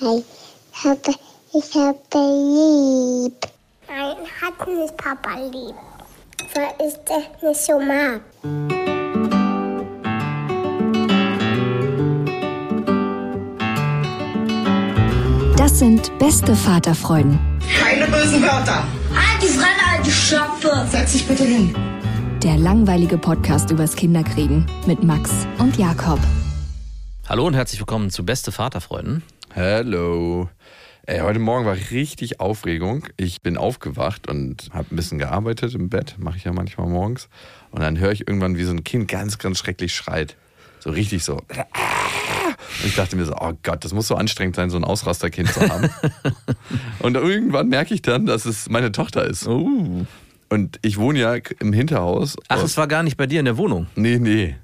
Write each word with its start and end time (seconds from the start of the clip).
hi. 0.00 0.22
Ich 0.72 0.84
habe, 0.84 1.14
ich 1.52 1.74
habe 1.74 1.98
lieb. 2.14 3.34
Nein, 3.88 4.16
hat 4.40 4.68
nicht 4.68 4.96
Papa 4.96 5.38
lieb. 5.40 5.74
Weil 6.54 6.86
ich 6.86 6.94
das 7.04 7.42
nicht 7.42 7.60
so 7.60 7.80
mag. 7.80 8.20
Das 15.56 15.78
sind 15.78 16.16
beste 16.18 16.54
Vaterfreuden. 16.54 17.38
Keine 17.80 18.06
bösen 18.06 18.42
Wörter. 18.42 18.84
Halt 19.14 19.42
die 19.42 19.46
Fremde, 19.46 19.90
halt 19.90 20.06
die 20.06 20.10
Schöpfe. 20.10 20.86
Setz 20.90 21.12
dich 21.12 21.26
bitte 21.26 21.44
hin. 21.44 21.74
Der 22.42 22.58
langweilige 22.58 23.16
Podcast 23.16 23.70
übers 23.70 23.96
Kinderkriegen 23.96 24.66
mit 24.86 25.02
Max 25.02 25.30
und 25.58 25.78
Jakob. 25.78 26.20
Hallo 27.26 27.46
und 27.46 27.54
herzlich 27.54 27.80
willkommen 27.80 28.10
zu 28.10 28.26
Beste 28.26 28.52
Vaterfreuden. 28.52 29.22
Hallo. 29.56 30.48
Ey, 31.06 31.20
heute 31.20 31.38
Morgen 31.38 31.64
war 31.64 31.76
richtig 31.92 32.40
Aufregung. 32.40 33.06
Ich 33.16 33.40
bin 33.40 33.56
aufgewacht 33.56 34.28
und 34.28 34.68
habe 34.72 34.92
ein 34.92 34.96
bisschen 34.96 35.20
gearbeitet 35.20 35.76
im 35.76 35.88
Bett, 35.90 36.16
mache 36.18 36.38
ich 36.38 36.42
ja 36.42 36.52
manchmal 36.52 36.88
morgens. 36.88 37.28
Und 37.70 37.80
dann 37.80 37.96
höre 37.96 38.10
ich 38.10 38.26
irgendwann, 38.26 38.56
wie 38.56 38.64
so 38.64 38.72
ein 38.72 38.82
Kind 38.82 39.06
ganz, 39.06 39.38
ganz 39.38 39.60
schrecklich 39.60 39.94
schreit. 39.94 40.36
So 40.80 40.90
richtig 40.90 41.22
so. 41.22 41.34
Und 41.36 42.84
ich 42.84 42.96
dachte 42.96 43.14
mir 43.14 43.26
so, 43.26 43.36
oh 43.40 43.52
Gott, 43.62 43.84
das 43.84 43.94
muss 43.94 44.08
so 44.08 44.16
anstrengend 44.16 44.56
sein, 44.56 44.70
so 44.70 44.76
ein 44.76 44.82
Ausrasterkind 44.82 45.52
zu 45.52 45.60
haben. 45.60 45.88
und 46.98 47.14
irgendwann 47.14 47.68
merke 47.68 47.94
ich 47.94 48.02
dann, 48.02 48.26
dass 48.26 48.46
es 48.46 48.68
meine 48.68 48.90
Tochter 48.90 49.24
ist. 49.24 49.46
Uh. 49.46 50.04
Und 50.48 50.80
ich 50.82 50.98
wohne 50.98 51.20
ja 51.20 51.36
im 51.60 51.72
Hinterhaus. 51.72 52.36
Ach, 52.48 52.64
es 52.64 52.76
war 52.76 52.88
gar 52.88 53.04
nicht 53.04 53.16
bei 53.16 53.28
dir 53.28 53.38
in 53.38 53.44
der 53.44 53.56
Wohnung. 53.56 53.86
Nee, 53.94 54.18
nee. 54.18 54.56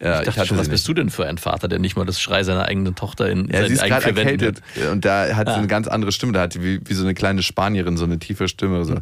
Ja, 0.00 0.20
Ich 0.20 0.26
dachte 0.26 0.46
schon, 0.46 0.56
sie 0.56 0.60
was 0.60 0.66
nicht. 0.68 0.70
bist 0.70 0.86
du 0.88 0.94
denn 0.94 1.10
für 1.10 1.26
ein 1.26 1.38
Vater, 1.38 1.66
der 1.66 1.80
nicht 1.80 1.96
mal 1.96 2.04
das 2.04 2.20
Schrei 2.20 2.44
seiner 2.44 2.66
eigenen 2.66 2.94
Tochter 2.94 3.28
in 3.28 3.48
Ja, 3.50 3.66
sie 3.66 3.74
ist 3.74 3.84
gerade 3.84 4.06
erkältet 4.06 4.62
und 4.92 5.04
da 5.04 5.34
hat 5.34 5.48
sie 5.48 5.54
Ah. 5.54 5.58
eine 5.58 5.66
ganz 5.66 5.88
andere 5.88 6.12
Stimme. 6.12 6.32
Da 6.32 6.42
hat 6.42 6.52
sie 6.52 6.62
wie, 6.62 6.80
wie 6.84 6.94
so 6.94 7.02
eine 7.02 7.14
kleine 7.14 7.42
Spanierin 7.42 7.96
so 7.96 8.04
eine 8.04 8.18
tiefe 8.20 8.46
Stimme. 8.48 8.84
So. 8.84 8.94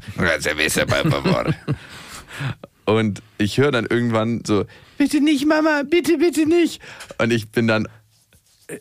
Und 2.84 3.20
ich 3.38 3.58
höre 3.58 3.72
dann 3.72 3.86
irgendwann 3.86 4.42
so, 4.46 4.64
bitte 4.96 5.20
nicht, 5.20 5.46
Mama, 5.46 5.82
bitte, 5.88 6.18
bitte 6.18 6.46
nicht. 6.46 6.80
Und 7.18 7.32
ich 7.32 7.48
bin 7.50 7.66
dann 7.66 7.88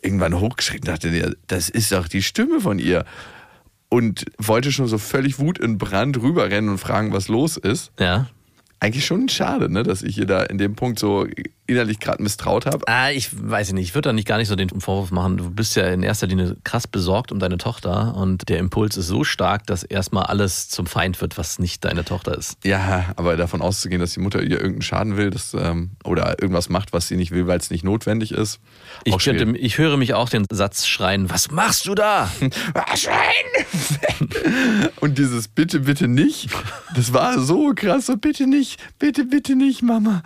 irgendwann 0.02 0.38
hochgeschreckt 0.38 0.86
und 0.86 0.88
dachte, 0.88 1.36
das 1.48 1.68
ist 1.68 1.90
doch 1.92 2.06
die 2.08 2.22
Stimme 2.22 2.60
von 2.60 2.78
ihr. 2.78 3.04
Und 3.88 4.24
wollte 4.38 4.72
schon 4.72 4.86
so 4.88 4.98
völlig 4.98 5.38
Wut 5.38 5.58
in 5.58 5.78
Brand 5.78 6.20
rüberrennen 6.20 6.70
und 6.70 6.78
fragen, 6.78 7.12
was 7.12 7.28
los 7.28 7.56
ist. 7.56 7.90
Ja. 7.98 8.28
Eigentlich 8.86 9.04
schon 9.04 9.28
schade, 9.28 9.68
ne, 9.68 9.82
dass 9.82 10.04
ich 10.04 10.16
ihr 10.16 10.26
da 10.26 10.44
in 10.44 10.58
dem 10.58 10.76
Punkt 10.76 11.00
so 11.00 11.26
innerlich 11.66 11.98
gerade 11.98 12.22
misstraut 12.22 12.66
habe. 12.66 12.86
Ah, 12.86 13.10
ich 13.10 13.30
weiß 13.32 13.72
nicht, 13.72 13.88
ich 13.88 13.94
würde 13.96 14.10
da 14.10 14.12
nicht 14.12 14.28
gar 14.28 14.38
nicht 14.38 14.46
so 14.46 14.54
den 14.54 14.68
Vorwurf 14.80 15.10
machen. 15.10 15.38
Du 15.38 15.50
bist 15.50 15.74
ja 15.74 15.88
in 15.88 16.04
erster 16.04 16.28
Linie 16.28 16.56
krass 16.62 16.86
besorgt 16.86 17.32
um 17.32 17.40
deine 17.40 17.58
Tochter 17.58 18.14
und 18.14 18.48
der 18.48 18.58
Impuls 18.58 18.96
ist 18.96 19.08
so 19.08 19.24
stark, 19.24 19.66
dass 19.66 19.82
erstmal 19.82 20.26
alles 20.26 20.68
zum 20.68 20.86
Feind 20.86 21.20
wird, 21.20 21.36
was 21.36 21.58
nicht 21.58 21.84
deine 21.84 22.04
Tochter 22.04 22.38
ist. 22.38 22.58
Ja, 22.62 23.06
aber 23.16 23.36
davon 23.36 23.60
auszugehen, 23.60 24.00
dass 24.00 24.12
die 24.12 24.20
Mutter 24.20 24.40
ihr 24.40 24.58
irgendeinen 24.58 24.82
Schaden 24.82 25.16
will 25.16 25.30
das, 25.30 25.52
ähm, 25.54 25.90
oder 26.04 26.40
irgendwas 26.40 26.68
macht, 26.68 26.92
was 26.92 27.08
sie 27.08 27.16
nicht 27.16 27.32
will, 27.32 27.48
weil 27.48 27.58
es 27.58 27.70
nicht 27.70 27.82
notwendig 27.82 28.30
ist. 28.30 28.60
Ich, 29.02 29.18
könnte, 29.18 29.58
ich 29.58 29.78
höre 29.78 29.96
mich 29.96 30.14
auch 30.14 30.28
den 30.28 30.46
Satz 30.48 30.86
schreien, 30.86 31.28
was 31.28 31.50
machst 31.50 31.88
du 31.88 31.96
da? 31.96 32.30
Schwein! 32.94 34.90
Und 35.00 35.18
dieses 35.18 35.48
bitte, 35.48 35.80
bitte 35.80 36.06
nicht, 36.06 36.50
das 36.94 37.12
war 37.12 37.40
so 37.40 37.72
krass, 37.74 38.06
so 38.06 38.16
bitte 38.16 38.46
nicht, 38.46 38.75
bitte, 38.98 39.24
bitte 39.24 39.56
nicht, 39.56 39.82
Mama. 39.82 40.22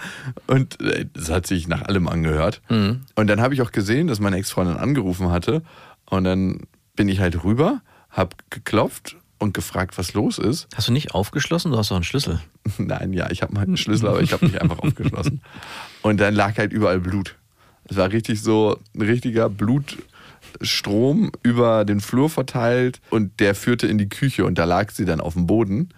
Und 0.47 0.81
äh, 0.81 1.07
das 1.13 1.31
hat 1.31 1.47
sich 1.47 1.69
nach 1.69 1.83
allem 1.83 2.09
angehört. 2.09 2.63
Mhm. 2.69 3.03
Und 3.15 3.27
dann 3.27 3.41
habe 3.41 3.55
ich 3.55 3.63
auch 3.63 3.73
gesehen, 3.73 4.07
dass 4.07 4.21
meine 4.21 4.37
Ex-Freundin 4.37 4.77
angerufen 4.77 5.31
hatte. 5.31 5.63
Und 6.07 6.25
dann 6.25 6.61
bin 6.97 7.09
ich 7.09 7.21
halt 7.21 7.45
rüber, 7.45 7.81
habe 8.11 8.37
geklopft 8.51 9.17
und 9.39 9.55
gefragt, 9.55 9.97
was 9.99 10.13
los 10.13 10.39
ist. 10.39 10.69
Hast 10.75 10.89
du 10.89 10.93
nicht 10.93 11.15
aufgeschlossen? 11.15 11.73
Du 11.73 11.79
hast 11.79 11.91
doch 11.91 11.97
einen 11.97 12.05
Schlüssel. 12.05 12.41
Nein, 12.79 13.13
ja, 13.13 13.31
ich 13.31 13.43
habe 13.43 13.55
mal 13.55 13.63
einen 13.63 13.77
Schlüssel, 13.77 14.09
aber 14.09 14.21
ich 14.21 14.33
habe 14.33 14.45
nicht 14.45 14.61
einfach 14.61 14.79
aufgeschlossen. 14.81 15.41
Und 16.03 16.21
dann 16.21 16.35
lag 16.35 16.59
halt 16.59 16.73
überall 16.73 17.01
Blut. 17.01 17.37
Es 17.85 17.97
war 17.97 18.13
richtig 18.13 18.43
so 18.43 18.79
ein 18.95 19.03
richtiger 19.03 19.49
Blutstrom 19.49 21.33
über 21.43 21.85
den 21.85 22.01
Flur 22.01 22.29
verteilt 22.31 23.01
und 23.11 23.41
der 23.41 23.55
führte 23.55 23.87
in 23.87 23.99
die 23.99 24.09
Küche 24.09 24.45
und 24.45 24.59
da 24.59 24.65
lag 24.65 24.91
sie 24.91 25.05
dann 25.05 25.21
auf 25.21 25.33
dem 25.35 25.47
Boden 25.47 25.89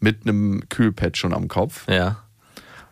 mit 0.00 0.22
einem 0.22 0.68
Kühlpad 0.68 1.16
schon 1.16 1.34
am 1.34 1.48
Kopf. 1.48 1.86
Ja. 1.88 2.22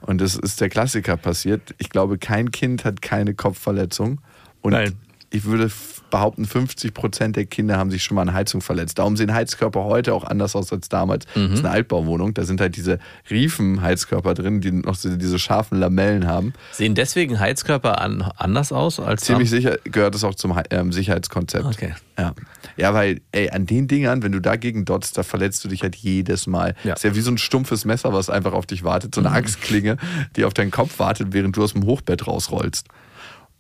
Und 0.01 0.21
das 0.21 0.37
ist 0.37 0.61
der 0.61 0.69
Klassiker 0.69 1.17
passiert. 1.17 1.75
Ich 1.79 1.89
glaube, 1.91 2.19
kein 2.19 2.51
Kind 2.51 2.85
hat 2.85 3.01
keine 3.01 3.35
Kopfverletzung. 3.35 4.21
Und 4.61 4.73
Nein. 4.73 4.97
Ich 5.35 5.45
würde 5.45 5.71
behaupten, 6.11 6.45
50 6.45 6.95
Prozent 6.95 7.35
der 7.35 7.45
Kinder 7.45 7.77
haben 7.77 7.91
sich 7.91 8.05
schon 8.05 8.15
mal 8.15 8.23
an 8.23 8.33
Heizung 8.33 8.61
verletzt. 8.61 8.99
Darum 9.01 9.17
sehen 9.17 9.35
Heizkörper 9.35 9.83
heute 9.83 10.15
auch 10.15 10.23
anders 10.23 10.55
aus 10.55 10.73
als 10.73 10.89
damals. 10.89 11.27
Das 11.35 11.43
ist 11.55 11.59
eine 11.65 11.71
Altbauwohnung. 11.71 12.35
Da 12.35 12.45
sind 12.45 12.61
halt 12.61 12.77
diese 12.77 13.01
Riefen-Heizkörper 13.31 14.35
drin, 14.35 14.61
die 14.61 14.71
noch 14.71 14.95
so 14.95 15.15
diese 15.17 15.39
scharfen 15.41 15.79
Lamellen 15.79 16.27
haben. 16.27 16.53
Sehen 16.73 16.95
deswegen 16.95 17.41
Heizkörper 17.41 18.01
an, 18.01 18.23
anders 18.37 18.73
aus 18.73 19.01
als 19.01 19.23
Ziemlich 19.25 19.51
sicher 19.51 19.79
gehört 19.85 20.15
es 20.15 20.23
auch 20.25 20.35
zum 20.37 20.57
ähm, 20.71 20.93
Sicherheitskonzept. 20.93 21.65
Okay. 21.65 21.95
Ja. 22.17 22.33
ja, 22.77 22.95
weil, 22.95 23.21
ey, 23.33 23.51
an 23.51 23.67
den 23.67 23.89
Dingern, 23.89 24.23
wenn 24.23 24.31
du 24.31 24.41
dagegen 24.41 24.85
dotzt, 24.85 25.19
da 25.19 25.25
verletzt 25.25 25.65
du 25.65 25.69
dich 25.69 25.83
halt 25.83 25.97
jedes 25.97 26.47
Mal. 26.47 26.77
Ja. 26.85 26.95
ist 26.95 27.03
ja 27.03 27.17
wie 27.17 27.21
so 27.21 27.33
ein 27.33 27.39
stumpfes 27.39 27.85
Messer, 27.85 28.13
was 28.13 28.31
einfach 28.31 28.53
auf 28.53 28.67
dich 28.67 28.85
wartet. 28.85 29.15
So 29.17 29.21
Mhm. 29.21 29.27
eine 29.29 29.37
Axtklinge, 29.37 29.97
die 30.37 30.45
auf 30.45 30.55
deinen 30.55 30.71
Kopf 30.71 31.01
wartet, 31.01 31.29
während 31.33 31.57
du 31.57 31.65
aus 31.65 31.73
dem 31.73 31.85
Hochbett 31.87 32.27
rausrollst. 32.29 32.87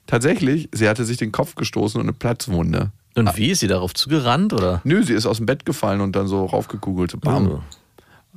Tatsächlich, 0.06 0.68
sie 0.72 0.88
hatte 0.88 1.04
sich 1.04 1.16
den 1.16 1.32
Kopf 1.32 1.54
gestoßen 1.54 2.00
und 2.00 2.06
eine 2.06 2.12
Platzwunde. 2.12 2.90
Und 3.16 3.36
wie 3.36 3.50
ist 3.50 3.60
sie 3.60 3.68
darauf 3.68 3.94
zugerannt 3.94 4.52
oder? 4.52 4.80
Nö, 4.84 5.02
sie 5.02 5.14
ist 5.14 5.24
aus 5.26 5.36
dem 5.38 5.46
Bett 5.46 5.64
gefallen 5.64 6.00
und 6.00 6.14
dann 6.16 6.26
so 6.26 6.44
raufgekugelt. 6.46 7.18
Bam. 7.20 7.48
Oh. 7.48 7.60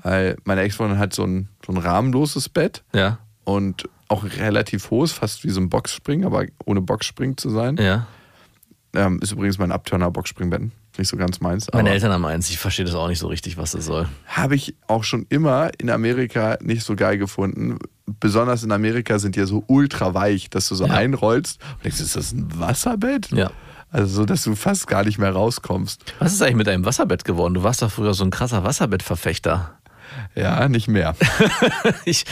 Weil 0.03 0.37
meine 0.43 0.61
Ex-Freundin 0.61 0.99
hat 0.99 1.13
so 1.13 1.23
ein, 1.23 1.49
so 1.65 1.73
ein 1.73 1.77
rahmenloses 1.77 2.47
Bett 2.49 2.83
Ja. 2.93 3.17
und 3.43 3.89
auch 4.07 4.23
relativ 4.23 4.91
hohes, 4.91 5.11
fast 5.11 5.43
wie 5.43 5.49
so 5.49 5.59
ein 5.59 5.69
Boxspring, 5.69 6.23
aber 6.25 6.45
ohne 6.65 6.81
Boxspring 6.81 7.35
zu 7.37 7.49
sein. 7.49 7.77
Ja. 7.77 8.07
Ähm, 8.93 9.19
ist 9.21 9.31
übrigens 9.31 9.57
mein 9.57 9.71
Abturner 9.71 10.09
Boxspringbett. 10.11 10.71
Nicht 10.97 11.09
so 11.09 11.17
ganz 11.17 11.39
meins. 11.41 11.67
Meine 11.73 11.89
Eltern 11.91 12.11
haben 12.11 12.25
eins, 12.25 12.49
ich 12.49 12.57
verstehe 12.57 12.85
das 12.85 12.95
auch 12.95 13.07
nicht 13.07 13.19
so 13.19 13.27
richtig, 13.27 13.57
was 13.57 13.71
das 13.71 13.85
soll. 13.85 14.07
Habe 14.25 14.55
ich 14.55 14.75
auch 14.87 15.03
schon 15.03 15.25
immer 15.29 15.69
in 15.77 15.89
Amerika 15.89 16.57
nicht 16.61 16.83
so 16.83 16.95
geil 16.95 17.17
gefunden. 17.17 17.77
Besonders 18.19 18.63
in 18.63 18.71
Amerika 18.71 19.19
sind 19.19 19.35
die 19.35 19.39
ja 19.41 19.45
so 19.45 19.63
ultra 19.67 20.13
weich, 20.13 20.49
dass 20.49 20.67
du 20.69 20.75
so 20.75 20.85
Ja. 20.87 20.93
einrollst 20.93 21.59
und 21.75 21.83
denkst, 21.85 21.99
ist 21.99 22.15
das 22.15 22.31
ein 22.31 22.47
Wasserbett? 22.59 23.31
Ja. 23.31 23.51
Also 23.89 24.15
so, 24.17 24.25
dass 24.25 24.43
du 24.43 24.55
fast 24.55 24.87
gar 24.87 25.05
nicht 25.05 25.17
mehr 25.17 25.31
rauskommst. 25.31 26.13
Was 26.19 26.33
ist 26.33 26.41
eigentlich 26.41 26.55
mit 26.57 26.67
deinem 26.67 26.83
Wasserbett 26.83 27.23
geworden? 27.23 27.53
Du 27.53 27.63
warst 27.63 27.81
doch 27.81 27.89
früher 27.91 28.13
so 28.13 28.23
ein 28.25 28.31
krasser 28.31 28.63
Wasserbettverfechter. 28.65 29.76
Ja, 30.35 30.67
nicht 30.69 30.87
mehr. 30.87 31.15
Ich 32.05 32.25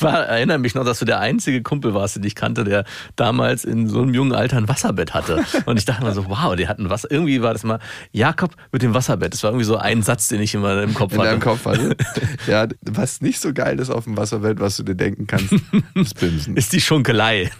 war, 0.00 0.26
erinnere 0.26 0.58
mich 0.58 0.74
noch, 0.74 0.84
dass 0.84 0.98
du 0.98 1.04
der 1.04 1.20
einzige 1.20 1.62
Kumpel 1.62 1.94
warst, 1.94 2.16
den 2.16 2.24
ich 2.24 2.34
kannte, 2.34 2.64
der 2.64 2.84
damals 3.16 3.64
in 3.64 3.88
so 3.88 4.02
einem 4.02 4.14
jungen 4.14 4.32
Alter 4.32 4.56
ein 4.56 4.68
Wasserbett 4.68 5.14
hatte. 5.14 5.44
Und 5.66 5.78
ich 5.78 5.84
dachte 5.84 6.04
mir 6.04 6.12
so, 6.12 6.28
wow, 6.28 6.56
die 6.56 6.68
hatten 6.68 6.90
Wasser. 6.90 7.10
Irgendwie 7.10 7.42
war 7.42 7.52
das 7.52 7.62
mal 7.62 7.78
Jakob 8.12 8.54
mit 8.72 8.82
dem 8.82 8.94
Wasserbett. 8.94 9.32
Das 9.32 9.42
war 9.42 9.50
irgendwie 9.50 9.64
so 9.64 9.76
ein 9.76 10.02
Satz, 10.02 10.28
den 10.28 10.40
ich 10.40 10.54
immer 10.54 10.82
im 10.82 10.94
Kopf 10.94 11.12
In 11.12 11.20
hatte. 11.20 11.38
Kopf 11.38 11.64
hatte. 11.64 11.96
Ja, 12.46 12.66
was 12.82 13.20
nicht 13.20 13.40
so 13.40 13.52
geil 13.52 13.78
ist 13.78 13.90
auf 13.90 14.04
dem 14.04 14.16
Wasserbett, 14.16 14.60
was 14.60 14.76
du 14.76 14.82
dir 14.82 14.94
denken 14.94 15.26
kannst, 15.26 15.54
ist 15.94 16.18
Bimsen. 16.18 16.56
Ist 16.60 16.72
die 16.72 16.80
Schunkelei. 16.80 17.50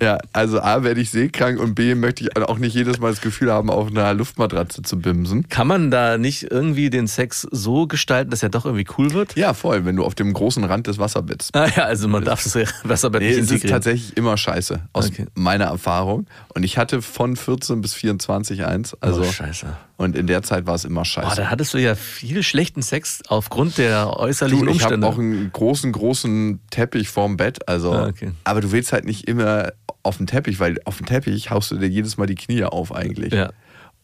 Ja, 0.00 0.18
also 0.32 0.60
A, 0.60 0.82
werde 0.82 1.00
ich 1.00 1.10
seekrank 1.10 1.58
und 1.58 1.74
B, 1.74 1.94
möchte 1.94 2.24
ich 2.24 2.36
auch 2.36 2.58
nicht 2.58 2.74
jedes 2.74 2.98
Mal 2.98 3.10
das 3.10 3.20
Gefühl 3.20 3.52
haben, 3.52 3.70
auf 3.70 3.88
einer 3.88 4.12
Luftmatratze 4.14 4.82
zu 4.82 4.98
bimsen. 4.98 5.48
Kann 5.48 5.66
man 5.66 5.90
da 5.90 6.18
nicht 6.18 6.50
irgendwie 6.50 6.90
den 6.90 7.06
Sex 7.06 7.46
so 7.50 7.86
gestalten, 7.86 8.30
dass 8.30 8.42
er 8.42 8.48
doch 8.48 8.64
irgendwie 8.66 8.86
cool 8.98 9.05
wird? 9.12 9.36
Ja, 9.36 9.54
voll, 9.54 9.84
wenn 9.84 9.96
du 9.96 10.04
auf 10.04 10.14
dem 10.14 10.32
großen 10.32 10.64
Rand 10.64 10.86
des 10.86 10.98
Wasserbetts 10.98 11.50
Ah 11.54 11.66
ja, 11.74 11.84
also 11.84 12.08
man 12.08 12.24
darf 12.24 12.42
das 12.42 12.56
Wasserbett 12.84 13.22
Nee, 13.22 13.28
nicht 13.28 13.36
es 13.38 13.44
ist 13.44 13.50
integrieren. 13.52 13.74
tatsächlich 13.74 14.16
immer 14.16 14.36
scheiße, 14.36 14.80
aus 14.92 15.06
Okay. 15.08 15.26
meiner 15.34 15.66
Erfahrung. 15.66 16.26
Und 16.54 16.62
ich 16.64 16.78
hatte 16.78 17.02
von 17.02 17.36
14 17.36 17.80
bis 17.80 17.94
24 17.94 18.64
eins. 18.64 18.94
Also, 19.00 19.22
oh, 19.22 19.24
scheiße. 19.24 19.66
Und 19.96 20.16
in 20.16 20.26
der 20.26 20.42
Zeit 20.42 20.66
war 20.66 20.74
es 20.74 20.84
immer 20.84 21.00
Boah, 21.00 21.04
scheiße. 21.06 21.36
da 21.36 21.50
hattest 21.50 21.74
du 21.74 21.78
ja 21.78 21.94
viel 21.94 22.42
schlechten 22.42 22.82
Sex 22.82 23.22
aufgrund 23.28 23.78
der 23.78 24.04
du, 24.04 24.10
äußerlichen 24.18 24.68
ich 24.68 24.82
habe 24.84 24.94
Umstände. 24.94 25.06
auch 25.06 25.18
einen 25.18 25.50
großen, 25.52 25.92
großen 25.92 26.60
Teppich 26.70 27.08
vorm 27.08 27.36
Bett. 27.36 27.68
Also, 27.68 27.92
Ah, 27.92 28.06
okay. 28.08 28.32
Aber 28.44 28.60
du 28.60 28.72
willst 28.72 28.92
halt 28.92 29.04
nicht 29.04 29.26
immer 29.28 29.72
auf 30.02 30.18
den 30.18 30.26
Teppich, 30.26 30.60
weil 30.60 30.78
auf 30.84 30.98
den 30.98 31.06
Teppich 31.06 31.50
haust 31.50 31.70
du 31.70 31.76
dir 31.76 31.88
jedes 31.88 32.16
Mal 32.16 32.26
die 32.26 32.34
Knie 32.36 32.62
auf 32.64 32.94
eigentlich. 32.94 33.32
Ja. 33.32 33.50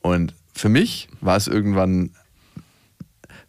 Und 0.00 0.34
für 0.54 0.68
mich 0.68 1.08
war 1.20 1.36
es 1.36 1.46
irgendwann, 1.46 2.10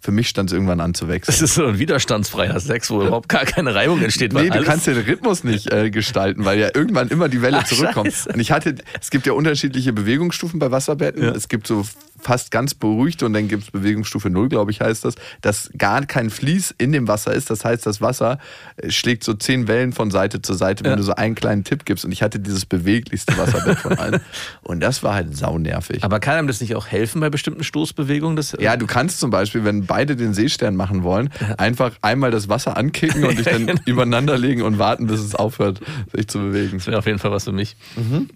für 0.04 0.12
mich 0.12 0.28
stand 0.28 0.50
es 0.50 0.54
irgendwann 0.54 0.82
an 0.82 0.94
zu 0.94 1.08
wechseln. 1.08 1.34
Das 1.34 1.42
ist 1.42 1.56
so 1.56 1.66
ein 1.66 1.80
widerstandsfreier 1.80 2.60
Sex, 2.60 2.90
wo 2.90 3.02
überhaupt 3.04 3.30
gar 3.30 3.46
keine 3.46 3.74
Reibung 3.74 4.02
entsteht. 4.02 4.34
weil 4.34 4.50
Nee, 4.50 4.50
du 4.50 4.62
kannst 4.64 4.86
den 4.86 4.98
Rhythmus 4.98 5.46
nicht 5.46 5.72
äh, 5.72 5.90
gestalten, 5.92 6.44
weil 6.44 6.60
ja 6.60 6.72
irgendwann 6.74 7.08
immer 7.08 7.30
die 7.30 7.42
Welle 7.42 7.60
Ach, 7.60 7.64
zurückkommt. 7.64 8.12
scheiße. 8.12 8.34
Und 8.34 8.40
ich 8.42 8.52
hatte, 8.52 8.76
es 9.00 9.10
gibt 9.12 9.26
ja 9.26 9.32
unterschiedliche 9.32 9.94
Bewegungsstufen 9.94 10.60
bei 10.60 10.72
Wasserbetten. 10.72 11.24
Ja. 11.24 11.32
Es 11.32 11.48
gibt 11.48 11.68
so 11.68 11.86
fast 12.24 12.52
ganz 12.52 12.74
beruhigte 12.74 13.26
und 13.26 13.34
dann 13.34 13.48
gibt 13.48 13.64
es 13.64 13.72
Bewegungsstufe 13.72 14.30
0, 14.30 14.50
glaube 14.50 14.72
ich, 14.72 14.82
heißt 14.82 15.06
das, 15.06 15.16
dass 15.42 15.70
gar 15.78 16.06
kein 16.06 16.30
Fließ 16.30 16.74
in 16.78 16.92
dem 16.92 17.08
Wasser 17.08 17.34
ist. 17.34 17.50
Das 17.50 17.64
heißt, 17.66 17.86
das 17.86 18.02
Wasser 18.02 18.40
äh, 18.78 18.90
schlägt 18.92 19.24
so 19.24 19.34
zehn 19.34 19.68
Wellen 19.68 19.92
von 19.94 20.10
Seite 20.12 20.42
zu 20.42 20.54
Seite, 20.54 20.84
wenn 20.84 20.92
Ja. 20.92 20.96
du 20.98 21.04
so 21.04 21.14
einen 21.16 21.36
kleinen 21.36 21.64
Tipp 21.64 21.86
gibst. 21.86 22.06
Und 22.06 22.12
ich 22.12 22.24
hatte 22.24 22.40
dieses 22.40 22.66
beweglichste 22.66 23.38
Wasserbett 23.38 23.78
von 23.80 23.98
allen. 23.98 24.22
Und 24.64 24.80
das 24.80 25.04
war 25.04 25.14
halt 25.16 25.36
saunervig. 25.36 26.04
Aber 26.04 26.20
kann 26.20 26.38
einem 26.38 26.48
das 26.48 26.62
nicht 26.62 26.76
auch 26.76 26.88
helfen 26.88 27.20
bei 27.22 27.30
bestimmten 27.30 27.64
Stoßbewegungen? 27.64 28.36
Das, 28.36 28.56
Ja, 28.60 28.78
du 28.78 28.88
kannst 28.88 29.20
zum 29.20 29.30
Beispiel, 29.30 29.64
wenn 29.66 29.86
beide 29.86 30.16
den 30.16 30.34
Seestern 30.34 30.76
machen 30.76 31.04
wollen, 31.04 31.30
einfach 31.58 31.92
einmal 32.02 32.32
das 32.32 32.50
Wasser 32.50 32.78
ankicken 32.78 33.24
und 33.26 33.38
dich 33.38 33.46
dann 33.46 33.68
genau. 33.68 33.82
übereinander 33.86 34.38
legen 34.38 34.62
und 34.62 34.80
warten, 34.80 35.08
bis 35.08 35.20
es 35.20 35.36
aufhört, 35.36 35.82
sich 36.14 36.28
zu 36.28 36.40
bewegen. 36.40 36.78
Das 36.78 36.88
wäre 36.88 36.98
auf 37.00 37.06
jeden 37.06 37.20
Fall 37.20 37.32
was 37.32 37.44
für 37.44 37.52
mich. 37.52 37.76
Mhm. 37.96 38.30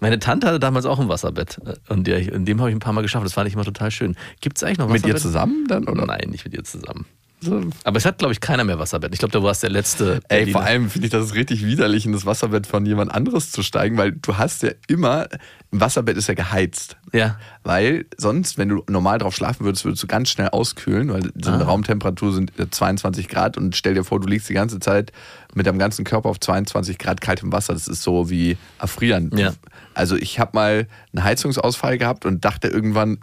Meine 0.00 0.18
Tante 0.18 0.46
hatte 0.46 0.60
damals 0.60 0.86
auch 0.86 0.98
ein 1.00 1.08
Wasserbett. 1.08 1.58
äh, 1.66 1.74
Und 1.92 2.06
der, 2.06 2.18
in 2.32 2.44
dem 2.44 2.60
habe 2.60 2.70
ich 2.70 2.76
ein 2.76 2.80
paar 2.80 2.92
Mal 2.92 3.02
geschafft. 3.02 3.24
Das 3.24 3.32
fand 3.32 3.48
ich 3.48 3.54
immer 3.54 3.64
total 3.64 3.90
schön. 3.90 4.16
Gibt 4.40 4.56
es 4.58 4.62
eigentlich 4.64 4.78
noch 4.78 4.86
Mit 4.88 5.02
Wasserbett? 5.02 5.16
ihr 5.16 5.20
zusammen 5.22 5.66
dann? 5.68 5.88
Oder? 5.88 6.06
Nein, 6.06 6.28
nicht 6.30 6.44
mit 6.44 6.54
ihr 6.54 6.64
zusammen. 6.64 7.06
So. 7.40 7.60
Aber 7.84 7.96
es 7.98 8.04
hat, 8.04 8.18
glaube 8.18 8.32
ich, 8.32 8.40
keiner 8.40 8.64
mehr 8.64 8.80
Wasserbett. 8.80 9.12
Ich 9.12 9.20
glaube, 9.20 9.30
du 9.30 9.40
warst 9.44 9.62
der 9.62 9.70
letzte. 9.70 10.14
Ey, 10.28 10.38
Berliner. 10.40 10.52
vor 10.58 10.66
allem 10.66 10.90
finde 10.90 11.06
ich 11.06 11.12
das 11.12 11.34
richtig 11.36 11.64
widerlich, 11.64 12.04
in 12.04 12.10
das 12.10 12.26
Wasserbett 12.26 12.66
von 12.66 12.84
jemand 12.84 13.12
anderes 13.14 13.52
zu 13.52 13.62
steigen, 13.62 13.96
weil 13.96 14.10
du 14.10 14.38
hast 14.38 14.64
ja 14.64 14.70
immer, 14.88 15.28
ein 15.70 15.80
Wasserbett 15.80 16.16
ist 16.16 16.26
ja 16.26 16.34
geheizt. 16.34 16.96
Ja. 17.12 17.38
Weil 17.62 18.06
sonst, 18.16 18.58
wenn 18.58 18.68
du 18.70 18.82
normal 18.88 19.18
drauf 19.18 19.36
schlafen 19.36 19.64
würdest, 19.64 19.84
würdest 19.84 20.02
du 20.02 20.08
ganz 20.08 20.30
schnell 20.30 20.48
auskühlen, 20.48 21.12
weil 21.12 21.30
so 21.40 21.52
eine 21.52 21.62
Ah. 21.62 21.66
Raumtemperatur 21.68 22.32
sind 22.32 22.58
äh, 22.58 22.68
22 22.70 23.28
Grad 23.28 23.56
und 23.56 23.76
stell 23.76 23.94
dir 23.94 24.02
vor, 24.02 24.18
du 24.18 24.26
liegst 24.26 24.48
die 24.48 24.54
ganze 24.54 24.80
Zeit 24.80 25.12
mit 25.54 25.64
deinem 25.68 25.78
ganzen 25.78 26.04
Körper 26.04 26.30
auf 26.30 26.40
22 26.40 26.98
Grad 26.98 27.20
kaltem 27.20 27.52
Wasser. 27.52 27.72
Das 27.72 27.86
ist 27.86 28.02
so 28.02 28.30
wie 28.30 28.56
erfrieren. 28.80 29.30
Ja. 29.36 29.52
Also 29.98 30.16
ich 30.16 30.38
habe 30.38 30.52
mal 30.54 30.86
einen 31.12 31.24
Heizungsausfall 31.24 31.98
gehabt 31.98 32.24
und 32.24 32.44
dachte 32.44 32.68
irgendwann, 32.68 33.18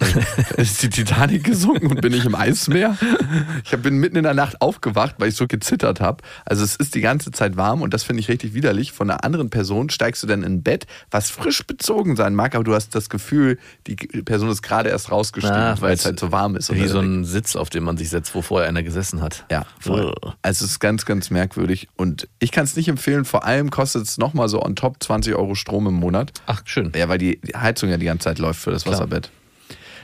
äh, 0.57 0.61
ist 0.61 0.83
die 0.83 0.89
Titanic 0.89 1.43
gesunken 1.45 1.87
und 1.87 2.01
bin 2.01 2.13
ich 2.13 2.25
im 2.25 2.35
Eismeer. 2.35 2.97
Ich 3.63 3.71
bin 3.77 3.97
mitten 3.97 4.17
in 4.17 4.23
der 4.23 4.33
Nacht 4.33 4.61
aufgewacht, 4.61 5.15
weil 5.17 5.29
ich 5.29 5.35
so 5.35 5.47
gezittert 5.47 6.01
habe. 6.01 6.21
Also 6.45 6.63
es 6.63 6.75
ist 6.75 6.93
die 6.95 7.01
ganze 7.01 7.31
Zeit 7.31 7.55
warm 7.57 7.81
und 7.81 7.93
das 7.93 8.03
finde 8.03 8.19
ich 8.19 8.27
richtig 8.27 8.53
widerlich. 8.53 8.91
Von 8.91 9.09
einer 9.09 9.23
anderen 9.23 9.49
Person 9.49 9.89
steigst 9.89 10.21
du 10.23 10.27
dann 10.27 10.43
in 10.43 10.55
ein 10.55 10.63
Bett, 10.63 10.85
was 11.11 11.29
frisch 11.29 11.65
bezogen 11.65 12.15
sein 12.15 12.35
mag, 12.35 12.55
aber 12.55 12.63
du 12.63 12.75
hast 12.75 12.93
das 12.93 13.09
Gefühl, 13.09 13.57
die 13.87 13.95
Person 13.95 14.49
ist 14.49 14.61
gerade 14.61 14.89
erst 14.89 15.11
rausgestiegen, 15.11 15.55
Ah, 15.57 15.77
weil 15.79 15.93
es 15.93 16.05
halt 16.05 16.19
so 16.19 16.31
warm 16.33 16.55
ist. 16.57 16.73
Wie 16.73 16.87
so 16.87 16.99
ein 16.99 17.23
Sitz, 17.23 17.55
auf 17.55 17.69
dem 17.69 17.85
man 17.85 17.95
sich 17.95 18.09
setzt, 18.09 18.35
wo 18.35 18.41
vorher 18.41 18.67
einer 18.67 18.83
gesessen 18.83 19.21
hat. 19.21 19.45
ja, 19.49 19.65
voll. 19.79 20.13
Oh. 20.21 20.31
Also 20.41 20.65
es 20.65 20.71
ist 20.71 20.79
ganz, 20.79 21.05
ganz 21.05 21.29
merkwürdig. 21.29 21.87
Und 21.95 22.27
ich 22.39 22.51
kann 22.51 22.65
es 22.65 22.75
nicht 22.75 22.89
empfehlen, 22.89 23.23
vor 23.23 23.45
allem 23.45 23.69
kostet 23.71 24.03
es 24.03 24.17
nochmal 24.17 24.49
so 24.49 24.61
on 24.61 24.75
top 24.75 25.01
20 25.01 25.35
Euro 25.35 25.55
Strom 25.55 25.87
im 25.87 25.93
Monat. 25.93 26.33
Ach, 26.47 26.61
schön. 26.65 26.91
Ja, 26.95 27.07
weil 27.07 27.17
die 27.17 27.39
die 27.39 27.55
Heizung 27.55 27.89
ja 27.89 27.97
die 27.97 28.05
ganze 28.05 28.25
Zeit 28.25 28.39
läuft 28.39 28.59
für 28.59 28.71
das 28.71 28.83
Klar. 28.83 28.95
Wasserbett. 28.95 29.31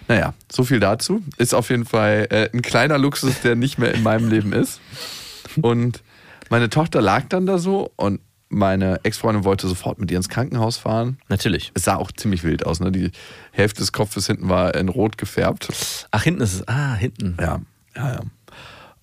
Naja, 0.07 0.33
so 0.51 0.63
viel 0.63 0.79
dazu. 0.79 1.21
Ist 1.37 1.53
auf 1.53 1.69
jeden 1.69 1.85
Fall 1.85 2.27
äh, 2.29 2.49
ein 2.53 2.61
kleiner 2.61 2.97
Luxus, 2.97 3.41
der 3.41 3.55
nicht 3.55 3.77
mehr 3.77 3.93
in 3.93 4.03
meinem 4.03 4.29
Leben 4.29 4.53
ist. 4.53 4.81
Und 5.61 6.01
meine 6.49 6.69
Tochter 6.69 7.01
lag 7.01 7.25
dann 7.29 7.45
da 7.45 7.57
so 7.57 7.91
und 7.95 8.19
meine 8.49 8.99
Ex-Freundin 9.03 9.45
wollte 9.45 9.67
sofort 9.67 9.99
mit 9.99 10.11
ihr 10.11 10.17
ins 10.17 10.27
Krankenhaus 10.27 10.77
fahren. 10.77 11.17
Natürlich. 11.29 11.71
Es 11.73 11.85
sah 11.85 11.95
auch 11.95 12.11
ziemlich 12.11 12.43
wild 12.43 12.65
aus. 12.65 12.81
Ne? 12.81 12.91
Die 12.91 13.11
Hälfte 13.51 13.79
des 13.79 13.93
Kopfes 13.93 14.27
hinten 14.27 14.49
war 14.49 14.75
in 14.75 14.89
Rot 14.89 15.17
gefärbt. 15.17 15.69
Ach, 16.11 16.23
hinten 16.23 16.41
ist 16.41 16.53
es. 16.55 16.67
Ah, 16.67 16.95
hinten. 16.95 17.37
Ja, 17.39 17.61
ja, 17.95 18.13
ja. 18.15 18.19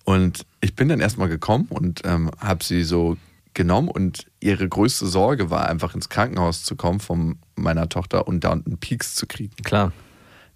Und 0.03 0.45
ich 0.61 0.75
bin 0.75 0.89
dann 0.89 0.99
erstmal 0.99 1.29
gekommen 1.29 1.67
und 1.69 2.01
ähm, 2.05 2.29
habe 2.39 2.63
sie 2.63 2.83
so 2.83 3.17
genommen 3.53 3.89
und 3.89 4.25
ihre 4.39 4.67
größte 4.67 5.07
Sorge 5.07 5.49
war 5.49 5.67
einfach 5.67 5.95
ins 5.95 6.09
Krankenhaus 6.09 6.63
zu 6.63 6.75
kommen 6.75 6.99
von 6.99 7.37
meiner 7.61 7.89
Tochter 7.89 8.27
und 8.27 8.43
da 8.43 8.49
unten 8.51 8.77
Peaks 8.77 9.15
zu 9.15 9.27
kriegen. 9.27 9.55
Klar. 9.63 9.91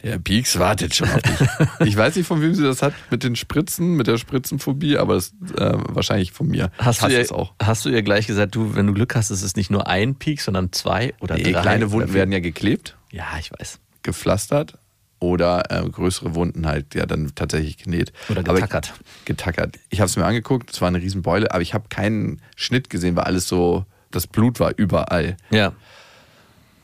Der 0.03 0.19
Peaks 0.19 0.59
wartet 0.59 0.93
schon 0.93 1.09
auf 1.09 1.21
dich. 1.21 1.47
ich 1.87 1.95
weiß 1.95 2.17
nicht, 2.17 2.27
von 2.27 2.41
wem 2.41 2.53
sie 2.53 2.63
das 2.63 2.81
hat 2.81 2.93
mit 3.09 3.23
den 3.23 3.37
Spritzen, 3.37 3.95
mit 3.95 4.07
der 4.07 4.17
Spritzenphobie, 4.17 4.97
aber 4.97 5.13
das 5.13 5.29
äh, 5.57 5.73
wahrscheinlich 5.87 6.33
von 6.33 6.47
mir. 6.47 6.71
Hast 6.77 7.01
du, 7.01 7.05
Hasst 7.05 7.31
ihr, 7.31 7.35
auch. 7.37 7.53
hast 7.61 7.85
du 7.85 7.89
ihr 7.89 8.01
gleich 8.03 8.27
gesagt, 8.27 8.53
du, 8.55 8.75
wenn 8.75 8.85
du 8.87 8.93
Glück 8.93 9.15
hast, 9.15 9.29
ist 9.31 9.43
es 9.43 9.55
nicht 9.55 9.71
nur 9.71 9.87
ein 9.87 10.15
Peak, 10.15 10.41
sondern 10.41 10.73
zwei 10.73 11.13
oder 11.21 11.35
Nee, 11.35 11.53
drei? 11.53 11.61
kleine 11.61 11.91
Wunden 11.91 12.13
werden 12.13 12.33
ja 12.33 12.41
geklebt, 12.41 12.97
Ja, 13.11 13.23
ich 13.39 13.49
weiß. 13.57 13.79
gepflastert 14.01 14.77
oder 15.19 15.71
äh, 15.71 15.87
größere 15.89 16.35
Wunden 16.35 16.65
halt 16.67 16.95
ja 16.95 17.05
dann 17.05 17.31
tatsächlich 17.33 17.77
genäht. 17.77 18.11
Oder 18.27 18.43
getackert. 18.43 18.91
Ich, 19.19 19.25
getackert. 19.25 19.79
Ich 19.89 20.01
habe 20.01 20.09
es 20.09 20.17
mir 20.17 20.25
angeguckt, 20.25 20.69
es 20.73 20.81
war 20.81 20.89
eine 20.89 21.01
Riesenbeule, 21.01 21.49
aber 21.51 21.61
ich 21.61 21.73
habe 21.73 21.85
keinen 21.87 22.41
Schnitt 22.57 22.89
gesehen, 22.89 23.15
weil 23.15 23.23
alles 23.23 23.47
so, 23.47 23.85
das 24.11 24.27
Blut 24.27 24.59
war 24.59 24.73
überall. 24.75 25.37
Ja. 25.49 25.71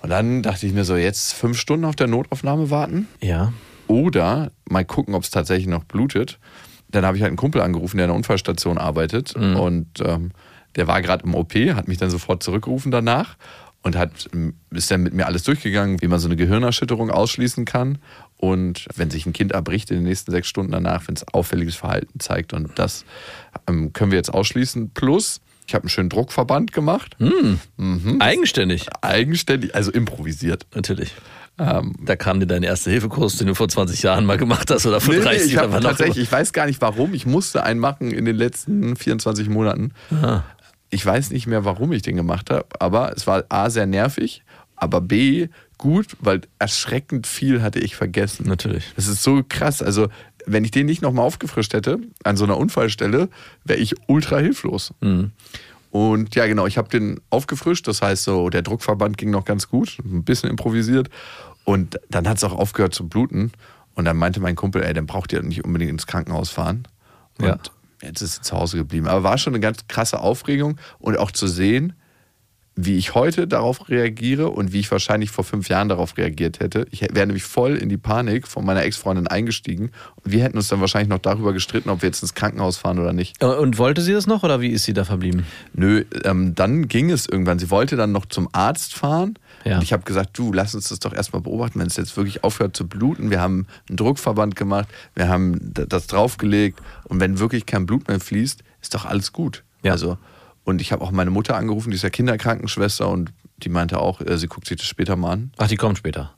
Und 0.02 0.10
dann 0.10 0.42
dachte 0.44 0.66
ich 0.66 0.74
mir 0.74 0.86
so, 0.86 0.96
jetzt 0.96 1.34
fünf 1.34 1.58
Stunden 1.58 1.86
auf 1.86 1.96
der 1.96 2.08
Notaufnahme 2.08 2.70
warten 2.70 3.08
Ja. 3.22 3.52
oder 3.88 4.52
mal 4.70 4.86
gucken, 4.86 5.14
ob 5.16 5.24
es 5.24 5.30
tatsächlich 5.30 5.68
noch 5.68 5.84
blutet. 5.84 6.40
Dann 6.90 7.06
habe 7.06 7.18
ich 7.18 7.22
halt 7.24 7.30
einen 7.30 7.38
Kumpel 7.38 7.62
angerufen, 7.62 7.98
der 7.98 8.06
in 8.06 8.10
der 8.10 8.16
Unfallstation 8.16 8.78
arbeitet 8.78 9.36
und 9.36 9.88
ähm, 10.04 10.32
der 10.76 10.88
war 10.88 11.02
gerade 11.02 11.24
im 11.26 11.36
OP, 11.36 11.54
hat 11.54 11.88
mich 11.88 11.98
dann 11.98 12.10
sofort 12.10 12.42
zurückgerufen 12.44 12.92
danach 12.92 13.36
und 13.84 13.96
hat, 13.96 14.28
ähm, 14.34 14.56
ist 14.72 14.90
dann 14.90 15.04
mit 15.04 15.14
mir 15.14 15.26
alles 15.28 15.44
durchgegangen, 15.44 16.02
wie 16.02 16.08
man 16.08 16.20
so 16.20 16.28
eine 16.28 16.36
Gehirnerschütterung 16.36 17.12
ausschließen 17.12 17.66
kann 17.66 18.00
und 18.38 18.88
wenn 18.96 19.12
sich 19.12 19.26
ein 19.26 19.34
Kind 19.34 19.52
erbricht 19.52 19.92
in 19.92 19.98
den 19.98 20.06
nächsten 20.06 20.32
sechs 20.32 20.48
Stunden 20.48 20.72
danach, 20.72 21.08
wenn 21.08 21.16
es 21.16 21.28
auffälliges 21.28 21.76
Verhalten 21.76 22.20
zeigt 22.20 22.54
und 22.54 22.72
das 22.80 23.06
ähm, 23.68 23.94
können 23.94 24.12
wir 24.12 24.18
jetzt 24.18 24.34
ausschließen. 24.34 24.92
Plus, 24.92 25.42
ich 25.70 25.76
habe 25.76 25.84
einen 25.84 25.90
schönen 25.90 26.10
Druckverband 26.10 26.74
gemacht, 26.74 27.16
Eigenständig. 28.20 28.88
eigenständig, 29.02 29.76
also 29.76 29.92
improvisiert. 29.92 30.66
Natürlich. 30.74 31.14
Ähm, 31.60 31.94
Da 32.04 32.16
kam 32.16 32.40
dir 32.40 32.48
dein 32.48 32.64
erster 32.64 32.90
Hilfekurs, 32.90 33.38
den 33.38 33.46
du 33.48 33.54
vor 33.54 33.70
20 33.70 34.02
Jahren 34.02 34.26
mal 34.26 34.38
gemacht 34.38 34.72
hast 34.72 34.88
oder 34.88 35.00
vor 35.00 35.14
Nee, 35.14 35.20
nee, 35.20 35.26
30 35.26 35.46
ich 35.48 35.54
oder 35.54 35.62
habe 35.64 35.74
wann 35.74 35.86
auch 35.86 35.90
tatsächlich, 35.90 36.24
ich 36.24 36.32
weiß 36.32 36.54
gar 36.54 36.66
nicht 36.66 36.82
warum, 36.82 37.14
ich 37.14 37.28
musste 37.28 37.62
einen 37.64 37.80
machen 37.80 38.10
in 38.12 38.26
den 38.26 38.36
letzten 38.36 38.96
24 38.96 39.48
Monaten. 39.48 39.92
Ah. 40.12 40.42
Ich 40.90 41.06
weiß 41.06 41.30
nicht 41.30 41.46
mehr, 41.46 41.66
warum 41.66 41.92
ich 41.92 42.02
den 42.02 42.16
gemacht 42.16 42.50
habe, 42.50 42.66
aber 42.80 43.14
es 43.16 43.28
war 43.28 43.44
A, 43.50 43.70
sehr 43.70 43.86
nervig, 43.86 44.42
aber 44.76 45.02
B, 45.02 45.50
gut, 45.78 46.08
weil 46.20 46.42
erschreckend 46.58 47.28
viel 47.28 47.62
hatte 47.62 47.80
ich 47.80 47.96
vergessen. 47.96 48.48
Natürlich. 48.48 48.86
Das 48.96 49.08
ist 49.08 49.22
so 49.22 49.44
krass. 49.48 49.84
Also, 49.84 50.08
wenn 50.52 50.64
ich 50.66 50.72
den 50.72 50.86
nicht 50.86 51.02
nochmal 51.02 51.26
aufgefrischt 51.26 51.74
hätte, 51.74 52.00
an 52.24 52.38
so 52.38 52.44
einer 52.44 52.58
Unfallstelle, 52.58 53.30
wäre 53.64 53.80
ich 53.80 53.96
ultra 54.08 54.38
hilflos. 54.38 54.94
Mhm. 55.02 55.32
Und 55.92 56.36
ja, 56.36 56.46
genau, 56.46 56.68
ich 56.68 56.78
habe 56.78 56.90
den 56.90 57.20
aufgefrischt. 57.30 57.88
Das 57.88 58.02
heißt, 58.02 58.24
so 58.24 58.50
der 58.50 58.62
Druckverband 58.62 59.18
ging 59.18 59.32
noch 59.32 59.46
ganz 59.46 59.70
gut, 59.70 59.98
ein 60.04 60.24
bisschen 60.24 60.50
improvisiert. 60.50 61.10
Und 61.66 62.00
dann 62.10 62.28
hat 62.28 62.38
es 62.38 62.44
auch 62.44 62.54
aufgehört 62.58 62.94
zu 62.94 63.08
bluten. 63.08 63.52
Und 63.96 64.06
dann 64.06 64.18
meinte 64.18 64.40
mein 64.40 64.56
Kumpel, 64.56 64.84
ey, 64.84 64.94
dann 64.94 65.08
braucht 65.08 65.34
ihr 65.34 65.42
nicht 65.42 65.66
unbedingt 65.66 65.92
ins 65.92 66.08
Krankenhaus 66.08 66.50
fahren. 66.50 66.88
Und 67.40 67.46
Ja. 67.48 67.58
jetzt 68.02 68.22
ist 68.22 68.36
sie 68.36 68.42
zu 68.42 68.56
Hause 68.56 68.78
geblieben. 68.78 69.08
Aber 69.08 69.24
war 69.24 69.38
schon 69.38 69.54
eine 69.54 69.62
ganz 69.62 69.88
krasse 69.88 70.20
Aufregung 70.20 70.78
und 71.00 71.18
auch 71.18 71.32
zu 71.32 71.48
sehen, 71.48 71.94
wie 72.86 72.98
ich 72.98 73.14
heute 73.14 73.48
darauf 73.48 73.90
reagiere 73.90 74.50
und 74.50 74.72
wie 74.72 74.80
ich 74.80 74.92
wahrscheinlich 74.92 75.32
vor 75.32 75.44
fünf 75.44 75.68
Jahren 75.68 75.90
darauf 75.90 76.18
reagiert 76.18 76.60
hätte. 76.60 76.88
Ich 76.92 77.02
wäre 77.02 77.28
nämlich 77.28 77.44
voll 77.44 77.76
in 77.76 77.90
die 77.90 77.98
Panik 77.98 78.48
von 78.48 78.66
meiner 78.66 78.84
Ex-Freundin 78.84 79.28
eingestiegen. 79.28 79.92
Und 80.24 80.32
wir 80.32 80.44
hätten 80.44 80.58
uns 80.58 80.70
dann 80.70 80.80
wahrscheinlich 80.80 81.10
noch 81.10 81.20
darüber 81.20 81.52
gestritten, 81.52 81.90
ob 81.90 82.02
wir 82.02 82.08
jetzt 82.08 82.22
ins 82.22 82.34
Krankenhaus 82.34 82.78
fahren 82.78 83.00
oder 83.00 83.12
nicht. 83.12 83.44
Und 83.44 83.78
wollte 83.78 84.02
sie 84.02 84.14
das 84.14 84.28
noch 84.28 84.44
oder 84.44 84.62
wie 84.62 84.70
ist 84.70 84.86
sie 84.86 84.94
da 84.94 85.04
verblieben? 85.04 85.46
Nö, 85.74 86.06
ähm, 86.24 86.56
dann 86.56 86.88
ging 86.88 87.12
es 87.12 87.28
irgendwann. 87.28 87.60
Sie 87.60 87.70
wollte 87.70 87.98
dann 87.98 88.12
noch 88.12 88.26
zum 88.26 88.48
Arzt 88.54 88.96
fahren. 88.96 89.34
Ja. 89.66 89.76
Und 89.76 89.84
ich 89.84 89.92
habe 89.92 90.04
gesagt, 90.04 90.38
du, 90.38 90.54
lass 90.54 90.74
uns 90.74 90.90
das 90.90 91.00
doch 91.00 91.14
erstmal 91.14 91.42
beobachten, 91.42 91.80
wenn 91.80 91.88
es 91.88 91.98
jetzt 91.98 92.16
wirklich 92.16 92.44
aufhört 92.44 92.78
zu 92.78 92.88
bluten. 92.88 93.30
Wir 93.30 93.42
haben 93.42 93.68
einen 93.90 93.98
Druckverband 93.98 94.56
gemacht, 94.56 94.88
wir 95.16 95.28
haben 95.28 95.60
das 95.74 96.08
draufgelegt 96.08 96.80
und 97.06 97.20
wenn 97.20 97.40
wirklich 97.40 97.66
kein 97.66 97.86
Blut 97.86 98.08
mehr 98.08 98.20
fließt, 98.20 98.64
ist 98.82 98.94
doch 98.94 99.06
alles 99.06 99.34
gut. 99.34 99.64
Ja. 99.84 99.92
Also, 99.92 100.18
und 100.64 100.82
ich 100.82 100.92
habe 100.92 101.04
auch 101.04 101.12
meine 101.12 101.30
Mutter 101.32 101.56
angerufen, 101.56 101.90
die 101.92 101.96
ist 101.96 102.04
ja 102.04 102.10
Kinderkrankenschwester 102.10 103.10
und 103.10 103.32
die 103.58 103.70
meinte 103.70 104.00
auch, 104.00 104.22
äh, 104.22 104.38
sie 104.38 104.48
guckt 104.48 104.68
sich 104.68 104.78
das 104.78 104.88
später 104.88 105.16
mal 105.16 105.32
an. 105.32 105.52
Ach, 105.58 105.68
die 105.68 105.76
kommt 105.78 105.98
später. 105.98 106.34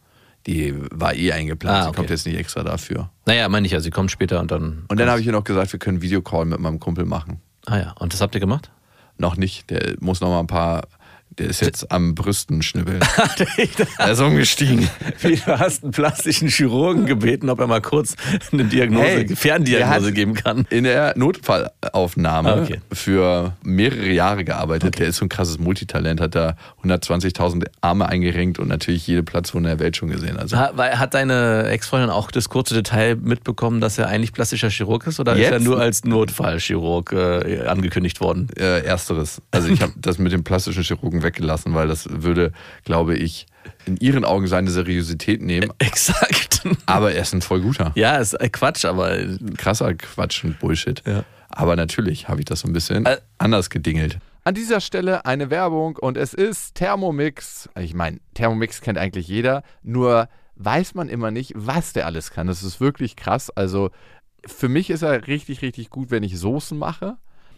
Die 0.47 0.73
war 0.91 1.13
eh 1.13 1.31
eingeplant, 1.33 1.75
Ah, 1.77 1.81
sie 1.83 1.89
okay. 1.89 1.97
kommt 1.97 2.09
jetzt 2.09 2.25
nicht 2.25 2.37
extra 2.37 2.63
dafür. 2.63 3.09
Naja, 3.27 3.47
meine 3.47 3.65
ich 3.67 3.73
ja, 3.73 3.79
sie 3.79 3.91
kommt 3.91 4.09
später 4.09 4.39
und 4.39 4.49
dann. 4.49 4.85
Und 4.87 4.99
dann 4.99 5.07
habe 5.09 5.19
ich 5.19 5.25
ihr 5.27 5.31
noch 5.31 5.43
gesagt, 5.43 5.71
wir 5.71 5.79
können 5.79 6.01
Videocall 6.01 6.45
mit 6.45 6.59
meinem 6.59 6.79
Kumpel 6.79 7.05
machen. 7.05 7.41
Ah 7.67 7.77
ja, 7.77 7.91
und 7.99 8.11
das 8.13 8.21
habt 8.21 8.33
ihr 8.33 8.41
gemacht? 8.41 8.71
Noch 9.17 9.37
nicht, 9.37 9.69
der 9.69 9.95
muss 9.99 10.19
noch 10.19 10.29
mal 10.29 10.39
ein 10.39 10.47
paar, 10.47 10.87
der 11.37 11.47
ist 11.49 11.61
jetzt 11.61 11.91
am 11.91 12.13
Brüsten 12.13 12.61
schnibbeln. 12.61 12.99
er 13.97 14.11
ist 14.11 14.19
umgestiegen. 14.21 14.89
Du 15.21 15.35
hast 15.57 15.83
einen 15.83 15.91
plastischen 15.91 16.49
Chirurgen 16.49 17.05
gebeten, 17.05 17.49
ob 17.49 17.59
er 17.61 17.67
mal 17.67 17.81
kurz 17.81 18.15
eine 18.51 18.65
Diagnose, 18.65 19.03
Hey, 19.05 19.35
Ferndiagnose 19.35 20.07
hat- 20.07 20.13
geben 20.15 20.33
kann. 20.33 20.65
In 20.69 20.83
der 20.83 21.13
Notfallaufnahme 21.17 22.49
Ah, 22.53 22.61
okay. 22.63 22.81
für 22.91 23.53
mehrere 23.63 24.09
Jahre 24.11 24.43
gearbeitet. 24.43 24.99
Der 24.99 25.07
ist 25.07 25.17
so 25.17 25.25
ein 25.25 25.29
krasses 25.29 25.57
Multitalent, 25.57 26.19
hat 26.19 26.35
da 26.35 26.55
120.000 26.83 27.65
Arme 27.81 28.07
eingerenkt 28.09 28.59
und 28.59 28.67
natürlich 28.67 29.07
jede 29.07 29.23
Platzwunde 29.23 29.69
der 29.69 29.79
Welt 29.79 29.95
schon 29.97 30.09
gesehen. 30.09 30.37
Also 30.37 30.57
Ha- 30.57 30.71
weil- 30.75 30.99
Hat 30.99 31.13
deine 31.13 31.67
Ex-Freundin 31.69 32.09
auch 32.09 32.31
das 32.31 32.49
kurze 32.49 32.73
Detail 32.73 33.15
mitbekommen, 33.15 33.79
dass 33.81 33.97
er 33.97 34.07
eigentlich 34.07 34.33
plastischer 34.33 34.69
Chirurg 34.69 35.07
ist 35.07 35.19
oder 35.19 35.33
ist 35.33 35.39
Jetzt? 35.39 35.51
er 35.53 35.59
nur 35.59 35.79
als 35.79 36.03
Notfallchirurg 36.03 37.13
äh, 37.13 37.65
angekündigt 37.67 38.19
worden? 38.21 38.47
äh, 38.57 38.81
ersteres. 38.83 39.41
Also 39.51 39.69
ich 39.69 39.81
habe 39.81 39.93
das 40.01 40.17
mit 40.19 40.31
dem 40.31 40.43
plastischen 40.43 40.83
Chirurgen 40.83 41.20
Folgen 41.21 41.23
weggelassen, 41.23 41.73
weil 41.73 41.87
das 41.87 42.07
würde, 42.09 42.51
glaube 42.85 43.15
ich, 43.15 43.45
in 43.85 43.97
ihren 43.97 44.25
Augen 44.25 44.47
seine 44.47 44.69
Seriosität 44.71 45.41
nehmen. 45.41 45.71
Exakt. 45.79 46.61
Aber 46.85 47.13
er 47.13 47.21
ist 47.21 47.33
ein 47.33 47.41
voll 47.41 47.61
guter. 47.61 47.91
Ja, 47.95 48.17
ist 48.17 48.33
äh, 48.33 48.49
Quatsch, 48.49 48.85
aber 48.85 49.17
Krasser 49.57 49.93
Quatsch 49.93 50.43
und 50.43 50.59
Bullshit. 50.59 51.01
Ja. 51.05 51.23
Aber 51.49 51.75
natürlich 51.75 52.27
habe 52.27 52.39
ich 52.41 52.45
das 52.45 52.61
so 52.61 52.67
ein 52.67 52.73
bisschen 52.73 53.05
Ä- 53.05 53.19
anders 53.37 53.69
gedingelt. 53.69 54.19
An 54.43 54.55
dieser 54.55 54.81
Stelle 54.81 55.25
eine 55.25 55.49
Werbung 55.51 55.97
und 55.97 56.17
es 56.17 56.33
ist 56.33 56.75
Thermomix. 56.75 57.69
Ich 57.79 57.93
meine, 57.93 58.19
Thermomix 58.33 58.81
kennt 58.81 58.97
eigentlich 58.97 59.27
jeder, 59.27 59.63
nur 59.83 60.27
weiß 60.55 60.95
man 60.95 61.09
immer 61.09 61.29
nicht, 61.31 61.53
was 61.55 61.93
der 61.93 62.05
alles 62.07 62.31
kann. 62.31 62.47
Das 62.47 62.63
ist 62.63 62.79
wirklich 62.81 63.15
krass. 63.15 63.49
Also 63.51 63.91
für 64.45 64.69
mich 64.69 64.89
ist 64.89 65.01
er 65.03 65.27
richtig, 65.27 65.61
richtig 65.61 65.89
gut, 65.91 66.09
wenn 66.09 66.23
ich 66.23 66.37
Soßen 66.39 66.77
mache. 66.77 67.17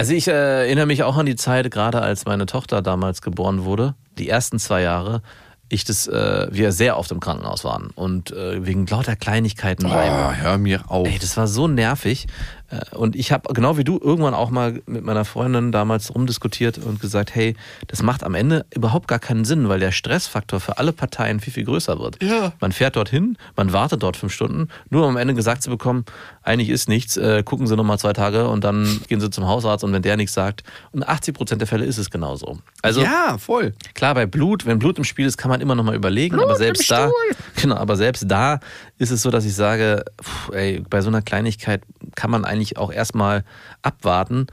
Also 0.00 0.14
ich 0.14 0.28
äh, 0.28 0.32
erinnere 0.32 0.86
mich 0.86 1.02
auch 1.02 1.18
an 1.18 1.26
die 1.26 1.36
Zeit, 1.36 1.70
gerade 1.70 2.00
als 2.00 2.24
meine 2.24 2.46
Tochter 2.46 2.80
damals 2.80 3.20
geboren 3.20 3.64
wurde, 3.64 3.94
die 4.16 4.30
ersten 4.30 4.58
zwei 4.58 4.80
Jahre, 4.80 5.20
ich 5.68 5.84
das, 5.84 6.06
äh, 6.08 6.48
wir 6.50 6.72
sehr 6.72 6.96
oft 6.96 7.10
im 7.12 7.20
Krankenhaus 7.20 7.64
waren 7.64 7.90
und 7.94 8.32
äh, 8.32 8.64
wegen 8.64 8.86
lauter 8.86 9.14
Kleinigkeiten. 9.14 9.84
Oh, 9.84 9.90
hör 9.90 10.56
mir 10.56 10.90
auf. 10.90 11.06
Ey, 11.06 11.18
das 11.18 11.36
war 11.36 11.46
so 11.46 11.68
nervig. 11.68 12.28
Äh, 12.70 12.96
Und 12.96 13.16
ich 13.16 13.32
habe, 13.32 13.52
genau 13.52 13.76
wie 13.76 13.84
du, 13.84 13.98
irgendwann 14.02 14.34
auch 14.34 14.50
mal 14.50 14.80
mit 14.86 15.04
meiner 15.04 15.24
Freundin 15.24 15.72
damals 15.72 16.14
rumdiskutiert 16.14 16.78
und 16.78 17.00
gesagt, 17.00 17.34
hey, 17.34 17.54
das 17.86 18.02
macht 18.02 18.24
am 18.24 18.34
Ende 18.34 18.66
überhaupt 18.74 19.08
gar 19.08 19.18
keinen 19.18 19.44
Sinn, 19.44 19.68
weil 19.68 19.80
der 19.80 19.92
Stressfaktor 19.92 20.60
für 20.60 20.78
alle 20.78 20.92
Parteien 20.92 21.40
viel, 21.40 21.52
viel 21.52 21.64
größer 21.64 21.98
wird. 21.98 22.22
Ja. 22.22 22.52
Man 22.60 22.72
fährt 22.72 22.96
dorthin, 22.96 23.36
man 23.56 23.72
wartet 23.72 24.02
dort 24.02 24.16
fünf 24.16 24.32
Stunden, 24.32 24.68
nur 24.88 25.04
um 25.04 25.10
am 25.10 25.16
Ende 25.16 25.34
gesagt 25.34 25.62
zu 25.62 25.70
bekommen, 25.70 26.04
eigentlich 26.42 26.70
ist 26.70 26.88
nichts, 26.88 27.16
äh, 27.16 27.42
gucken 27.42 27.66
Sie 27.66 27.76
nochmal 27.76 27.98
zwei 27.98 28.12
Tage 28.12 28.48
und 28.48 28.64
dann 28.64 29.00
gehen 29.08 29.20
Sie 29.20 29.30
zum 29.30 29.46
Hausarzt 29.46 29.84
und 29.84 29.92
wenn 29.92 30.02
der 30.02 30.16
nichts 30.16 30.34
sagt, 30.34 30.62
und 30.92 31.06
80 31.06 31.34
Prozent 31.34 31.60
der 31.60 31.68
Fälle 31.68 31.84
ist 31.84 31.98
es 31.98 32.10
genauso. 32.10 32.58
Also 32.82 33.02
ja, 33.02 33.36
voll. 33.38 33.74
Klar, 33.94 34.14
bei 34.14 34.26
Blut, 34.26 34.66
wenn 34.66 34.78
Blut 34.78 34.98
im 34.98 35.04
Spiel 35.04 35.26
ist, 35.26 35.36
kann 35.36 35.50
man 35.50 35.60
immer 35.60 35.74
noch 35.74 35.84
mal 35.84 35.94
überlegen, 35.94 36.40
aber 36.40 36.56
selbst 36.56 36.90
da, 36.90 37.10
genau, 37.60 37.76
aber 37.76 37.96
selbst 37.96 38.24
da 38.28 38.60
ist 39.00 39.10
es 39.10 39.22
so, 39.22 39.30
dass 39.30 39.46
ich 39.46 39.54
sage, 39.54 40.04
pff, 40.22 40.50
ey, 40.52 40.82
bei 40.88 41.00
so 41.00 41.08
einer 41.08 41.22
Kleinigkeit 41.22 41.82
kann 42.14 42.30
man 42.30 42.44
eigentlich 42.44 42.76
auch 42.76 42.92
erstmal 42.92 43.44
abwarten, 43.80 44.46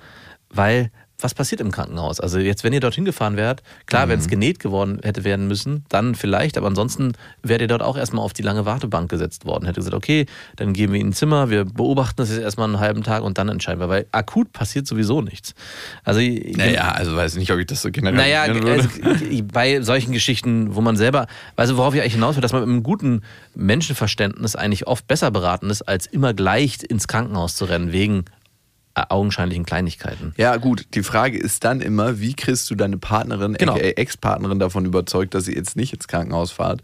weil 0.49 0.89
was 1.19 1.33
passiert 1.33 1.61
im 1.61 1.71
Krankenhaus? 1.71 2.19
Also 2.19 2.37
jetzt, 2.37 2.63
wenn 2.63 2.73
ihr 2.73 2.79
dorthin 2.79 3.03
gefahren 3.03 3.37
wärt, 3.37 3.63
klar, 3.87 4.07
wenn 4.07 4.19
es 4.19 4.27
genäht 4.27 4.59
geworden 4.59 4.99
hätte 5.03 5.23
werden 5.23 5.47
müssen, 5.47 5.83
dann 5.89 6.13
vielleicht, 6.13 6.57
aber 6.57 6.67
ansonsten 6.67 7.13
wärt 7.41 7.61
ihr 7.61 7.67
dort 7.67 7.81
auch 7.81 7.97
erstmal 7.97 8.23
auf 8.23 8.33
die 8.33 8.43
lange 8.43 8.65
Wartebank 8.65 9.09
gesetzt 9.09 9.45
worden. 9.45 9.65
Hätte 9.65 9.79
gesagt, 9.79 9.95
okay, 9.95 10.27
dann 10.57 10.73
gehen 10.73 10.91
wir 10.91 10.99
in 10.99 11.07
ein 11.07 11.13
Zimmer, 11.13 11.49
wir 11.49 11.65
beobachten 11.65 12.17
das 12.17 12.29
jetzt 12.29 12.41
erstmal 12.41 12.67
einen 12.67 12.79
halben 12.79 13.03
Tag 13.03 13.23
und 13.23 13.39
dann 13.39 13.49
entscheiden 13.49 13.79
wir, 13.79 13.89
weil 13.89 14.05
akut 14.11 14.53
passiert 14.53 14.85
sowieso 14.85 15.21
nichts. 15.21 15.55
Also 16.03 16.19
Naja, 16.19 16.91
also 16.91 17.15
weiß 17.15 17.35
nicht, 17.37 17.51
ob 17.51 17.57
ich 17.57 17.65
das 17.65 17.81
so 17.81 17.89
naja, 17.89 18.45
generalisieren 18.45 19.03
würde. 19.03 19.19
also, 19.19 19.43
bei 19.51 19.81
solchen 19.81 20.11
Geschichten, 20.11 20.75
wo 20.75 20.81
man 20.81 20.97
selber, 20.97 21.25
also 21.55 21.77
worauf 21.77 21.95
ich 21.95 22.01
eigentlich 22.01 22.13
hinaus 22.13 22.35
will, 22.35 22.41
dass 22.41 22.53
man 22.53 22.61
mit 22.61 22.69
einem 22.69 22.83
guten 22.83 23.21
Menschenverständnis 23.55 24.55
eigentlich 24.55 24.85
oft 24.85 25.07
besser 25.07 25.31
beraten 25.31 25.71
ist, 25.71 25.81
als 25.81 26.05
immer 26.05 26.35
gleich 26.35 26.77
ins 26.87 27.07
Krankenhaus 27.07 27.55
zu 27.55 27.65
rennen, 27.65 27.91
wegen 27.91 28.25
augenscheinlichen 29.09 29.65
Kleinigkeiten. 29.65 30.33
Ja, 30.37 30.57
gut, 30.57 30.85
die 30.93 31.03
Frage 31.03 31.37
ist 31.37 31.63
dann 31.63 31.81
immer, 31.81 32.19
wie 32.19 32.33
kriegst 32.33 32.69
du 32.69 32.75
deine 32.75 32.97
Partnerin, 32.97 33.53
Genau. 33.53 33.75
Ex-Partnerin 33.77 34.59
davon 34.59 34.85
überzeugt, 34.85 35.33
dass 35.33 35.45
sie 35.45 35.55
jetzt 35.55 35.75
nicht 35.75 35.93
ins 35.93 36.07
Krankenhaus 36.07 36.51
fahrt? 36.51 36.81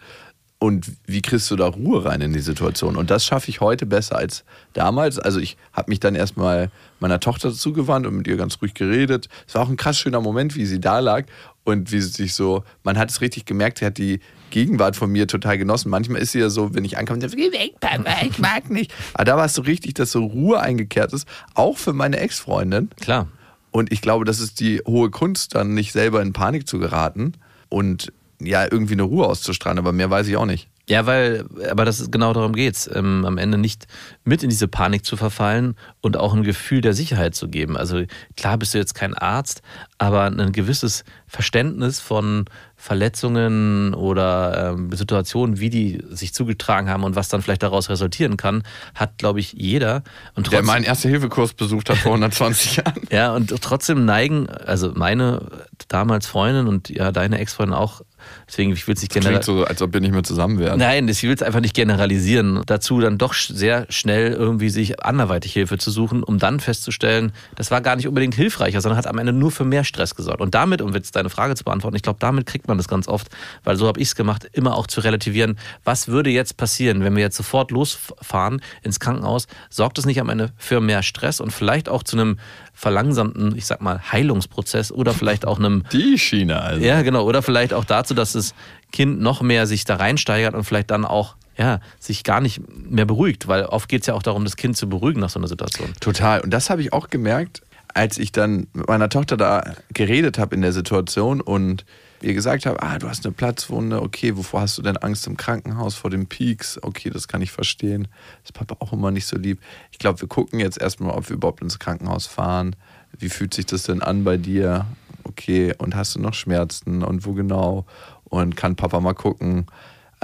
Und 0.59 0.87
wie 1.05 1.21
kriegst 1.21 1.51
du 1.51 1.57
da 1.57 1.67
Ruhe 1.67 2.05
rein 2.05 2.21
in 2.21 2.31
die 2.31 2.39
Situation? 2.39 2.95
Und 2.95 3.09
das 3.11 3.25
schaffe 3.25 3.49
ich 3.49 3.59
heute 3.59 3.85
besser 3.85 4.15
als 4.15 4.45
damals. 4.71 5.19
Also 5.19 5.39
ich 5.41 5.57
habe 5.73 5.91
mich 5.91 5.99
dann 5.99 6.15
erstmal 6.15 6.71
meiner 7.01 7.19
Tochter 7.19 7.51
zugewandt 7.51 8.07
und 8.07 8.15
mit 8.15 8.27
ihr 8.27 8.37
ganz 8.37 8.61
ruhig 8.61 8.73
geredet. 8.73 9.27
Es 9.45 9.55
war 9.55 9.63
auch 9.63 9.69
ein 9.69 9.75
krass 9.75 9.99
schöner 9.99 10.21
Moment, 10.21 10.55
wie 10.55 10.65
sie 10.65 10.79
da 10.79 10.99
lag 10.99 11.25
und 11.65 11.91
wie 11.91 11.99
sie 11.99 12.07
sich 12.07 12.33
so, 12.33 12.63
man 12.83 12.97
hat 12.97 13.09
es 13.09 13.19
richtig 13.19 13.43
gemerkt, 13.43 13.79
sie 13.79 13.85
hat 13.85 13.97
die 13.97 14.21
Gegenwart 14.53 14.95
von 14.95 15.11
mir 15.11 15.27
total 15.27 15.57
genossen. 15.57 15.89
Manchmal 15.89 16.21
ist 16.21 16.31
sie 16.31 16.39
ja 16.39 16.49
so, 16.49 16.73
wenn 16.75 16.85
ich 16.85 16.97
ankomme, 16.97 17.19
dann, 17.19 17.31
geh 17.31 17.51
weg, 17.51 17.79
Papa, 17.79 18.23
ich 18.23 18.37
mag 18.37 18.69
nicht. 18.69 18.93
Aber 19.15 19.25
da 19.25 19.35
war 19.35 19.45
es 19.45 19.55
so 19.55 19.63
richtig, 19.63 19.95
dass 19.95 20.11
so 20.11 20.23
Ruhe 20.23 20.59
eingekehrt 20.59 21.11
ist, 21.11 21.27
auch 21.55 21.77
für 21.77 21.91
meine 21.91 22.17
Ex-Freundin. 22.17 22.91
Klar. 23.01 23.27
Und 23.71 23.91
ich 23.91 24.01
glaube, 24.01 24.23
das 24.25 24.39
ist 24.39 24.59
die 24.59 24.79
hohe 24.87 25.09
Kunst, 25.09 25.55
dann 25.55 25.73
nicht 25.73 25.91
selber 25.91 26.21
in 26.21 26.31
Panik 26.31 26.67
zu 26.67 26.77
geraten 26.77 27.33
und 27.69 28.13
ja, 28.39 28.63
irgendwie 28.69 28.93
eine 28.93 29.03
Ruhe 29.03 29.25
auszustrahlen, 29.25 29.79
aber 29.79 29.91
mehr 29.91 30.11
weiß 30.11 30.27
ich 30.27 30.37
auch 30.37 30.45
nicht. 30.45 30.69
Ja, 30.87 31.05
weil, 31.05 31.45
aber 31.71 31.85
das 31.85 31.99
ist 31.99 32.11
genau 32.11 32.33
darum 32.33 32.53
geht's, 32.53 32.89
ähm, 32.93 33.25
am 33.25 33.37
Ende 33.37 33.57
nicht 33.57 33.87
mit 34.25 34.43
in 34.43 34.49
diese 34.49 34.67
Panik 34.67 35.05
zu 35.05 35.17
verfallen 35.17 35.75
und 36.01 36.17
auch 36.17 36.33
ein 36.33 36.43
Gefühl 36.43 36.81
der 36.81 36.93
Sicherheit 36.93 37.35
zu 37.35 37.47
geben. 37.49 37.75
Also 37.77 38.03
klar 38.37 38.57
bist 38.57 38.73
du 38.73 38.77
jetzt 38.77 38.93
kein 38.95 39.13
Arzt, 39.13 39.61
aber 39.97 40.23
ein 40.25 40.51
gewisses 40.51 41.03
Verständnis 41.27 41.99
von 41.99 42.45
Verletzungen 42.75 43.93
oder 43.93 44.71
ähm, 44.73 44.91
Situationen, 44.91 45.59
wie 45.59 45.69
die 45.69 46.03
sich 46.09 46.33
zugetragen 46.33 46.89
haben 46.89 47.03
und 47.03 47.15
was 47.15 47.27
dann 47.29 47.41
vielleicht 47.41 47.63
daraus 47.63 47.89
resultieren 47.89 48.37
kann, 48.37 48.63
hat, 48.95 49.17
glaube 49.17 49.39
ich, 49.39 49.53
jeder. 49.53 50.03
Und 50.35 50.51
Der 50.51 50.63
meinen 50.63 50.83
Erste-Hilfe-Kurs 50.83 51.53
besucht 51.53 51.89
hat 51.89 51.97
vor 51.97 52.11
120 52.11 52.75
Jahren. 52.77 53.01
ja, 53.11 53.33
und 53.33 53.49
trotzdem 53.61 54.05
neigen, 54.05 54.47
also 54.49 54.91
meine 54.95 55.47
damals 55.87 56.27
Freundin 56.27 56.67
und 56.67 56.89
ja, 56.89 57.11
deine 57.11 57.39
Ex-Freundin 57.39 57.73
auch, 57.75 58.01
deswegen, 58.47 58.71
ich 58.73 58.87
will 58.87 58.95
es 58.95 59.01
nicht 59.01 59.11
Klingt 59.11 59.25
generell. 59.25 59.43
so, 59.43 59.63
als 59.65 59.81
ob 59.81 59.93
wir 59.93 59.99
nicht 60.01 60.13
mehr 60.13 60.23
zusammen 60.23 60.59
wären. 60.59 60.79
Nein, 60.79 61.07
ich 61.07 61.23
will 61.23 61.33
es 61.33 61.41
einfach 61.41 61.61
nicht 61.61 61.75
generalisieren. 61.75 62.61
Dazu 62.65 62.99
dann 62.99 63.17
doch 63.17 63.33
sehr 63.33 63.85
schnell 63.89 64.12
irgendwie 64.19 64.69
sich 64.69 65.03
anderweitig 65.03 65.53
Hilfe 65.53 65.77
zu 65.77 65.91
suchen, 65.91 66.23
um 66.23 66.39
dann 66.39 66.59
festzustellen, 66.59 67.31
das 67.55 67.71
war 67.71 67.79
gar 67.79 67.95
nicht 67.95 68.07
unbedingt 68.07 68.35
hilfreicher, 68.35 68.81
sondern 68.81 68.97
hat 68.97 69.07
am 69.07 69.17
Ende 69.19 69.31
nur 69.31 69.51
für 69.51 69.63
mehr 69.63 69.83
Stress 69.83 70.15
gesorgt. 70.15 70.41
Und 70.41 70.53
damit, 70.53 70.81
um 70.81 70.93
jetzt 70.93 71.15
deine 71.15 71.29
Frage 71.29 71.55
zu 71.55 71.63
beantworten, 71.63 71.95
ich 71.95 72.03
glaube, 72.03 72.19
damit 72.19 72.45
kriegt 72.45 72.67
man 72.67 72.73
man 72.73 72.77
das 72.77 72.87
ganz 72.87 73.07
oft, 73.07 73.29
weil 73.63 73.77
so 73.77 73.87
habe 73.87 73.99
ich 73.99 74.09
es 74.09 74.15
gemacht, 74.15 74.49
immer 74.51 74.75
auch 74.75 74.87
zu 74.87 75.01
relativieren, 75.01 75.57
was 75.83 76.07
würde 76.07 76.29
jetzt 76.29 76.57
passieren, 76.57 77.03
wenn 77.03 77.15
wir 77.15 77.21
jetzt 77.21 77.37
sofort 77.37 77.71
losfahren 77.71 78.61
ins 78.81 78.99
Krankenhaus, 78.99 79.47
sorgt 79.69 79.97
es 79.97 80.05
nicht 80.05 80.19
am 80.19 80.29
Ende 80.29 80.51
für 80.57 80.81
mehr 80.81 81.03
Stress 81.03 81.39
und 81.39 81.51
vielleicht 81.51 81.87
auch 81.87 82.03
zu 82.03 82.17
einem 82.17 82.39
verlangsamten, 82.73 83.55
ich 83.55 83.65
sag 83.65 83.81
mal, 83.81 84.01
Heilungsprozess 84.11 84.91
oder 84.91 85.13
vielleicht 85.13 85.45
auch 85.45 85.59
einem 85.59 85.83
Die 85.91 86.17
Schiene 86.17 86.59
also. 86.61 86.83
ja, 86.83 87.01
genau. 87.03 87.23
Oder 87.23 87.41
vielleicht 87.43 87.73
auch 87.73 87.85
dazu, 87.85 88.13
dass 88.13 88.33
das 88.33 88.55
Kind 88.91 89.21
noch 89.21 89.41
mehr 89.41 89.67
sich 89.67 89.85
da 89.85 89.95
reinsteigert 89.95 90.55
und 90.55 90.63
vielleicht 90.63 90.91
dann 90.91 91.05
auch 91.05 91.35
ja, 91.57 91.79
sich 91.99 92.23
gar 92.23 92.41
nicht 92.41 92.61
mehr 92.89 93.05
beruhigt, 93.05 93.47
weil 93.47 93.65
oft 93.65 93.89
geht 93.89 94.01
es 94.01 94.07
ja 94.07 94.13
auch 94.13 94.23
darum, 94.23 94.43
das 94.43 94.55
Kind 94.55 94.77
zu 94.77 94.89
beruhigen 94.89 95.19
nach 95.19 95.29
so 95.29 95.39
einer 95.39 95.47
Situation. 95.47 95.93
Total. 95.99 96.41
Und 96.41 96.51
das 96.51 96.69
habe 96.69 96.81
ich 96.81 96.93
auch 96.93 97.09
gemerkt, 97.09 97.61
als 97.93 98.17
ich 98.17 98.31
dann 98.31 98.67
mit 98.73 98.87
meiner 98.87 99.09
Tochter 99.09 99.37
da 99.37 99.75
geredet 99.93 100.37
habe 100.39 100.55
in 100.55 100.61
der 100.61 100.71
Situation 100.71 101.41
und 101.41 101.85
ihr 102.21 102.33
gesagt 102.33 102.65
habe, 102.65 102.81
ah, 102.81 102.97
du 102.97 103.07
hast 103.07 103.25
eine 103.25 103.33
Platzwunde, 103.33 104.01
okay, 104.01 104.35
wovor 104.37 104.61
hast 104.61 104.77
du 104.77 104.81
denn 104.81 104.97
Angst 104.97 105.27
im 105.27 105.37
Krankenhaus 105.37 105.95
vor 105.95 106.09
den 106.09 106.27
Peaks? 106.27 106.81
Okay, 106.81 107.09
das 107.09 107.27
kann 107.27 107.41
ich 107.41 107.51
verstehen. 107.51 108.07
Das 108.41 108.49
ist 108.49 108.53
Papa 108.53 108.77
auch 108.79 108.93
immer 108.93 109.11
nicht 109.11 109.27
so 109.27 109.37
lieb. 109.37 109.59
Ich 109.91 109.99
glaube, 109.99 110.21
wir 110.21 110.27
gucken 110.27 110.59
jetzt 110.59 110.81
erstmal, 110.81 111.15
ob 111.15 111.29
wir 111.29 111.35
überhaupt 111.35 111.61
ins 111.61 111.79
Krankenhaus 111.79 112.25
fahren. 112.25 112.75
Wie 113.17 113.29
fühlt 113.29 113.53
sich 113.53 113.65
das 113.65 113.83
denn 113.83 114.01
an 114.01 114.23
bei 114.23 114.37
dir? 114.37 114.85
Okay, 115.25 115.73
und 115.77 115.95
hast 115.95 116.15
du 116.15 116.19
noch 116.19 116.33
Schmerzen 116.33 117.03
und 117.03 117.25
wo 117.25 117.33
genau? 117.33 117.85
Und 118.23 118.55
kann 118.55 118.75
Papa 118.75 118.99
mal 118.99 119.13
gucken? 119.13 119.67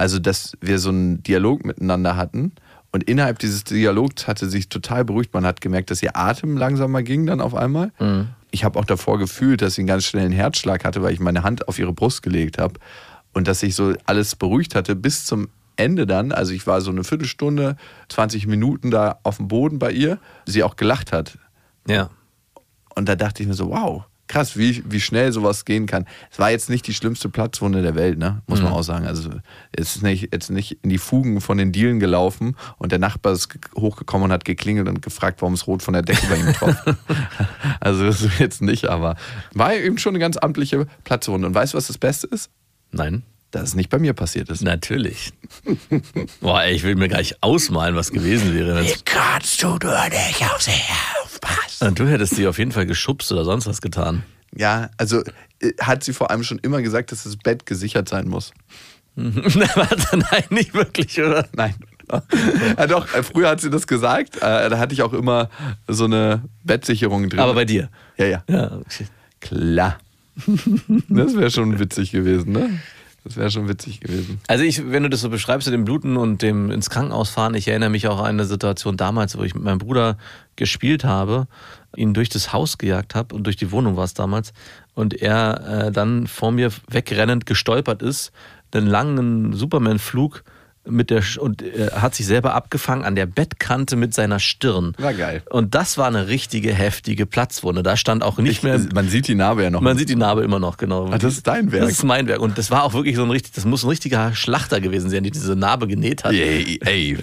Also, 0.00 0.18
dass 0.18 0.56
wir 0.62 0.78
so 0.78 0.88
einen 0.88 1.22
Dialog 1.22 1.62
miteinander 1.62 2.16
hatten. 2.16 2.52
Und 2.90 3.04
innerhalb 3.04 3.38
dieses 3.38 3.64
Dialogs 3.64 4.26
hatte 4.26 4.48
sich 4.48 4.70
total 4.70 5.04
beruhigt. 5.04 5.34
Man 5.34 5.44
hat 5.44 5.60
gemerkt, 5.60 5.90
dass 5.90 6.02
ihr 6.02 6.16
Atem 6.16 6.56
langsamer 6.56 7.02
ging 7.02 7.26
dann 7.26 7.42
auf 7.42 7.54
einmal. 7.54 7.92
Ich 8.50 8.64
habe 8.64 8.78
auch 8.78 8.86
davor 8.86 9.18
gefühlt, 9.18 9.60
dass 9.60 9.74
sie 9.74 9.82
einen 9.82 9.88
ganz 9.88 10.06
schnellen 10.06 10.32
Herzschlag 10.32 10.86
hatte, 10.86 11.02
weil 11.02 11.12
ich 11.12 11.20
meine 11.20 11.42
Hand 11.42 11.68
auf 11.68 11.78
ihre 11.78 11.92
Brust 11.92 12.22
gelegt 12.22 12.56
habe. 12.56 12.80
Und 13.34 13.46
dass 13.46 13.60
sich 13.60 13.74
so 13.74 13.92
alles 14.06 14.36
beruhigt 14.36 14.74
hatte 14.74 14.96
bis 14.96 15.26
zum 15.26 15.48
Ende 15.76 16.06
dann. 16.06 16.32
Also 16.32 16.54
ich 16.54 16.66
war 16.66 16.80
so 16.80 16.90
eine 16.90 17.04
Viertelstunde, 17.04 17.76
20 18.08 18.46
Minuten 18.46 18.90
da 18.90 19.18
auf 19.22 19.36
dem 19.36 19.48
Boden 19.48 19.78
bei 19.78 19.92
ihr. 19.92 20.18
Sie 20.46 20.62
auch 20.62 20.76
gelacht 20.76 21.12
hat. 21.12 21.36
Ja. 21.86 22.08
Und 22.94 23.06
da 23.06 23.16
dachte 23.16 23.42
ich 23.42 23.48
mir 23.50 23.54
so, 23.54 23.68
wow, 23.68 24.04
krass, 24.30 24.56
wie, 24.56 24.82
wie 24.88 25.00
schnell 25.00 25.32
sowas 25.32 25.64
gehen 25.64 25.86
kann. 25.86 26.06
Es 26.30 26.38
war 26.38 26.50
jetzt 26.50 26.70
nicht 26.70 26.86
die 26.86 26.94
schlimmste 26.94 27.28
Platzwunde 27.28 27.82
der 27.82 27.94
Welt, 27.96 28.16
ne? 28.18 28.40
muss 28.46 28.62
man 28.62 28.72
auch 28.72 28.82
sagen. 28.82 29.06
Also 29.06 29.28
es 29.72 29.96
ist 29.96 30.02
nicht, 30.02 30.32
jetzt 30.32 30.50
nicht 30.50 30.78
in 30.82 30.88
die 30.90 30.98
Fugen 30.98 31.40
von 31.40 31.58
den 31.58 31.72
Dielen 31.72 32.00
gelaufen 32.00 32.56
und 32.78 32.92
der 32.92 32.98
Nachbar 32.98 33.32
ist 33.32 33.48
ge- 33.50 33.60
hochgekommen 33.76 34.26
und 34.26 34.32
hat 34.32 34.44
geklingelt 34.44 34.88
und 34.88 35.02
gefragt, 35.02 35.42
warum 35.42 35.54
es 35.54 35.66
rot 35.66 35.82
von 35.82 35.92
der 35.94 36.02
Decke 36.02 36.26
bei 36.28 36.36
ihm 36.36 36.52
tropft. 36.54 36.84
also 37.80 38.04
das 38.06 38.22
ist 38.22 38.38
jetzt 38.38 38.62
nicht, 38.62 38.86
aber 38.86 39.16
war 39.52 39.74
eben 39.74 39.98
schon 39.98 40.12
eine 40.12 40.20
ganz 40.20 40.36
amtliche 40.36 40.86
Platzwunde. 41.04 41.46
Und 41.48 41.54
weißt 41.54 41.74
du, 41.74 41.76
was 41.78 41.88
das 41.88 41.98
Beste 41.98 42.26
ist? 42.28 42.50
Nein. 42.92 43.22
Dass 43.52 43.64
es 43.64 43.74
nicht 43.74 43.90
bei 43.90 43.98
mir 43.98 44.12
passiert 44.12 44.48
ist. 44.48 44.62
Natürlich. 44.62 45.32
Boah, 46.40 46.62
ey, 46.62 46.72
ich 46.72 46.84
will 46.84 46.94
mir 46.94 47.08
gar 47.08 47.18
nicht 47.18 47.42
ausmalen, 47.42 47.96
was 47.96 48.12
gewesen 48.12 48.54
wäre. 48.54 48.76
wenn's- 48.76 49.02
kannst 49.04 49.60
du 49.60 49.66
nur 49.70 49.76
nicht 50.08 50.44
auf 50.54 50.62
sie 50.62 50.70
aufpassen? 50.70 51.09
Und 51.80 51.98
du 51.98 52.06
hättest 52.06 52.36
sie 52.36 52.46
auf 52.46 52.58
jeden 52.58 52.72
Fall 52.72 52.86
geschubst 52.86 53.32
oder 53.32 53.44
sonst 53.44 53.66
was 53.66 53.80
getan. 53.80 54.22
Ja, 54.56 54.90
also 54.96 55.22
äh, 55.60 55.72
hat 55.80 56.04
sie 56.04 56.12
vor 56.12 56.30
allem 56.30 56.42
schon 56.42 56.58
immer 56.58 56.82
gesagt, 56.82 57.12
dass 57.12 57.24
das 57.24 57.36
Bett 57.36 57.66
gesichert 57.66 58.08
sein 58.08 58.28
muss. 58.28 58.52
Warte, 59.16 60.16
nein, 60.16 60.44
nicht 60.50 60.74
wirklich, 60.74 61.20
oder? 61.20 61.48
Nein. 61.54 61.74
ja, 62.76 62.86
doch, 62.86 63.12
äh, 63.14 63.22
früher 63.22 63.50
hat 63.50 63.60
sie 63.60 63.70
das 63.70 63.86
gesagt. 63.86 64.36
Äh, 64.36 64.68
da 64.68 64.78
hatte 64.78 64.94
ich 64.94 65.02
auch 65.02 65.12
immer 65.12 65.48
so 65.86 66.04
eine 66.04 66.42
Bettsicherung 66.64 67.28
drin. 67.28 67.40
Aber 67.40 67.54
bei 67.54 67.64
dir. 67.64 67.88
ja, 68.16 68.26
ja. 68.26 68.44
Ja, 68.48 68.72
okay. 68.78 69.06
Klar. 69.40 69.98
Das 71.08 71.36
wäre 71.36 71.50
schon 71.50 71.78
witzig 71.78 72.12
gewesen, 72.12 72.52
ne? 72.52 72.80
Das 73.24 73.36
wäre 73.36 73.50
schon 73.50 73.68
witzig 73.68 74.00
gewesen. 74.00 74.40
Also 74.46 74.64
ich, 74.64 74.90
wenn 74.90 75.02
du 75.02 75.10
das 75.10 75.20
so 75.20 75.28
beschreibst, 75.28 75.66
mit 75.68 75.74
dem 75.74 75.84
Bluten 75.84 76.16
und 76.16 76.40
dem 76.40 76.70
ins 76.70 76.88
Krankenhaus 76.88 77.28
fahren, 77.28 77.54
ich 77.54 77.68
erinnere 77.68 77.90
mich 77.90 78.08
auch 78.08 78.18
an 78.18 78.26
eine 78.26 78.44
Situation 78.46 78.96
damals, 78.96 79.36
wo 79.36 79.42
ich 79.42 79.54
mit 79.54 79.62
meinem 79.62 79.78
Bruder 79.78 80.16
gespielt 80.56 81.04
habe, 81.04 81.46
ihn 81.96 82.14
durch 82.14 82.30
das 82.30 82.52
Haus 82.52 82.78
gejagt 82.78 83.14
habe 83.14 83.34
und 83.34 83.44
durch 83.44 83.56
die 83.56 83.72
Wohnung 83.72 83.96
war 83.96 84.04
es 84.04 84.14
damals 84.14 84.52
und 84.94 85.14
er 85.14 85.86
äh, 85.86 85.92
dann 85.92 86.26
vor 86.26 86.50
mir 86.50 86.70
wegrennend 86.88 87.46
gestolpert 87.46 88.02
ist, 88.02 88.32
einen 88.72 88.86
langen 88.86 89.52
Superman-Flug 89.52 90.44
mit 90.90 91.10
der 91.10 91.22
und 91.38 91.62
äh, 91.62 91.90
hat 91.92 92.14
sich 92.14 92.26
selber 92.26 92.54
abgefangen 92.54 93.04
an 93.04 93.14
der 93.14 93.26
Bettkante 93.26 93.96
mit 93.96 94.14
seiner 94.14 94.38
Stirn. 94.38 94.94
War 94.98 95.14
geil. 95.14 95.42
Und 95.50 95.74
das 95.74 95.98
war 95.98 96.06
eine 96.06 96.28
richtige 96.28 96.72
heftige 96.74 97.26
Platzwunde. 97.26 97.82
Da 97.82 97.96
stand 97.96 98.22
auch 98.22 98.38
nicht 98.38 98.62
mehr 98.62 98.80
Man 98.94 99.08
sieht 99.08 99.28
die 99.28 99.34
Narbe 99.34 99.62
ja 99.62 99.70
noch. 99.70 99.80
man 99.80 99.96
sieht 99.98 100.08
die 100.08 100.16
Narbe 100.16 100.42
immer 100.42 100.58
noch, 100.58 100.76
genau. 100.76 101.06
Ah, 101.10 101.18
das 101.18 101.34
ist 101.34 101.46
dein 101.46 101.72
Werk. 101.72 101.82
Das 101.82 101.92
ist 101.92 102.04
mein 102.04 102.26
Werk. 102.26 102.40
Und 102.40 102.58
das 102.58 102.70
war 102.70 102.84
auch 102.84 102.92
wirklich 102.94 103.16
so 103.16 103.22
ein 103.22 103.30
richtig, 103.30 103.52
das 103.52 103.64
muss 103.64 103.82
ein 103.84 103.88
richtiger 103.88 104.34
Schlachter 104.34 104.80
gewesen 104.80 105.10
sein, 105.10 105.22
die 105.24 105.30
diese 105.30 105.56
Narbe 105.56 105.86
genäht 105.86 106.24
hat. 106.24 106.32
ey, 106.32 106.78
ey, 106.84 107.18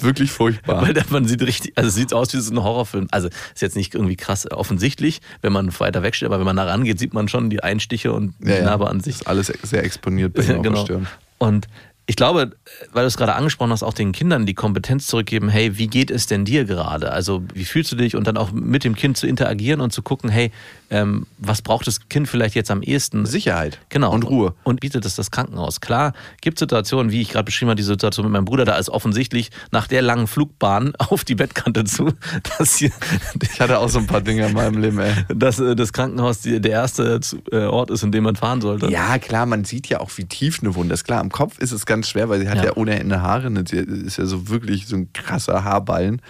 wirklich 0.00 0.30
furchtbar. 0.30 0.82
Weil 0.86 0.94
man 1.10 1.26
sieht 1.26 1.42
richtig, 1.42 1.72
also 1.76 1.88
es 1.88 1.94
sieht 1.94 2.12
aus 2.12 2.32
wie 2.32 2.38
so 2.40 2.52
ein 2.52 2.62
Horrorfilm. 2.62 3.08
Also 3.10 3.28
ist 3.28 3.62
jetzt 3.62 3.76
nicht 3.76 3.94
irgendwie 3.94 4.16
krass 4.16 4.50
offensichtlich, 4.50 5.20
wenn 5.40 5.52
man 5.52 5.70
weiter 5.80 6.02
wegsteht, 6.02 6.26
aber 6.26 6.38
wenn 6.38 6.46
man 6.46 6.56
da 6.56 6.64
rangeht, 6.64 6.98
sieht 6.98 7.14
man 7.14 7.28
schon 7.28 7.50
die 7.50 7.62
Einstiche 7.62 8.12
und 8.12 8.34
die 8.40 8.48
Ja, 8.50 8.56
ja. 8.56 8.64
Narbe 8.64 8.88
an 8.88 9.00
sich. 9.00 9.16
Ist 9.16 9.26
alles 9.26 9.46
sehr 9.62 9.84
exponiert 9.84 10.34
bei 10.34 10.42
Ja, 10.52 10.58
der 10.58 10.76
Stirn. 10.76 11.06
Und 11.38 11.66
ich 12.12 12.16
glaube, 12.16 12.50
weil 12.92 13.04
du 13.04 13.06
es 13.06 13.16
gerade 13.16 13.34
angesprochen 13.34 13.70
hast, 13.70 13.82
auch 13.82 13.94
den 13.94 14.12
Kindern 14.12 14.44
die 14.44 14.52
Kompetenz 14.52 15.06
zurückgeben, 15.06 15.48
hey, 15.48 15.78
wie 15.78 15.86
geht 15.86 16.10
es 16.10 16.26
denn 16.26 16.44
dir 16.44 16.66
gerade? 16.66 17.10
Also 17.10 17.42
wie 17.54 17.64
fühlst 17.64 17.90
du 17.90 17.96
dich? 17.96 18.16
Und 18.16 18.26
dann 18.26 18.36
auch 18.36 18.52
mit 18.52 18.84
dem 18.84 18.94
Kind 18.94 19.16
zu 19.16 19.26
interagieren 19.26 19.80
und 19.80 19.94
zu 19.94 20.02
gucken, 20.02 20.28
hey, 20.28 20.52
ähm, 20.90 21.26
was 21.38 21.62
braucht 21.62 21.86
das 21.86 22.10
Kind 22.10 22.28
vielleicht 22.28 22.54
jetzt 22.54 22.70
am 22.70 22.82
ehesten? 22.82 23.24
Sicherheit. 23.24 23.78
Genau. 23.88 24.12
Und 24.12 24.24
Ruhe. 24.24 24.54
Und 24.62 24.80
bietet 24.80 25.06
es 25.06 25.14
das 25.14 25.30
Krankenhaus. 25.30 25.80
Klar, 25.80 26.12
gibt 26.42 26.58
Situationen, 26.58 27.12
wie 27.12 27.22
ich 27.22 27.30
gerade 27.30 27.44
beschrieben 27.44 27.70
habe, 27.70 27.76
die 27.76 27.82
Situation 27.82 28.26
mit 28.26 28.32
meinem 28.34 28.44
Bruder, 28.44 28.66
da 28.66 28.76
ist 28.76 28.90
offensichtlich 28.90 29.50
nach 29.70 29.86
der 29.86 30.02
langen 30.02 30.26
Flugbahn 30.26 30.92
auf 30.98 31.24
die 31.24 31.34
Bettkante 31.34 31.84
zu, 31.84 32.12
dass 32.58 32.76
hier, 32.76 32.92
Ich 33.42 33.58
hatte 33.58 33.78
auch 33.78 33.88
so 33.88 34.00
ein 34.00 34.06
paar 34.06 34.20
Dinge 34.20 34.48
in 34.48 34.52
meinem 34.52 34.82
Leben, 34.82 34.98
ey. 34.98 35.14
dass 35.34 35.58
äh, 35.58 35.74
das 35.74 35.94
Krankenhaus 35.94 36.42
die, 36.42 36.60
der 36.60 36.72
erste 36.72 37.20
äh, 37.50 37.64
Ort 37.64 37.90
ist, 37.90 38.02
in 38.02 38.12
dem 38.12 38.24
man 38.24 38.36
fahren 38.36 38.60
sollte. 38.60 38.90
Ja, 38.90 39.18
klar, 39.18 39.46
man 39.46 39.64
sieht 39.64 39.88
ja 39.88 40.00
auch, 40.00 40.10
wie 40.16 40.24
tief 40.24 40.60
eine 40.60 40.74
Wunde 40.74 40.92
ist. 40.92 41.04
Klar, 41.04 41.20
am 41.20 41.30
Kopf 41.30 41.58
ist 41.58 41.72
es 41.72 41.86
ganz 41.86 42.01
schwer, 42.04 42.28
weil 42.28 42.40
sie 42.40 42.48
hat 42.48 42.56
ja, 42.58 42.64
Ja. 42.66 42.76
ohne 42.76 42.98
Ende 42.98 43.22
Haare. 43.22 43.50
Ne? 43.50 43.64
Sie 43.66 43.76
ist 43.78 44.18
ja 44.18 44.26
so 44.26 44.48
wirklich 44.48 44.86
so 44.86 44.96
ein 44.96 45.12
krasser 45.12 45.64
Haarballen. 45.64 46.22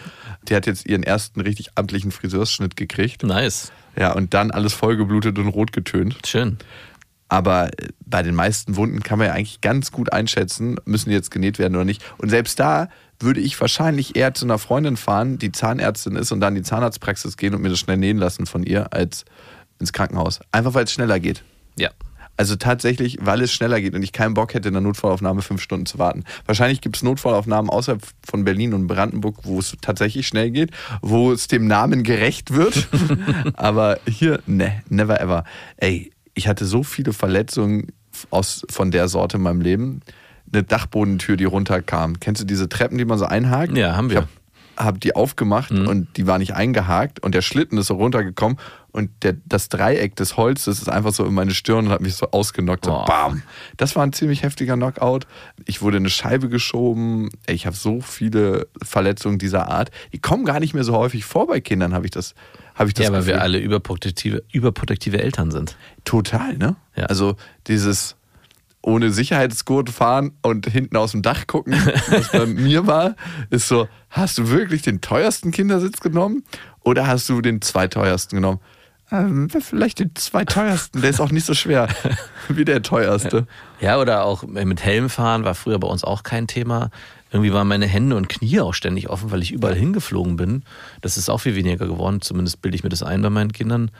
Die 0.48 0.54
hat 0.56 0.66
jetzt 0.66 0.86
ihren 0.86 1.02
ersten 1.02 1.40
richtig 1.40 1.70
amtlichen 1.76 2.10
Friseursschnitt 2.10 2.76
gekriegt. 2.76 3.22
Nice. 3.22 3.72
Ja, 3.96 4.12
und 4.12 4.34
dann 4.34 4.50
alles 4.50 4.72
vollgeblutet 4.72 5.38
und 5.38 5.48
rot 5.48 5.72
getönt. 5.72 6.16
Schön. 6.26 6.58
Aber 7.28 7.68
äh, 7.68 7.88
bei 8.04 8.22
den 8.22 8.34
meisten 8.34 8.76
Wunden 8.76 9.02
kann 9.02 9.18
man 9.18 9.28
ja 9.28 9.34
eigentlich 9.34 9.60
ganz 9.60 9.90
gut 9.92 10.12
einschätzen, 10.12 10.76
müssen 10.84 11.08
die 11.10 11.14
jetzt 11.14 11.30
genäht 11.30 11.58
werden 11.58 11.74
oder 11.76 11.84
nicht. 11.84 12.02
Und 12.18 12.28
selbst 12.28 12.58
da 12.60 12.88
würde 13.20 13.40
ich 13.40 13.58
wahrscheinlich 13.60 14.16
eher 14.16 14.34
zu 14.34 14.44
einer 14.44 14.58
Freundin 14.58 14.96
fahren, 14.96 15.38
die 15.38 15.52
Zahnärztin 15.52 16.16
ist 16.16 16.32
und 16.32 16.40
dann 16.40 16.56
in 16.56 16.62
die 16.62 16.68
Zahnarztpraxis 16.68 17.36
gehen 17.36 17.54
und 17.54 17.62
mir 17.62 17.68
das 17.70 17.78
schnell 17.78 17.96
nähen 17.96 18.18
lassen 18.18 18.46
von 18.46 18.64
ihr, 18.64 18.92
als 18.92 19.24
ins 19.78 19.92
Krankenhaus. 19.92 20.40
Einfach 20.52 20.74
weil 20.74 20.84
es 20.84 20.92
schneller 20.92 21.20
geht. 21.20 21.42
Ja. 21.78 21.90
Also 22.42 22.56
tatsächlich, 22.56 23.18
weil 23.20 23.40
es 23.42 23.52
schneller 23.52 23.80
geht 23.80 23.94
und 23.94 24.02
ich 24.02 24.10
keinen 24.10 24.34
Bock 24.34 24.52
hätte, 24.52 24.66
in 24.66 24.74
der 24.74 24.80
Notfallaufnahme 24.80 25.42
fünf 25.42 25.62
Stunden 25.62 25.86
zu 25.86 26.00
warten. 26.00 26.24
Wahrscheinlich 26.44 26.80
gibt 26.80 26.96
es 26.96 27.04
Notfallaufnahmen 27.04 27.70
außerhalb 27.70 28.02
von 28.28 28.42
Berlin 28.42 28.74
und 28.74 28.88
Brandenburg, 28.88 29.36
wo 29.44 29.60
es 29.60 29.76
tatsächlich 29.80 30.26
schnell 30.26 30.50
geht, 30.50 30.72
wo 31.02 31.30
es 31.30 31.46
dem 31.46 31.68
Namen 31.68 32.02
gerecht 32.02 32.52
wird. 32.52 32.88
Aber 33.54 34.00
hier, 34.08 34.42
ne, 34.46 34.82
never 34.88 35.20
ever. 35.20 35.44
Ey, 35.76 36.10
ich 36.34 36.48
hatte 36.48 36.64
so 36.64 36.82
viele 36.82 37.12
Verletzungen 37.12 37.92
aus, 38.30 38.66
von 38.68 38.90
der 38.90 39.06
Sorte 39.06 39.36
in 39.36 39.44
meinem 39.44 39.60
Leben. 39.60 40.00
Eine 40.52 40.64
Dachbodentür, 40.64 41.36
die 41.36 41.44
runterkam. 41.44 42.18
Kennst 42.18 42.42
du 42.42 42.44
diese 42.44 42.68
Treppen, 42.68 42.98
die 42.98 43.04
man 43.04 43.18
so 43.18 43.24
einhakt? 43.24 43.76
Ja, 43.78 43.94
haben 43.94 44.10
wir. 44.10 44.16
Ich 44.16 44.22
hab 44.24 44.41
habe 44.76 44.98
die 44.98 45.14
aufgemacht 45.14 45.70
und 45.70 46.16
die 46.16 46.26
war 46.26 46.38
nicht 46.38 46.54
eingehakt 46.54 47.20
und 47.20 47.34
der 47.34 47.42
Schlitten 47.42 47.78
ist 47.78 47.88
so 47.88 47.94
runtergekommen 47.94 48.58
und 48.90 49.10
der, 49.22 49.36
das 49.46 49.68
Dreieck 49.68 50.16
des 50.16 50.36
Holzes 50.36 50.80
ist 50.80 50.88
einfach 50.88 51.12
so 51.12 51.24
in 51.24 51.34
meine 51.34 51.52
Stirn 51.54 51.86
und 51.86 51.92
hat 51.92 52.00
mich 52.00 52.14
so 52.14 52.30
ausgenockt. 52.30 52.84
So 52.84 52.92
Oh. 52.92 53.04
bam. 53.04 53.42
Das 53.76 53.96
war 53.96 54.02
ein 54.04 54.12
ziemlich 54.12 54.42
heftiger 54.42 54.76
Knockout. 54.76 55.26
Ich 55.64 55.80
wurde 55.82 55.96
in 55.96 56.02
eine 56.02 56.10
Scheibe 56.10 56.48
geschoben. 56.48 57.30
Ich 57.46 57.66
habe 57.66 57.76
so 57.76 58.00
viele 58.00 58.66
Verletzungen 58.82 59.38
dieser 59.38 59.68
Art. 59.68 59.90
Die 60.12 60.18
kommen 60.18 60.44
gar 60.44 60.60
nicht 60.60 60.74
mehr 60.74 60.84
so 60.84 60.94
häufig 60.94 61.24
vor 61.24 61.46
bei 61.46 61.60
Kindern, 61.60 61.94
habe 61.94 62.04
ich 62.06 62.10
das, 62.10 62.34
habe 62.74 62.88
ich 62.88 62.94
das 62.94 63.06
Ja, 63.06 63.12
weil 63.12 63.26
wir 63.26 63.40
alle 63.40 63.58
überprotektive, 63.58 64.42
überprotektive 64.52 65.20
Eltern 65.22 65.50
sind. 65.50 65.76
Total, 66.04 66.56
ne? 66.56 66.76
Ja. 66.96 67.06
Also 67.06 67.36
dieses 67.66 68.16
ohne 68.82 69.10
Sicherheitsgurt 69.10 69.90
fahren 69.90 70.32
und 70.42 70.66
hinten 70.66 70.96
aus 70.96 71.12
dem 71.12 71.22
Dach 71.22 71.46
gucken, 71.46 71.74
was 72.10 72.30
bei 72.30 72.46
mir 72.46 72.86
war, 72.86 73.14
ist 73.50 73.68
so, 73.68 73.88
hast 74.10 74.38
du 74.38 74.50
wirklich 74.50 74.82
den 74.82 75.00
teuersten 75.00 75.52
Kindersitz 75.52 76.00
genommen 76.00 76.44
oder 76.80 77.06
hast 77.06 77.28
du 77.28 77.40
den 77.40 77.62
zweiteuersten 77.62 78.36
genommen? 78.36 78.60
Ähm, 79.12 79.48
vielleicht 79.50 79.98
den 79.98 80.14
zweiteuersten, 80.14 81.02
der 81.02 81.10
ist 81.10 81.20
auch 81.20 81.30
nicht 81.30 81.44
so 81.44 81.54
schwer 81.54 81.88
wie 82.48 82.64
der 82.64 82.82
teuerste. 82.82 83.46
Ja, 83.80 84.00
oder 84.00 84.24
auch 84.24 84.42
mit 84.44 84.82
Helm 84.82 85.10
fahren 85.10 85.44
war 85.44 85.54
früher 85.54 85.78
bei 85.78 85.86
uns 85.86 86.02
auch 86.02 86.22
kein 86.22 86.46
Thema. 86.46 86.90
Irgendwie 87.30 87.52
waren 87.52 87.68
meine 87.68 87.86
Hände 87.86 88.16
und 88.16 88.28
Knie 88.28 88.60
auch 88.60 88.74
ständig 88.74 89.10
offen, 89.10 89.30
weil 89.30 89.42
ich 89.42 89.52
überall 89.52 89.74
hingeflogen 89.74 90.36
bin. 90.36 90.64
Das 91.02 91.16
ist 91.16 91.28
auch 91.28 91.38
viel 91.38 91.54
weniger 91.54 91.86
geworden, 91.86 92.20
zumindest 92.20 92.62
bilde 92.62 92.76
ich 92.76 92.84
mir 92.84 92.90
das 92.90 93.02
ein 93.02 93.22
bei 93.22 93.30
meinen 93.30 93.52
Kindern. 93.52 93.90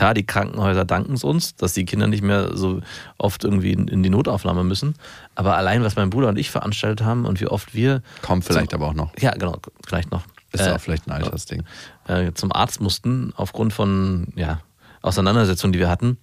Klar, 0.00 0.14
die 0.14 0.24
Krankenhäuser 0.24 0.86
danken 0.86 1.12
es 1.12 1.24
uns, 1.24 1.56
dass 1.56 1.74
die 1.74 1.84
Kinder 1.84 2.06
nicht 2.06 2.22
mehr 2.22 2.56
so 2.56 2.80
oft 3.18 3.44
irgendwie 3.44 3.72
in, 3.72 3.86
in 3.86 4.02
die 4.02 4.08
Notaufnahme 4.08 4.64
müssen. 4.64 4.94
Aber 5.34 5.58
allein, 5.58 5.82
was 5.82 5.94
mein 5.94 6.08
Bruder 6.08 6.28
und 6.28 6.38
ich 6.38 6.50
veranstaltet 6.50 7.04
haben 7.04 7.26
und 7.26 7.38
wie 7.38 7.46
oft 7.46 7.74
wir. 7.74 8.00
Kommt 8.22 8.46
vielleicht 8.46 8.72
aber 8.72 8.88
auch 8.88 8.94
noch. 8.94 9.12
Ja, 9.18 9.32
genau, 9.32 9.58
vielleicht 9.86 10.10
noch. 10.10 10.22
Ist 10.52 10.66
äh, 10.66 10.72
auch 10.72 10.80
vielleicht 10.80 11.06
ein 11.06 11.12
Altersding. 11.12 11.64
äh, 12.08 12.32
zum 12.32 12.50
Arzt 12.50 12.80
mussten, 12.80 13.34
aufgrund 13.36 13.74
von 13.74 14.28
ja, 14.36 14.62
Auseinandersetzungen, 15.02 15.74
die 15.74 15.78
wir 15.78 15.90
hatten. 15.90 16.16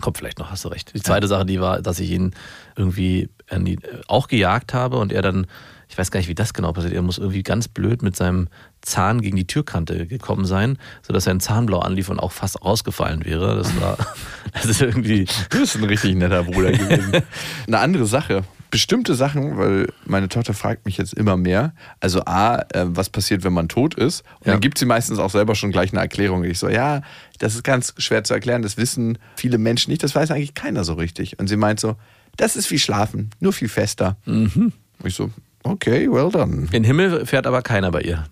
Kommt 0.00 0.16
vielleicht 0.16 0.38
noch, 0.38 0.50
hast 0.50 0.64
du 0.64 0.68
recht. 0.68 0.94
Die 0.94 1.02
zweite 1.02 1.28
Sache, 1.28 1.44
die 1.44 1.60
war, 1.60 1.82
dass 1.82 2.00
ich 2.00 2.10
ihn 2.10 2.34
irgendwie 2.76 3.28
die, 3.52 3.74
äh, 3.74 3.78
auch 4.08 4.28
gejagt 4.28 4.72
habe 4.72 4.96
und 4.96 5.12
er 5.12 5.20
dann, 5.20 5.46
ich 5.88 5.96
weiß 5.96 6.10
gar 6.10 6.18
nicht, 6.20 6.28
wie 6.28 6.34
das 6.34 6.52
genau 6.54 6.72
passiert, 6.72 6.94
er 6.94 7.02
muss 7.02 7.18
irgendwie 7.18 7.42
ganz 7.42 7.68
blöd 7.68 8.02
mit 8.02 8.16
seinem 8.16 8.48
Zahn 8.82 9.20
gegen 9.20 9.36
die 9.36 9.46
Türkante 9.46 10.06
gekommen 10.06 10.44
sein, 10.44 10.78
sodass 11.02 11.26
er 11.26 11.34
ein 11.34 11.40
Zahnblau 11.40 11.78
anlief 11.80 12.08
und 12.08 12.18
auch 12.20 12.32
fast 12.32 12.62
rausgefallen 12.64 13.24
wäre. 13.24 13.56
Das 13.56 13.80
war, 13.80 13.96
das 14.52 14.64
ist 14.66 14.82
irgendwie, 14.82 15.26
Du 15.50 15.60
bist 15.60 15.76
ein 15.76 15.84
richtig 15.84 16.14
netter 16.16 16.44
Bruder 16.44 16.72
gewesen. 16.72 17.12
Eine 17.66 17.78
andere 17.78 18.06
Sache. 18.06 18.42
Bestimmte 18.70 19.14
Sachen, 19.14 19.56
weil 19.58 19.88
meine 20.06 20.28
Tochter 20.28 20.52
fragt 20.52 20.86
mich 20.86 20.98
jetzt 20.98 21.14
immer 21.14 21.36
mehr. 21.36 21.72
Also 22.00 22.24
A, 22.26 22.56
äh, 22.74 22.84
was 22.88 23.08
passiert, 23.10 23.44
wenn 23.44 23.52
man 23.52 23.68
tot 23.68 23.94
ist? 23.94 24.22
Und 24.40 24.46
Ja. 24.48 24.52
dann 24.54 24.60
gibt 24.60 24.76
sie 24.78 24.86
meistens 24.86 25.18
auch 25.20 25.30
selber 25.30 25.54
schon 25.54 25.70
gleich 25.70 25.92
eine 25.92 26.00
Erklärung. 26.00 26.42
Ich 26.44 26.58
so, 26.58 26.68
ja, 26.68 27.02
das 27.38 27.54
ist 27.54 27.62
ganz 27.62 27.94
schwer 27.98 28.24
zu 28.24 28.34
erklären. 28.34 28.62
Das 28.62 28.76
wissen 28.76 29.18
viele 29.36 29.58
Menschen 29.58 29.90
nicht. 29.92 30.02
Das 30.02 30.14
weiß 30.16 30.32
eigentlich 30.32 30.54
keiner 30.54 30.82
so 30.84 30.94
richtig. 30.94 31.38
Und 31.38 31.46
sie 31.46 31.56
meint 31.56 31.78
so, 31.78 31.94
das 32.36 32.56
ist 32.56 32.70
wie 32.72 32.78
Schlafen, 32.80 33.30
nur 33.40 33.52
viel 33.52 33.68
fester. 33.68 34.16
Und 34.26 34.72
ich 35.04 35.14
so, 35.14 35.30
okay, 35.70 36.10
well 36.10 36.30
done. 36.30 36.62
in 36.62 36.66
den 36.70 36.84
Himmel 36.84 37.26
fährt 37.26 37.46
aber 37.46 37.62
keiner 37.62 37.90
bei 37.90 38.02
ihr. 38.02 38.24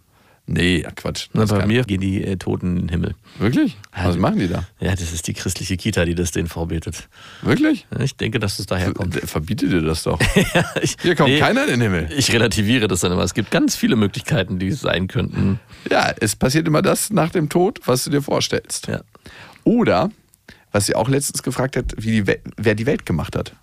Nee, 0.47 0.85
Quatsch. 0.97 1.29
Na, 1.33 1.41
Das 1.43 1.51
bei 1.53 1.65
mir 1.67 1.85
gehen 1.85 2.03
die 2.03 2.23
äh, 2.23 2.37
Toten 2.37 2.73
in 2.77 2.81
den 2.83 2.89
Himmel. 2.91 3.15
Wirklich? 3.39 3.79
Was 3.95 4.15
Ja. 4.17 4.21
machen 4.21 4.39
die 4.41 4.49
da? 4.49 4.65
Ja, 4.79 4.91
das 4.91 5.11
ist 5.11 5.27
die 5.27 5.33
christliche 5.33 5.79
Kita, 5.79 6.05
die 6.05 6.15
das 6.15 6.33
denen 6.33 6.49
vorbetet. 6.49 7.09
Wirklich? 7.41 7.87
Ich 8.01 8.17
denke, 8.17 8.39
dass 8.41 8.59
es 8.59 8.67
daher 8.67 8.93
kommt. 8.93 9.15
Ver- 9.15 9.27
Verbietet 9.27 9.73
ihr 9.73 9.81
das 9.81 10.03
doch. 10.03 10.21
Ja, 10.55 10.65
ich, 10.83 10.97
Hier 11.01 11.15
kommt 11.17 11.31
nee, 11.31 11.39
keiner 11.41 11.63
in 11.65 11.71
den 11.71 11.81
Himmel. 11.81 12.11
Ich 12.15 12.31
relativiere 12.31 12.89
das 12.89 13.01
dann 13.01 13.13
immer. 13.13 13.23
Es 13.23 13.33
gibt 13.33 13.51
ganz 13.51 13.75
viele 13.75 13.97
Möglichkeiten, 13.97 14.59
die 14.59 14.69
es 14.69 14.83
sein 14.83 15.09
könnten. 15.09 15.61
Ja, 15.91 16.13
es 16.21 16.37
passiert 16.37 16.69
immer 16.69 16.83
das 16.83 17.09
nach 17.11 17.31
dem 17.31 17.49
Tod, 17.49 17.81
was 17.87 18.05
du 18.05 18.11
dir 18.11 18.21
vorstellst. 18.21 18.89
Ja. 18.89 19.01
Oder, 19.65 20.11
was 20.73 20.85
sie 20.85 20.95
auch 20.95 21.09
letztens 21.09 21.43
gefragt 21.43 21.79
hat, 21.79 21.95
wie 21.97 22.11
die 22.13 22.27
We 22.27 22.41
wer 22.59 22.75
die 22.75 22.85
Welt 22.85 23.07
gemacht 23.07 23.35
hat. 23.35 23.55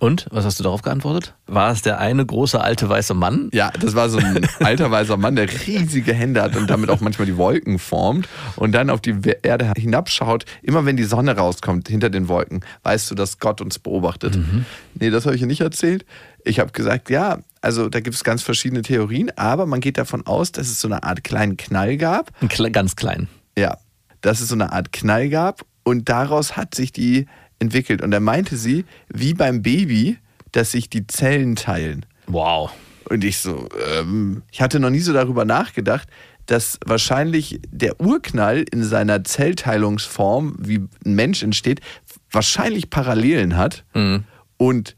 Und, 0.00 0.26
was 0.30 0.46
hast 0.46 0.58
du 0.58 0.64
darauf 0.64 0.80
geantwortet? 0.80 1.34
War 1.46 1.70
es 1.70 1.82
der 1.82 2.00
eine 2.00 2.24
große 2.24 2.58
alte 2.58 2.88
weiße 2.88 3.12
Mann? 3.12 3.50
Ja, 3.52 3.70
das 3.78 3.94
war 3.94 4.08
so 4.08 4.16
ein 4.16 4.48
alter 4.60 4.90
weißer 4.90 5.18
Mann, 5.18 5.36
der 5.36 5.46
riesige 5.66 6.14
Hände 6.14 6.40
hat 6.40 6.56
und 6.56 6.70
damit 6.70 6.88
auch 6.88 7.02
manchmal 7.02 7.26
die 7.26 7.36
Wolken 7.36 7.78
formt 7.78 8.26
und 8.56 8.72
dann 8.72 8.88
auf 8.88 9.02
die 9.02 9.14
Erde 9.42 9.70
hinabschaut. 9.76 10.46
Immer 10.62 10.86
wenn 10.86 10.96
die 10.96 11.04
Sonne 11.04 11.36
rauskommt 11.36 11.88
hinter 11.88 12.08
den 12.08 12.28
Wolken, 12.28 12.64
weißt 12.82 13.10
du, 13.10 13.14
dass 13.14 13.40
Gott 13.40 13.60
uns 13.60 13.78
beobachtet. 13.78 14.38
Nee, 14.94 15.10
das 15.10 15.26
habe 15.26 15.36
ich 15.36 15.42
nicht 15.42 15.60
erzählt. 15.60 16.06
Ich 16.44 16.60
habe 16.60 16.72
gesagt, 16.72 17.10
ja, 17.10 17.40
also 17.60 17.90
da 17.90 18.00
gibt 18.00 18.16
es 18.16 18.24
ganz 18.24 18.40
verschiedene 18.42 18.80
Theorien, 18.80 19.30
aber 19.36 19.66
man 19.66 19.80
geht 19.80 19.98
davon 19.98 20.26
aus, 20.26 20.50
dass 20.50 20.68
es 20.68 20.80
so 20.80 20.88
eine 20.88 21.02
Art 21.02 21.24
kleinen 21.24 21.58
Knall 21.58 21.98
gab 21.98 22.32
Ein 22.40 22.48
kle 22.48 22.70
ganz 22.70 22.96
klein. 22.96 23.28
Ja, 23.58 23.76
dass 24.22 24.40
es 24.40 24.48
so 24.48 24.54
eine 24.54 24.72
Art 24.72 24.92
Knall 24.92 25.28
gab 25.28 25.66
und 25.82 26.08
daraus 26.08 26.56
hat 26.56 26.74
sich 26.74 26.90
die 26.90 27.26
entwickelt. 27.60 28.02
Und 28.02 28.10
da 28.10 28.20
meinte 28.20 28.56
sie, 28.56 28.84
wie 29.08 29.34
beim 29.34 29.62
Baby, 29.62 30.18
dass 30.52 30.72
sich 30.72 30.90
die 30.90 31.06
Zellen 31.06 31.54
teilen. 31.56 32.04
Wow. 32.26 32.72
Und 33.08 33.24
ich 33.24 33.38
so, 33.38 33.68
ähm, 33.92 34.42
ich 34.50 34.60
hatte 34.60 34.80
noch 34.80 34.90
nie 34.90 35.00
so 35.00 35.12
darüber 35.12 35.44
nachgedacht, 35.44 36.08
dass 36.46 36.78
wahrscheinlich 36.84 37.60
der 37.70 38.00
Urknall 38.00 38.64
in 38.72 38.82
seiner 38.82 39.22
Zellteilungsform, 39.22 40.56
wie 40.58 40.78
ein 41.04 41.14
Mensch 41.14 41.42
entsteht, 41.42 41.80
wahrscheinlich 42.32 42.90
Parallelen 42.90 43.56
hat. 43.56 43.84
Und 44.56 44.96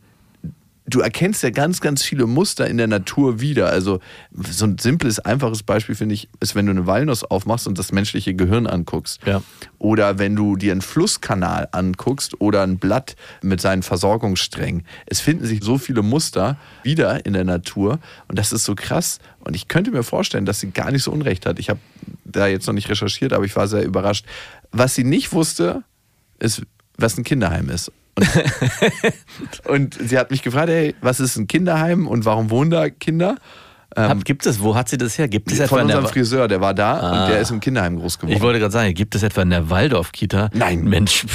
du 0.86 1.00
erkennst 1.00 1.42
ja 1.42 1.50
ganz, 1.50 1.80
ganz 1.80 2.02
viele 2.02 2.26
Muster 2.26 2.66
in 2.66 2.76
der 2.76 2.86
Natur 2.86 3.40
wieder. 3.40 3.68
Also 3.68 4.00
so 4.32 4.66
ein 4.66 4.78
simples, 4.78 5.20
einfaches 5.20 5.62
Beispiel 5.62 5.94
finde 5.94 6.14
ich, 6.14 6.28
ist, 6.40 6.54
wenn 6.54 6.66
du 6.66 6.72
eine 6.72 6.86
Walnuss 6.86 7.24
aufmachst 7.24 7.66
und 7.66 7.78
das 7.78 7.92
menschliche 7.92 8.34
Gehirn 8.34 8.66
anguckst. 8.66 9.20
Ja. 9.24 9.42
Oder 9.78 10.18
wenn 10.18 10.34
du 10.34 10.56
dir 10.56 10.72
einen 10.72 10.82
Flusskanal 10.82 11.68
anguckst 11.72 12.40
oder 12.40 12.62
ein 12.62 12.78
Blatt 12.78 13.16
mit 13.42 13.60
seinen 13.60 13.82
Versorgungssträngen. 13.82 14.84
Es 15.06 15.20
finden 15.20 15.46
sich 15.46 15.62
so 15.62 15.78
viele 15.78 16.02
Muster 16.02 16.56
wieder 16.82 17.24
in 17.24 17.32
der 17.32 17.44
Natur 17.44 17.98
und 18.28 18.38
das 18.38 18.52
ist 18.52 18.64
so 18.64 18.74
krass. 18.74 19.18
Und 19.40 19.54
ich 19.54 19.68
könnte 19.68 19.90
mir 19.90 20.02
vorstellen, 20.02 20.46
dass 20.46 20.60
sie 20.60 20.70
gar 20.70 20.90
nicht 20.90 21.02
so 21.02 21.12
unrecht 21.12 21.46
hat. 21.46 21.58
Ich 21.58 21.70
habe 21.70 21.80
da 22.24 22.46
jetzt 22.46 22.66
noch 22.66 22.74
nicht 22.74 22.88
recherchiert, 22.88 23.32
aber 23.32 23.44
ich 23.44 23.54
war 23.56 23.68
sehr 23.68 23.84
überrascht. 23.84 24.26
Was 24.72 24.94
sie 24.94 25.04
nicht 25.04 25.32
wusste, 25.32 25.82
ist, 26.38 26.62
was 26.96 27.16
ein 27.18 27.24
Kinderheim 27.24 27.68
ist. 27.68 27.92
Und, 28.14 29.66
und 29.68 29.98
sie 30.08 30.18
hat 30.18 30.30
mich 30.30 30.42
gefragt, 30.42 30.68
hey, 30.68 30.94
was 31.00 31.20
ist 31.20 31.36
ein 31.36 31.46
Kinderheim 31.46 32.06
und 32.06 32.24
warum 32.24 32.50
wohnen 32.50 32.70
da 32.70 32.88
Kinder? 32.90 33.36
Hab, 33.94 34.24
gibt 34.24 34.46
es, 34.46 34.62
wo 34.62 34.74
hat 34.74 34.88
sie 34.88 34.96
das 34.96 35.18
her? 35.18 35.28
Gibt 35.28 35.52
es 35.52 35.58
etwa 35.60 35.76
Von 35.76 35.86
der 35.86 35.98
unserem 35.98 36.04
Wa- 36.04 36.08
Friseur, 36.08 36.48
der 36.48 36.62
war 36.62 36.72
da 36.72 36.98
Ah. 36.98 37.24
und 37.24 37.30
der 37.30 37.40
ist 37.40 37.50
im 37.50 37.60
Kinderheim 37.60 37.98
groß 37.98 38.18
geworden. 38.18 38.34
Ich 38.34 38.40
wollte 38.42 38.58
gerade 38.58 38.72
sagen, 38.72 38.94
gibt 38.94 39.14
es 39.14 39.22
etwa 39.22 39.42
in 39.42 39.50
der 39.50 39.68
Waldorf-Kita? 39.68 40.48
Nein. 40.54 40.84
Mensch. 40.84 41.26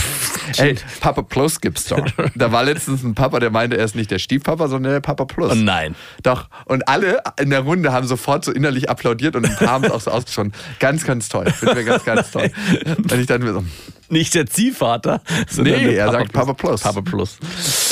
Ey, 0.57 0.73
Papa 0.99 1.21
Plus 1.21 1.61
gibt's 1.61 1.85
doch. 1.85 2.03
Da 2.35 2.51
war 2.51 2.63
letztens 2.63 3.03
ein 3.03 3.13
Papa, 3.13 3.39
der 3.39 3.51
meinte, 3.51 3.77
er 3.77 3.85
ist 3.85 3.95
nicht 3.95 4.09
der 4.09 4.17
Stiefpapa, 4.17 4.69
sondern 4.69 4.91
der 4.93 5.01
Papa 5.01 5.25
Plus. 5.25 5.51
Oh 5.51 5.55
nein. 5.55 5.93
Doch. 6.23 6.49
Und 6.65 6.87
alle 6.87 7.21
in 7.39 7.51
der 7.51 7.59
Runde 7.59 7.91
haben 7.93 8.07
sofort 8.07 8.43
so 8.43 8.51
innerlich 8.51 8.89
applaudiert 8.89 9.35
und 9.35 9.45
ein 9.45 9.55
paar 9.55 9.67
haben 9.73 9.83
es 9.83 9.91
auch 9.91 10.01
so 10.01 10.09
ausgesprochen. 10.09 10.51
Ganz, 10.79 11.03
ganz 11.05 11.29
toll. 11.29 11.51
Finden 11.51 11.75
wir 11.75 11.83
ganz, 11.83 12.05
ganz 12.05 12.31
toll. 12.31 12.49
Und 12.97 13.13
ich 13.13 13.27
dachte 13.27 13.43
mir 13.43 13.53
so, 13.53 13.63
Nicht 14.09 14.35
der 14.35 14.45
Ziehvater. 14.45 15.21
sondern 15.49 15.81
Nee, 15.81 15.95
er 15.95 16.11
sagt 16.11 16.31
Papa 16.33 16.53
Plus. 16.53 16.81
Papa 16.81 17.01
Plus. 17.01 17.37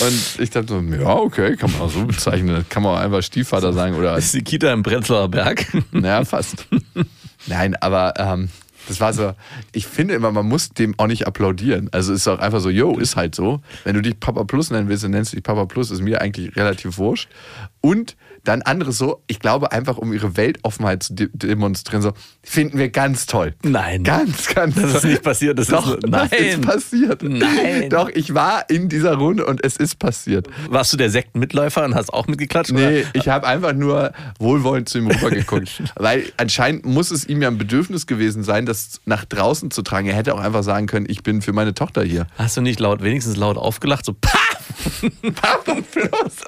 und 0.02 0.42
ich 0.42 0.50
dachte 0.50 0.68
so, 0.70 0.80
ja, 0.80 1.16
okay, 1.16 1.56
kann 1.56 1.72
man 1.72 1.82
auch 1.82 1.90
so 1.92 2.06
bezeichnen. 2.06 2.66
Kann 2.70 2.84
man 2.84 2.96
auch 2.96 3.00
einfach 3.00 3.22
Stiefvater 3.22 3.74
sagen 3.74 3.96
oder, 3.96 4.18
ist 4.18 4.34
die 4.34 4.44
Kita 4.44 4.72
im 4.72 4.84
Prenzlauer 4.84 5.30
Berg. 5.30 5.66
naja, 5.92 6.24
fast. 6.26 6.68
Nein, 7.48 7.76
aber 7.76 8.14
ähm, 8.18 8.50
das 8.88 9.00
war 9.00 9.14
so, 9.14 9.34
ich 9.72 9.88
finde 9.88 10.14
immer, 10.14 10.32
man 10.32 10.48
muss 10.48 10.70
dem 10.70 10.94
auch 10.98 11.08
nicht 11.08 11.28
applaudieren. 11.28 11.90
Also 11.92 12.14
ist 12.14 12.28
auch 12.28 12.40
einfach 12.40 12.60
so, 12.60 12.70
yo, 12.70 12.98
ist 12.98 13.16
halt 13.16 13.36
so. 13.36 13.62
Wenn 13.84 13.96
du 13.96 14.02
dich 14.02 14.20
Papa 14.20 14.44
Plus 14.44 14.72
nennen 14.72 14.90
willst, 14.90 15.04
dann 15.04 15.12
nennst 15.12 15.34
du 15.34 15.38
dich 15.38 15.44
Papa 15.44 15.66
Plus, 15.66 15.92
ist 15.92 16.02
mir 16.02 16.22
eigentlich 16.22 16.56
relativ 16.56 16.98
wurscht. 16.98 17.30
Und 17.82 18.16
dann 18.48 18.62
andere 18.62 18.92
so, 18.92 19.22
ich 19.28 19.40
glaube 19.40 19.72
einfach, 19.72 19.98
um 19.98 20.14
ihre 20.14 20.38
Weltoffenheit 20.38 21.04
zu 21.04 21.14
de 21.14 21.30
demonstrieren, 21.34 22.02
so, 22.02 22.14
finden 22.44 22.78
wir 22.78 22.90
ganz 22.90 23.26
toll. 23.26 23.56
Nein. 23.64 24.04
Ganz, 24.04 24.48
ganz 24.54 24.76
Das 24.76 24.94
ist 24.96 25.02
toll. 25.02 25.12
nicht 25.12 25.24
passiert. 25.24 25.60
Das 25.60 25.68
Doch, 25.68 25.96
ist, 25.96 26.04
das 26.04 26.32
nein. 26.32 26.40
ist 26.44 26.62
passiert. 26.62 27.24
Nein. 27.24 27.90
Doch, 27.90 28.10
ich 28.10 28.34
war 28.34 28.70
in 28.70 28.90
dieser 28.90 29.16
Runde 29.16 29.46
und 29.46 29.64
es 29.64 29.78
ist 29.78 30.00
passiert. 30.00 30.48
Warst 30.70 30.94
du 30.94 30.98
der 30.98 31.10
Sektenmitläufer 31.10 31.84
und 31.84 31.96
hast 31.96 32.14
auch 32.14 32.28
mitgeklatscht? 32.28 32.72
Nee, 32.72 33.02
oder? 33.02 33.10
ich 33.14 33.28
habe 33.28 33.48
einfach 33.48 33.74
nur 33.74 34.14
wohlwollend 34.40 34.88
zu 34.90 35.00
ihm 35.00 35.08
rübergeguckt. 35.08 35.84
weil 35.96 36.32
anscheinend 36.38 36.86
muss 36.86 37.12
es 37.12 37.26
ihm 37.26 37.42
ja 37.42 37.48
ein 37.50 37.58
Bedürfnis 37.58 38.08
gewesen 38.08 38.44
sein, 38.44 38.66
das 38.66 39.02
nach 39.06 39.26
draußen 39.26 39.72
zu 39.72 39.82
tragen. 39.82 40.08
Er 40.08 40.16
hätte 40.16 40.34
auch 40.36 40.40
einfach 40.40 40.64
sagen 40.64 40.88
können, 40.88 41.06
ich 41.10 41.24
bin 41.24 41.42
für 41.42 41.54
meine 41.54 41.74
Tochter 41.74 42.04
hier. 42.04 42.28
Hast 42.38 42.58
du 42.58 42.62
nicht 42.62 42.80
laut, 42.80 43.02
wenigstens 43.02 43.36
laut 43.38 43.58
aufgelacht? 43.58 44.06
So, 44.06 44.14
pah! 44.22 44.30
Papa 45.36 45.78
Plus. 45.92 46.44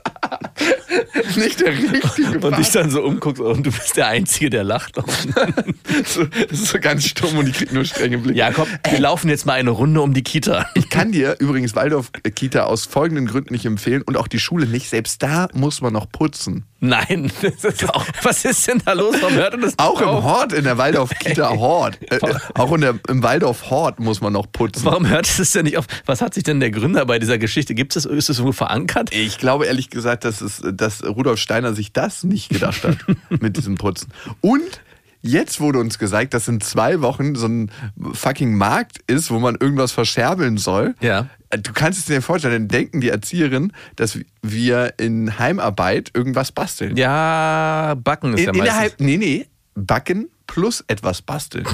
Nicht 1.35 1.61
der 1.61 1.77
richtige 1.91 2.39
Und 2.39 2.57
dich 2.57 2.71
dann 2.71 2.89
so 2.89 3.01
umguckst 3.01 3.41
und 3.41 3.65
du 3.65 3.71
bist 3.71 3.97
der 3.97 4.07
Einzige, 4.07 4.49
der 4.49 4.63
lacht. 4.63 4.95
so, 6.05 6.25
Das 6.25 6.51
ist 6.51 6.67
so 6.67 6.79
ganz 6.79 7.05
stumm 7.05 7.37
und 7.37 7.47
ich 7.47 7.55
krieg 7.55 7.73
nur 7.73 7.85
strenge 7.85 8.17
Blicke. 8.17 8.37
Jakob, 8.37 8.67
wir 8.89 8.99
laufen 8.99 9.29
jetzt 9.29 9.45
mal 9.45 9.53
eine 9.53 9.71
Runde 9.71 10.01
um 10.01 10.13
die 10.13 10.23
Kita. 10.23 10.67
Ich 10.75 10.89
kann 10.89 11.11
dir 11.11 11.37
übrigens 11.39 11.75
Waldorf-Kita 11.75 12.63
aus 12.63 12.85
folgenden 12.85 13.27
Gründen 13.27 13.53
nicht 13.53 13.65
empfehlen 13.65 14.01
und 14.01 14.17
auch 14.17 14.27
die 14.27 14.39
Schule 14.39 14.65
nicht. 14.67 14.89
Selbst 14.89 15.23
da 15.23 15.47
muss 15.53 15.81
man 15.81 15.93
noch 15.93 16.09
putzen. 16.09 16.65
Nein, 16.79 17.31
das 17.41 17.63
ist 17.63 17.89
auch, 17.89 18.05
was 18.21 18.45
ist 18.45 18.67
denn 18.67 18.81
da 18.85 18.93
los? 18.93 19.15
Warum 19.19 19.35
hört 19.35 19.53
denn 19.53 19.61
das 19.61 19.73
Auch 19.77 19.99
im? 19.99 20.07
Hort, 20.07 20.53
in 20.53 20.63
der 20.63 20.77
Waldorf-Kita 20.77 21.49
Hort. 21.57 21.97
Äh, 22.11 22.17
äh, 22.17 22.35
auch 22.53 22.71
in 22.73 22.81
der, 22.81 22.99
im 23.07 23.23
Waldorf 23.23 23.69
Hort 23.69 23.99
muss 23.99 24.21
man 24.21 24.33
noch 24.33 24.51
putzen. 24.51 24.85
Warum 24.85 25.07
hört 25.07 25.27
es 25.39 25.51
denn 25.51 25.65
nicht 25.65 25.77
auf? 25.77 25.85
Was 26.05 26.21
hat 26.21 26.33
sich 26.33 26.43
denn 26.43 26.59
der 26.59 26.69
Gründer 26.71 27.05
bei 27.05 27.17
dieser 27.19 27.37
Geschichte? 27.37 27.73
Gibt 27.73 27.95
es, 27.95 28.05
ist 28.05 28.29
es 28.29 28.37
irgendwo 28.37 28.51
verankert? 28.51 29.13
Ich 29.13 29.37
glaube 29.37 29.65
ehrlich 29.65 29.89
gesagt, 29.89 30.23
dass, 30.23 30.41
es, 30.41 30.61
dass 30.71 31.03
Rudolf 31.03 31.39
Steiner 31.39 31.73
sich 31.77 31.93
das 31.93 32.23
nicht 32.23 32.49
gedacht 32.49 32.83
hat 32.83 32.97
mit 33.41 33.55
diesem 33.57 33.75
Putzen. 33.75 34.11
Und 34.41 34.81
jetzt 35.21 35.59
wurde 35.59 35.79
uns 35.79 35.99
gesagt, 35.99 36.33
dass 36.33 36.47
in 36.47 36.61
zwei 36.61 37.01
Wochen 37.01 37.35
so 37.35 37.47
ein 37.47 37.71
fucking 38.13 38.55
Markt 38.55 38.99
ist, 39.07 39.31
wo 39.31 39.39
man 39.39 39.55
irgendwas 39.55 39.91
verscherbeln 39.91 40.57
soll. 40.57 40.95
Ja. 40.99 41.29
Du 41.49 41.71
kannst 41.73 41.99
es 41.99 42.05
dir 42.05 42.21
vorstellen, 42.21 42.53
dann 42.53 42.67
denken 42.67 42.99
die 42.99 43.09
Erzieherinnen, 43.09 43.71
dass 43.95 44.19
wir 44.41 44.95
in 44.97 45.39
Heimarbeit 45.39 46.11
irgendwas 46.13 46.51
basteln. 46.51 46.97
Ja, 46.97 47.95
Backen 48.03 48.33
ist 48.33 48.41
in, 48.41 48.45
ja 48.47 48.53
meistens. 48.53 48.75
Heim, 48.75 48.91
nee, 48.99 49.17
nee, 49.17 49.47
backen 49.75 50.27
plus 50.45 50.83
etwas 50.87 51.21
basteln. 51.21 51.65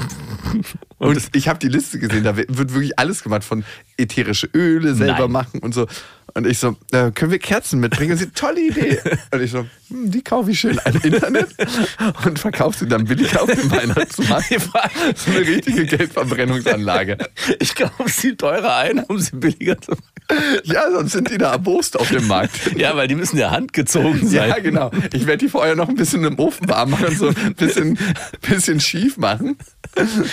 Und, 1.08 1.30
ich 1.34 1.48
habe 1.48 1.58
die 1.58 1.68
Liste 1.68 1.98
gesehen, 1.98 2.24
da 2.24 2.36
wird 2.36 2.48
wirklich 2.50 2.98
alles 2.98 3.22
gemacht, 3.22 3.44
von 3.44 3.64
ätherische 3.96 4.48
Öle 4.54 4.94
selber 4.94 5.20
Nein. 5.20 5.32
machen 5.32 5.60
und 5.60 5.74
so. 5.74 5.86
Und 6.36 6.48
ich 6.48 6.58
so, 6.58 6.76
äh, 6.90 7.12
können 7.12 7.30
wir 7.30 7.38
Kerzen 7.38 7.78
mitbringen? 7.78 8.12
Und 8.12 8.18
sie, 8.18 8.30
tolle 8.30 8.60
Idee. 8.60 8.98
Und 9.32 9.40
ich 9.40 9.52
so, 9.52 9.66
hm, 9.88 10.10
die 10.10 10.22
kaufe 10.22 10.50
ich 10.50 10.58
schön 10.58 10.80
im 10.84 11.00
Internet 11.12 11.48
und 12.24 12.38
verkaufe 12.40 12.76
sie 12.78 12.88
dann 12.88 13.04
billig 13.04 13.38
auf 13.38 13.48
dem 13.48 13.70
Weihnachtsmarkt. 13.70 14.48
so 15.16 15.30
eine 15.30 15.40
richtige 15.40 15.86
Geldverbrennungsanlage. 15.86 17.18
Ich 17.60 17.76
kaufe 17.76 18.08
sie 18.08 18.34
teurer 18.34 18.76
ein, 18.78 18.98
um 19.04 19.18
sie 19.18 19.36
billiger 19.36 19.80
zu 19.80 19.92
machen. 19.92 20.02
Ja, 20.64 20.90
sonst 20.90 21.12
sind 21.12 21.30
die 21.30 21.38
da 21.38 21.52
erbost 21.52 21.98
auf 21.98 22.08
dem 22.08 22.26
Markt. 22.26 22.76
Ja, 22.76 22.96
weil 22.96 23.06
die 23.06 23.14
müssen 23.14 23.36
ja 23.36 23.50
handgezogen 23.50 24.26
sein. 24.26 24.48
Ja, 24.48 24.58
genau. 24.58 24.90
Ich 25.12 25.26
werde 25.26 25.44
die 25.44 25.48
vorher 25.48 25.76
noch 25.76 25.88
ein 25.88 25.96
bisschen 25.96 26.24
im 26.24 26.38
Ofen 26.38 26.68
warm 26.68 26.90
machen 26.90 27.06
und 27.06 27.18
so 27.18 27.28
ein 27.28 27.54
bisschen, 27.54 27.98
bisschen 28.40 28.80
schief 28.80 29.18
machen. 29.18 29.56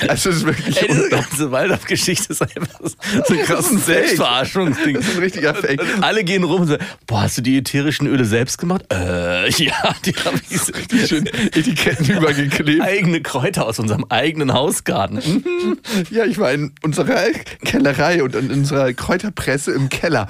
Also 0.08 0.30
es 0.30 0.38
ist 0.38 0.46
wirklich 0.46 0.82
Ey, 0.82 0.88
diese 0.88 1.10
ganze 1.10 1.52
Waldorf-Geschichte 1.52 2.34
ist 2.34 2.42
einfach 2.42 2.80
so 2.82 2.90
so 3.28 3.34
ein 3.34 3.42
krasses. 3.44 3.86
Selbstverarschungsding. 3.86 4.96
Das 4.96 5.08
ist 5.08 5.16
ein 5.16 5.22
richtiger 5.24 5.54
Fake. 5.56 5.82
Alle 6.02 6.24
gehen 6.24 6.44
rum 6.44 6.62
und 6.62 6.68
sagen, 6.68 6.84
boah, 7.08 7.22
hast 7.24 7.38
du 7.38 7.42
die 7.42 7.58
ätherischen 7.58 8.08
Öle 8.08 8.26
selbst 8.26 8.58
gemacht? 8.58 8.84
Äh, 8.92 9.50
ja, 9.64 9.96
die 10.06 10.14
habe 10.14 10.40
ich 10.50 10.60
Die 10.88 11.08
schön 11.08 11.26
Etiketten 11.28 12.10
übergeklebt. 12.10 12.82
eigene 12.82 13.22
Kräuter 13.22 13.66
aus 13.68 13.80
unserem 13.80 14.06
eigenen 14.10 14.54
Hausgarten. 14.54 15.18
Mhm. 15.18 15.78
Ja, 16.10 16.26
ich 16.26 16.38
war 16.40 16.52
in 16.52 16.74
unserer 16.82 17.28
Kellerei 17.64 18.24
und 18.24 18.36
in 18.36 18.52
unserer 18.52 18.92
Kräuterpresse 18.94 19.72
im 19.72 19.90
Keller. 19.90 20.28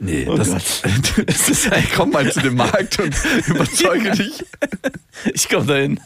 Nee, 0.00 0.26
Oh 0.28 0.36
das, 0.36 0.50
das 1.26 1.48
ist, 1.48 1.66
ey, 1.66 1.84
komm 1.94 2.10
mal 2.10 2.30
zu 2.30 2.40
dem 2.40 2.56
Markt 2.56 2.98
und 2.98 3.14
überzeuge 3.46 4.12
dich. 4.12 4.44
Ich 5.32 5.48
komme 5.48 5.66
dahin, 5.66 6.00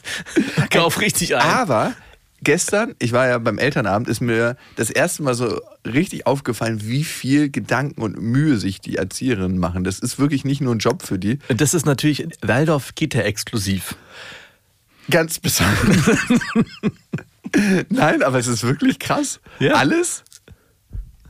kauf 0.71 1.01
richtig 1.01 1.37
ein. 1.37 1.43
Aber 1.43 1.95
gestern, 2.43 2.95
ich 2.99 3.13
war 3.13 3.27
ja 3.29 3.39
beim 3.39 3.59
Elternabend, 3.59 4.09
ist 4.09 4.21
mir 4.21 4.57
das 4.77 4.91
erste 4.91 5.23
Mal 5.23 5.35
so 5.35 5.61
richtig 5.85 6.27
aufgefallen, 6.27 6.81
wie 6.83 7.05
viel 7.05 7.51
Gedanken 7.51 8.03
und 8.03 8.21
Mühe 8.21 8.59
sich 8.59 8.81
die 8.81 8.97
Erzieherinnen 8.97 9.59
machen. 9.59 9.85
Das 9.85 9.99
ist 9.99 10.19
wirklich 10.19 10.45
nicht 10.45 10.61
nur 10.61 10.75
ein 10.75 10.79
Job 10.79 11.03
für 11.03 11.19
die. 11.19 11.39
Das 11.49 11.75
ist 11.75 11.87
natürlich 11.87 12.27
Waldorf 12.43 12.95
Kita 12.95 13.21
exklusiv. 13.21 13.97
Ganz 15.11 15.39
besonders. 15.39 16.19
Nein, 17.89 18.23
aber 18.23 18.39
es 18.39 18.49
ist 18.49 18.65
wirklich 18.65 18.99
krass. 18.99 19.41
Ja. 19.61 19.75
Alles 19.75 20.25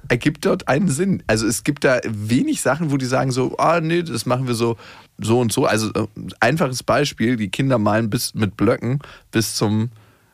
ergibt 0.09 0.45
dort 0.45 0.69
einen 0.69 0.89
Sinn. 0.89 1.23
Also 1.27 1.47
es 1.47 1.65
gibt 1.65 1.85
da 1.85 2.01
wenig 2.07 2.61
Sachen, 2.61 2.91
wo 2.91 2.97
die 2.97 3.07
sagen 3.07 3.31
so, 3.31 3.57
ah 3.59 3.81
nee, 3.81 4.03
das 4.03 4.27
machen 4.27 4.47
wir 4.47 4.55
so 4.55 4.77
so 5.19 5.41
und 5.41 5.53
so. 5.53 5.67
Also 5.67 5.91
äh, 5.95 6.07
einfaches 6.41 6.83
Beispiel, 6.83 7.37
die 7.37 7.49
Kinder 7.49 7.79
malen 7.79 8.11
bis 8.11 8.35
mit 8.35 8.57
Blöcken 8.57 9.01
bis 9.31 9.55
zum 9.55 9.91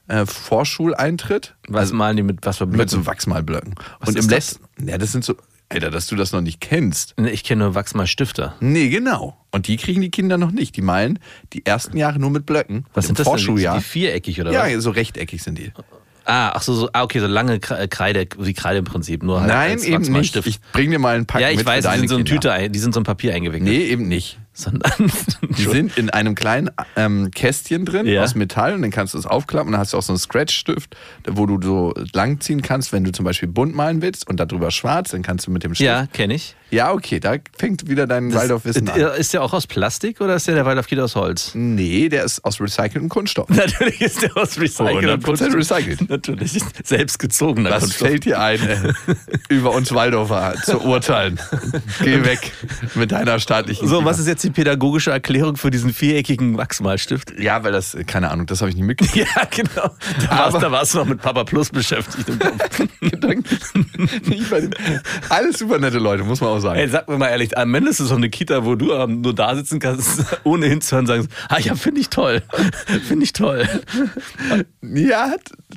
äh, 0.09 0.27
Vorschuleintritt. 0.27 1.55
Was 1.69 1.93
malen 1.93 2.17
die 2.17 2.23
mit 2.23 2.39
was 2.43 2.59
für 2.59 2.67
Mit 2.67 2.75
Blöcken? 2.75 2.91
so 2.91 3.07
Wachsmalblöcken. 3.07 3.75
Was 4.01 4.11
und 4.11 4.19
im 4.19 4.29
letzten, 4.29 4.89
ja, 4.89 4.99
das 4.99 5.13
sind 5.13 5.25
so, 5.25 5.37
Alter, 5.69 5.91
dass 5.91 6.07
du 6.07 6.17
das 6.17 6.33
noch 6.33 6.43
nicht 6.43 6.61
kennst. 6.61 7.15
Ich 7.19 7.45
kenne 7.45 7.65
nur 7.65 7.75
Wachsmalstifter. 7.75 8.57
Nee, 8.61 8.91
genau. 8.91 9.37
Und 9.53 9.69
die 9.69 9.77
kriegen 9.77 10.03
die 10.03 10.11
Kinder 10.11 10.37
noch 10.37 10.51
nicht. 10.51 10.77
Die 10.77 10.83
malen 10.83 11.19
die 11.53 11.65
ersten 11.65 11.97
Jahre 11.97 12.19
nur 12.19 12.31
mit 12.31 12.45
Blöcken. 12.45 12.85
Was 12.93 13.07
sind 13.07 13.19
das 13.19 13.25
denn? 13.25 13.33
Vorschuljahr. 13.33 13.79
Die 13.79 13.85
viereckig 13.85 14.41
oder 14.41 14.53
ja, 14.53 14.77
was? 14.77 14.83
so 14.83 14.91
rechteckig 14.91 15.43
sind 15.43 15.59
die. 15.59 15.73
Ah, 16.25 16.53
ach 16.55 16.63
so, 16.63 16.75
so 16.75 16.89
ah, 16.93 17.03
okay, 17.03 17.19
so 17.21 17.27
lange 17.27 17.57
Kre- 17.57 17.89
Kreide, 17.89 18.27
wie 18.39 18.53
Kreide 18.53 18.79
im 18.79 18.85
Prinzip, 18.85 19.23
nur 19.23 19.41
halt 19.41 19.49
Nein, 19.49 19.79
eben 19.83 20.13
nicht. 20.13 20.37
Ich 20.47 20.61
bring 20.73 20.91
dir 20.91 20.99
mal 20.99 21.17
einen 21.17 21.27
Pack 21.27 21.41
ja, 21.41 21.51
ich 21.51 21.57
mit 21.59 21.67
weiß, 21.67 21.85
die 21.85 21.99
sind 21.99 22.09
so 22.09 22.17
in 22.17 22.25
Kinder. 22.25 22.41
Tüte, 22.41 22.53
ein- 22.53 22.73
die 22.73 22.79
sind 22.79 22.95
so 22.95 23.01
in 23.01 23.05
Papier 23.05 23.35
eingewickelt. 23.35 23.69
Nee, 23.69 23.85
eben 23.85 24.07
nicht. 24.09 24.39
Sondern 24.55 24.93
Die 25.57 25.63
sind 25.65 25.97
in 25.97 26.11
einem 26.11 26.35
kleinen 26.35 26.71
ähm, 26.97 27.31
Kästchen 27.31 27.85
drin 27.87 28.07
Ja. 28.07 28.23
aus 28.23 28.35
Metall 28.35 28.75
und 28.75 28.83
dann 28.83 28.91
kannst 28.91 29.15
du 29.15 29.19
es 29.19 29.25
aufklappen 29.27 29.69
und 29.69 29.73
dann 29.73 29.81
hast 29.81 29.95
du 29.95 29.97
auch 29.99 30.03
so 30.03 30.13
einen 30.13 30.19
Scratch-Stift, 30.19 30.95
wo 31.27 31.47
du 31.47 31.59
so 31.63 31.95
langziehen 32.13 32.61
kannst, 32.61 32.93
wenn 32.93 33.03
du 33.05 33.13
zum 33.13 33.25
Beispiel 33.25 33.49
bunt 33.49 33.75
malen 33.75 34.03
willst 34.03 34.29
und 34.29 34.39
darüber 34.39 34.71
schwarz, 34.71 35.11
dann 35.13 35.23
kannst 35.23 35.47
du 35.47 35.51
mit 35.51 35.65
dem 35.65 35.75
Stift. 35.75 35.87
ja, 35.87 36.07
kenne 36.13 36.35
ich. 36.35 36.55
Ja, 36.71 36.93
okay, 36.93 37.21
da 37.21 37.35
fängt 37.59 37.87
wieder 37.89 38.07
dein 38.07 38.33
Waldorf-Wissen 38.33 38.89
an. 38.89 38.99
Ist 39.19 39.35
der 39.35 39.43
auch 39.43 39.53
aus 39.53 39.67
Plastik 39.67 40.21
oder 40.23 40.37
ist 40.37 40.47
der 40.49 40.55
der 40.55 40.65
Waldorf 40.65 40.87
Kita 40.87 41.03
aus 41.03 41.17
Holz? 41.17 41.51
Nee, 41.55 42.09
der 42.09 42.25
ist 42.25 42.43
aus 42.47 42.61
recyceltem 42.61 43.11
Kunststoff. 43.11 43.49
Natürlich 43.51 44.01
ist 44.01 44.23
der 44.23 44.35
aus 44.37 44.59
recyceltem 44.59 45.21
100% 45.21 45.23
Kunststoff. 45.23 45.55
recycelt. 45.55 46.09
Natürlich, 46.09 46.59
selbst 46.85 47.19
gezogener 47.19 47.71
Was 47.71 47.81
Kunststoff. 47.85 48.09
fällt 48.09 48.25
dir 48.25 48.41
ein, 48.41 48.61
äh, 48.67 48.93
über 49.51 49.73
uns 49.73 49.93
Waldorfer 49.93 50.55
zu 50.65 50.81
urteilen? 50.81 51.39
Geh 52.03 52.25
weg 52.25 52.53
mit 52.95 53.13
deiner 53.13 53.39
staatlichen 53.39 53.87
So, 53.87 53.97
Kita. 53.99 54.09
was 54.11 54.19
ist 54.19 54.27
jetzt 54.29 54.42
die 54.45 54.51
pädagogische 54.51 55.11
Erklärung 55.11 55.57
für 55.57 55.71
diesen 55.71 55.93
viereckigen 55.93 56.57
Wachsmalstift? 56.57 57.39
Ja, 57.39 57.65
weil 57.65 57.73
das, 57.73 57.97
keine 58.07 58.31
Ahnung, 58.31 58.47
das 58.47 58.61
habe 58.61 58.71
ich 58.71 58.77
nicht 58.77 58.87
mitgekriegt. 58.87 59.13
Ja, 59.35 59.45
genau. 59.51 59.91
Da 60.29 60.73
warst, 60.73 60.95
du 60.95 60.99
noch 60.99 61.07
mit 61.07 61.21
Papa 61.21 61.45
Plus 61.45 61.71
beschäftigt 61.71 62.29
im 62.29 62.39
Kopf. 62.39 62.53
Alles 65.29 65.59
super 65.59 65.79
nette 65.79 65.99
Leute, 65.99 66.25
muss 66.25 66.41
man 66.41 66.51
auch 66.51 66.59
sagen. 66.59 66.79
Ey, 66.79 66.89
sag 66.89 67.09
mir 67.09 67.19
mal 67.19 67.29
ehrlich, 67.29 67.57
am 67.57 67.75
Ende 67.75 67.91
ist 67.91 68.01
es 68.01 68.09
so 68.09 68.15
eine 68.15 68.31
Kita, 68.31 68.65
wo 68.65 68.75
du 68.75 68.93
ähm, 68.93 69.21
nur 69.21 69.35
da 69.35 69.55
sitzen 69.55 69.79
kannst, 69.79 70.25
ohne 70.45 70.67
hinzuhören, 70.67 71.07
sagen, 71.07 71.29
ah 71.49 71.59
ja, 71.59 71.75
finde 71.75 72.01
ich 72.01 72.09
toll. 72.09 72.43
Finde 73.07 73.25
ich 73.25 73.33
toll. 73.33 73.69
Ja, 74.83 75.35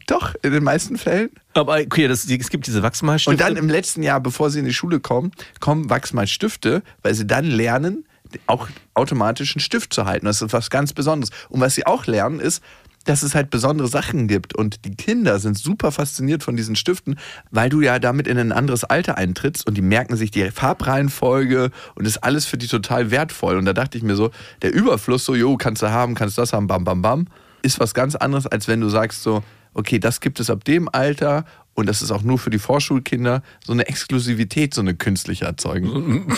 doch, 0.08 0.34
in 0.42 0.52
den 0.52 0.64
meisten 0.64 0.98
Fällen. 0.98 1.30
Aber 1.54 1.76
okay, 1.76 2.08
das, 2.08 2.26
es 2.26 2.50
gibt 2.50 2.68
diese 2.68 2.84
Wachsmalstifte. 2.84 3.32
Und 3.32 3.42
dann 3.42 3.58
im 3.58 3.70
letzten 3.70 4.04
Jahr, 4.04 4.20
bevor 4.20 4.50
sie 4.50 4.60
in 4.60 4.66
die 4.66 4.74
Schule 4.74 5.00
kommen, 5.00 5.32
kommen 5.60 5.90
Wachsmalstifte, 5.90 6.84
weil 7.02 7.14
sie 7.14 7.28
dann 7.28 7.46
lernen, 7.46 8.06
auch 8.48 8.68
automatisch 8.94 9.56
einen 9.56 9.62
Stift 9.62 9.94
zu 9.94 10.06
halten. 10.06 10.26
Das 10.26 10.42
ist 10.42 10.54
was 10.54 10.70
ganz 10.70 10.94
Besonderes. 10.94 11.32
Und 11.50 11.62
was 11.62 11.76
sie 11.76 11.86
auch 11.86 12.06
lernen, 12.06 12.40
ist, 12.40 12.64
dass 13.06 13.24
es 13.24 13.36
halt 13.36 13.50
besondere 13.50 13.88
Sachen 13.88 14.28
gibt. 14.28 14.56
Und 14.56 14.84
die 14.84 14.96
Kinder 14.96 15.40
sind 15.40 15.58
super 15.58 15.92
fasziniert 15.92 16.44
von 16.44 16.58
diesen 16.58 16.76
Stiften, 16.76 17.18
weil 17.52 17.70
du 17.70 17.82
ja 17.82 18.00
damit 18.00 18.28
in 18.28 18.38
ein 18.38 18.52
anderes 18.52 18.84
Alter 18.84 19.18
eintrittst 19.18 19.66
und 19.68 19.76
die 19.76 19.82
merken 19.82 20.18
sich 20.18 20.32
die 20.32 20.50
Farbreihenfolge 20.52 21.72
und 21.96 22.06
ist 22.06 22.18
alles 22.24 22.46
für 22.46 22.58
die 22.58 22.68
total 22.68 23.12
wertvoll. 23.12 23.58
Und 23.58 23.66
da 23.66 23.74
dachte 23.74 23.98
ich 23.98 24.04
mir 24.04 24.16
so, 24.16 24.32
der 24.62 24.74
Überfluss, 24.74 25.24
so, 25.24 25.36
jo, 25.36 25.56
kannst 25.56 25.82
du 25.82 25.92
haben, 25.92 26.16
kannst 26.16 26.38
das 26.38 26.52
haben, 26.52 26.68
bam, 26.68 26.84
bam, 26.84 27.02
bam, 27.02 27.28
ist 27.62 27.80
was 27.80 27.94
ganz 27.94 28.16
anderes, 28.16 28.48
als 28.48 28.68
wenn 28.68 28.82
du 28.82 28.90
sagst 28.90 29.24
so, 29.24 29.44
okay, 29.74 30.00
das 30.00 30.20
gibt 30.20 30.40
es 30.40 30.50
ab 30.50 30.64
dem 30.64 30.90
Alter 30.92 31.46
und 31.76 31.88
das 31.88 32.02
ist 32.02 32.10
auch 32.12 32.24
nur 32.24 32.40
für 32.40 32.50
die 32.50 32.58
Vorschulkinder, 32.60 33.44
so 33.66 33.74
eine 33.74 33.88
Exklusivität, 33.88 34.74
so 34.74 34.82
eine 34.82 34.96
künstliche 34.96 35.46
erzeugen. 35.46 36.26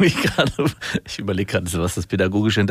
Ich 0.00 0.16
gerade, 0.20 0.52
ich 1.06 1.18
überlege 1.18 1.52
gerade, 1.52 1.70
was 1.74 1.94
das 1.94 2.06
pädagogische 2.06 2.64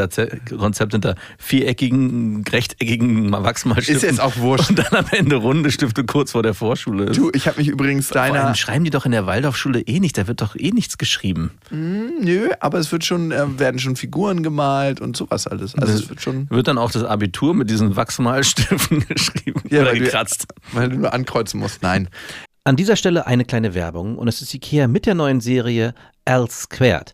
Konzept 0.58 0.92
hinter 0.94 1.16
viereckigen, 1.38 2.44
rechteckigen 2.52 3.32
Wachsmalstiften 3.32 3.96
Ist 3.96 4.02
jetzt 4.04 4.20
auch 4.20 4.38
wurscht. 4.38 4.70
Und 4.70 4.80
dann 4.80 4.94
am 4.94 5.06
Ende 5.12 5.36
runde 5.38 5.72
Stifte 5.72 6.04
kurz 6.04 6.32
vor 6.32 6.44
der 6.44 6.54
Vorschule 6.54 7.06
ist. 7.06 7.18
Du, 7.18 7.32
ich 7.34 7.48
habe 7.48 7.58
mich 7.60 7.68
übrigens 7.70 8.08
Vor 8.08 8.22
allem 8.22 8.34
deiner. 8.36 8.56
schreiben 8.56 8.84
die 8.84 8.90
doch 8.90 9.06
in 9.06 9.12
der 9.12 9.26
Waldorfschule 9.26 9.82
eh 9.82 10.00
nicht, 10.00 10.18
da 10.18 10.28
wird 10.28 10.42
doch 10.42 10.56
eh 10.56 10.72
nichts 10.72 10.98
geschrieben. 10.98 11.52
Nö, 11.72 12.50
aber 12.60 12.80
es 12.80 12.92
wird 12.92 13.06
schon, 13.06 13.32
äh, 13.32 13.60
werden 13.60 13.80
schon 13.80 13.96
Figuren 13.96 14.44
gemalt 14.44 15.00
und 15.02 15.16
sowas 15.16 15.48
alles. 15.48 15.76
Also 15.76 15.94
es 15.94 16.10
wird 16.10 16.22
schon. 16.22 16.50
Wird 16.50 16.68
dann 16.68 16.78
auch 16.78 16.92
das 16.92 17.04
Abitur 17.04 17.54
mit 17.54 17.70
diesen 17.70 17.96
Wachsmalstiften 17.96 19.06
geschrieben 19.08 19.62
Ja, 19.70 19.82
oder 19.82 19.92
weil 19.92 20.00
du- 20.00 20.06
gekratzt. 20.06 20.48
Weil 20.74 20.90
du 20.90 20.98
nur 20.98 21.14
ankreuzen 21.14 21.60
musst. 21.60 21.73
Nein. 21.82 22.10
An 22.66 22.76
dieser 22.76 22.96
Stelle 22.96 23.28
eine 23.28 23.44
kleine 23.44 23.74
Werbung 23.74 24.18
und 24.18 24.28
es 24.28 24.42
ist 24.42 24.54
Ikea 24.54 24.88
mit 24.88 25.06
der 25.06 25.16
neuen 25.16 25.42
Serie 25.42 25.94
L 26.26 26.50
Squared. 26.50 27.14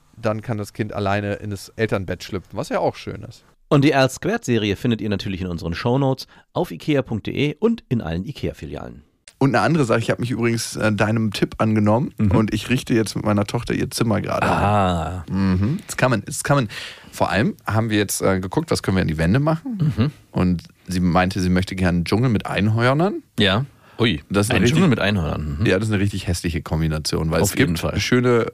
dann 0.17 0.41
kann 0.41 0.57
das 0.57 0.73
Kind 0.73 0.93
alleine 0.93 1.33
in 1.35 1.49
das 1.49 1.69
Elternbett 1.75 2.23
schlüpfen, 2.23 2.57
was 2.57 2.69
ja 2.69 2.79
auch 2.79 2.95
schön 2.95 3.23
ist. 3.23 3.43
Und 3.69 3.83
die 3.85 3.95
Al 3.95 4.09
Squared 4.09 4.43
Serie 4.43 4.75
findet 4.75 4.99
ihr 5.01 5.09
natürlich 5.09 5.41
in 5.41 5.47
unseren 5.47 5.73
Shownotes 5.73 6.27
auf 6.53 6.71
ikea.de 6.71 7.55
und 7.59 7.83
in 7.89 8.01
allen 8.01 8.25
IKEA-Filialen. 8.25 9.03
Und 9.37 9.55
eine 9.55 9.61
andere 9.65 9.85
Sache, 9.85 9.99
ich 9.99 10.11
habe 10.11 10.21
mich 10.21 10.29
übrigens 10.29 10.75
äh, 10.75 10.91
deinem 10.93 11.31
Tipp 11.31 11.55
angenommen 11.57 12.13
und 12.31 12.53
ich 12.53 12.69
richte 12.69 12.93
jetzt 12.93 13.15
mit 13.15 13.25
meiner 13.25 13.45
Tochter 13.45 13.73
ihr 13.73 13.89
Zimmer 13.89 14.21
gerade. 14.21 14.45
Ah, 14.45 15.25
Mhm. 15.31 15.79
It's 15.83 15.97
coming, 15.97 16.21
it's 16.27 16.43
coming. 16.43 16.67
Vor 17.11 17.31
allem 17.31 17.55
haben 17.65 17.89
wir 17.89 17.97
jetzt 17.97 18.21
äh, 18.21 18.39
geguckt, 18.39 18.69
was 18.69 18.83
können 18.83 18.97
wir 18.97 19.01
an 19.01 19.07
die 19.07 19.17
Wände 19.17 19.39
machen. 19.39 20.11
Und 20.31 20.63
sie 20.87 20.99
meinte, 20.99 21.39
sie 21.39 21.49
möchte 21.49 21.75
gerne 21.75 21.95
einen 21.97 22.05
Dschungel 22.05 22.29
mit 22.29 22.45
Einhörnern. 22.45 23.23
ja. 23.39 23.65
Ui, 23.99 24.19
Das 24.31 24.47
ist 24.47 24.51
ein 24.51 24.57
richtig- 24.57 24.71
Dschungel 24.73 24.89
mit 24.89 24.99
Einhörnern. 24.99 25.57
Mhm. 25.59 25.65
Ja, 25.67 25.77
das 25.77 25.87
ist 25.89 25.93
eine 25.93 26.01
richtig 26.01 26.25
hässliche 26.25 26.61
Kombination, 26.63 27.29
weil 27.29 27.41
Auf 27.41 27.49
es 27.49 27.55
gibt 27.55 27.69
jeden 27.69 27.77
Fall. 27.77 27.99
schöne 27.99 28.47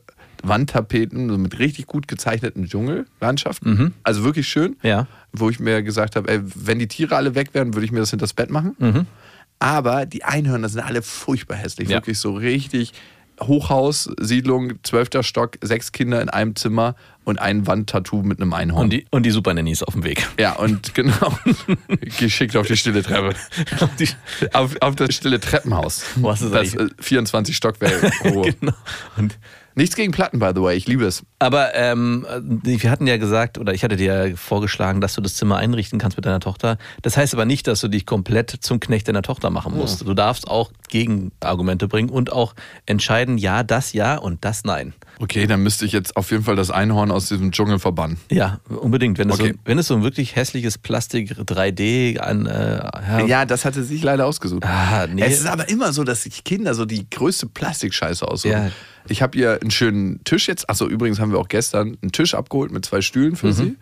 Wandtapeten 0.44 1.30
so 1.30 1.38
mit 1.38 1.60
richtig 1.60 1.88
gut 1.88 2.08
gezeichneten 2.08 2.68
Dschungellandschaften. 2.68 3.94
Also 4.04 4.24
wirklich 4.24 4.48
schön. 4.48 4.72
Mhm. 4.72 4.78
Ja. 4.88 5.08
Wo 5.34 5.50
ich 5.50 5.60
mir 5.60 5.84
gesagt 5.84 6.16
habe, 6.16 6.30
ey, 6.32 6.40
wenn 6.44 6.80
die 6.80 6.88
Tiere 6.88 7.16
alle 7.16 7.36
weg 7.36 7.54
wären, 7.54 7.74
würde 7.74 7.86
ich 7.86 7.92
mir 7.92 8.00
das 8.00 8.10
hinters 8.12 8.34
Bett 8.34 8.50
machen. 8.50 9.08
Aber 9.60 10.06
die 10.06 10.24
Einhörner 10.24 10.70
sind 10.70 10.82
alle 10.82 11.02
furchtbar 11.02 11.56
hässlich. 11.58 11.88
Mhm. 11.88 11.92
Ja. 11.94 11.98
Wirklich 11.98 12.20
so 12.20 12.34
richtig 12.34 12.94
Hochhaus, 13.40 14.10
Siedlung, 14.20 14.84
zwölfter 14.84 15.22
Stock, 15.22 15.58
sechs 15.62 15.92
Kinder 15.92 16.20
in 16.24 16.30
einem 16.30 16.56
Zimmer 16.56 16.96
und 17.24 17.40
ein 17.40 17.68
Wandtattoo 17.68 18.24
mit 18.24 18.42
einem 18.42 18.52
Einhorn. 18.54 18.86
Und 18.86 18.90
die, 18.92 19.06
und 19.12 19.24
die 19.28 19.30
Super 19.32 19.54
Nannies 19.54 19.84
auf 19.84 19.94
dem 19.94 20.04
Weg. 20.04 20.28
ja, 20.40 20.54
und 20.54 20.94
genau. 20.96 21.38
Geschickt 22.20 22.56
auf 22.58 22.66
die 22.66 22.78
stille 22.78 23.04
Treppe. 23.04 23.36
Die- 24.00 24.10
Auf, 24.54 24.76
auf 24.82 24.96
das 24.96 25.14
stille 25.14 25.40
Treppenhaus. 25.40 26.04
Wo 26.16 26.32
hast 26.32 26.42
du 26.44 26.50
das 26.50 26.72
das 26.72 26.88
äh, 26.88 26.90
24 27.00 27.56
Stockwerke 27.56 28.12
hohe. 28.24 28.54
genau. 28.54 28.74
Und 29.18 29.38
Nichts 29.78 29.96
gegen 29.96 30.12
Platten, 30.12 30.40
by 30.40 30.54
the 30.56 30.62
way. 30.64 30.76
Ich 30.76 30.88
liebe 30.88 31.06
es. 31.06 31.24
Aber 31.38 31.76
ähm, 31.76 32.26
wir 32.42 32.90
hatten 32.90 33.06
ja 33.06 33.18
gesagt, 33.18 33.60
oder 33.60 33.76
ich 33.76 33.84
hatte 33.84 33.96
dir 33.96 34.30
ja 34.30 34.36
vorgeschlagen, 34.36 35.02
dass 35.02 35.14
du 35.14 35.22
das 35.22 35.36
Zimmer 35.36 35.58
einrichten 35.58 36.00
kannst 36.00 36.18
mit 36.18 36.26
deiner 36.26 36.40
Tochter. 36.40 36.80
Das 37.04 37.16
heißt 37.16 37.36
aber 37.36 37.46
nicht, 37.46 37.68
dass 37.68 37.82
du 37.82 37.88
dich 37.88 38.08
komplett 38.08 38.50
zum 38.50 38.80
Knecht 38.80 39.08
deiner 39.08 39.22
Tochter 39.22 39.52
machen 39.52 39.76
musst. 39.76 40.02
Du 40.02 40.16
darfst 40.16 40.48
auch 40.48 40.72
Gegenargumente 40.90 41.88
bringen 41.88 42.10
und 42.10 42.32
auch 42.32 42.54
entscheiden, 42.86 43.38
ja, 43.38 43.64
das 43.64 43.94
ja 43.94 44.16
und 44.18 44.44
das 44.46 44.64
nein. 44.64 44.94
Okay, 45.20 45.48
dann 45.48 45.64
müsste 45.64 45.86
ich 45.86 45.92
jetzt 45.94 46.16
auf 46.16 46.30
jeden 46.32 46.44
Fall 46.44 46.56
das 46.56 46.70
Einhorn 46.70 47.12
aus 47.12 47.28
diesem 47.28 47.52
Dschungel 47.52 47.80
verbannen. 47.80 48.18
Ja, 48.30 48.60
unbedingt. 48.70 49.18
Wenn 49.18 49.30
es, 49.30 49.40
Okay. 49.40 49.54
so, 49.54 49.60
wenn 49.66 49.80
es 49.80 49.88
so 49.88 49.96
ein 49.96 50.04
wirklich 50.04 50.36
hässliches 50.36 50.78
Plastik 50.78 51.32
3D 51.32 52.20
an 52.20 52.46
äh, 52.46 52.78
ja, 52.78 53.26
Ja, 53.26 53.46
das 53.46 53.66
hatte 53.66 53.84
sie 53.84 53.96
sich 53.96 54.04
leider 54.04 54.26
ausgesucht. 54.28 54.64
Ah, 54.66 55.08
nee. 55.08 55.22
Es 55.24 55.40
ist 55.40 55.48
aber 55.48 55.70
immer 55.70 55.92
so, 55.94 56.04
dass 56.04 56.24
sich 56.24 56.44
Kinder 56.44 56.74
so 56.76 56.86
die 56.86 57.10
größte 57.10 57.48
Plastikscheiße 57.48 58.28
aussuchen. 58.28 58.52
Ja. 58.52 58.70
Ich 59.10 59.22
habe 59.22 59.38
ihr 59.38 59.60
einen 59.62 59.72
schönen 59.72 60.24
Tisch 60.24 60.48
jetzt, 60.48 60.70
achso, 60.70 60.88
übrigens 60.88 61.20
haben 61.20 61.32
wir 61.32 61.40
auch 61.40 61.48
gestern 61.48 61.98
einen 62.02 62.12
Tisch 62.12 62.36
abgeholt 62.36 62.72
mit 62.72 62.86
zwei 62.86 63.02
Stühlen 63.02 63.32
Mhm. 63.32 63.36
für 63.38 63.54
sie. 63.54 63.78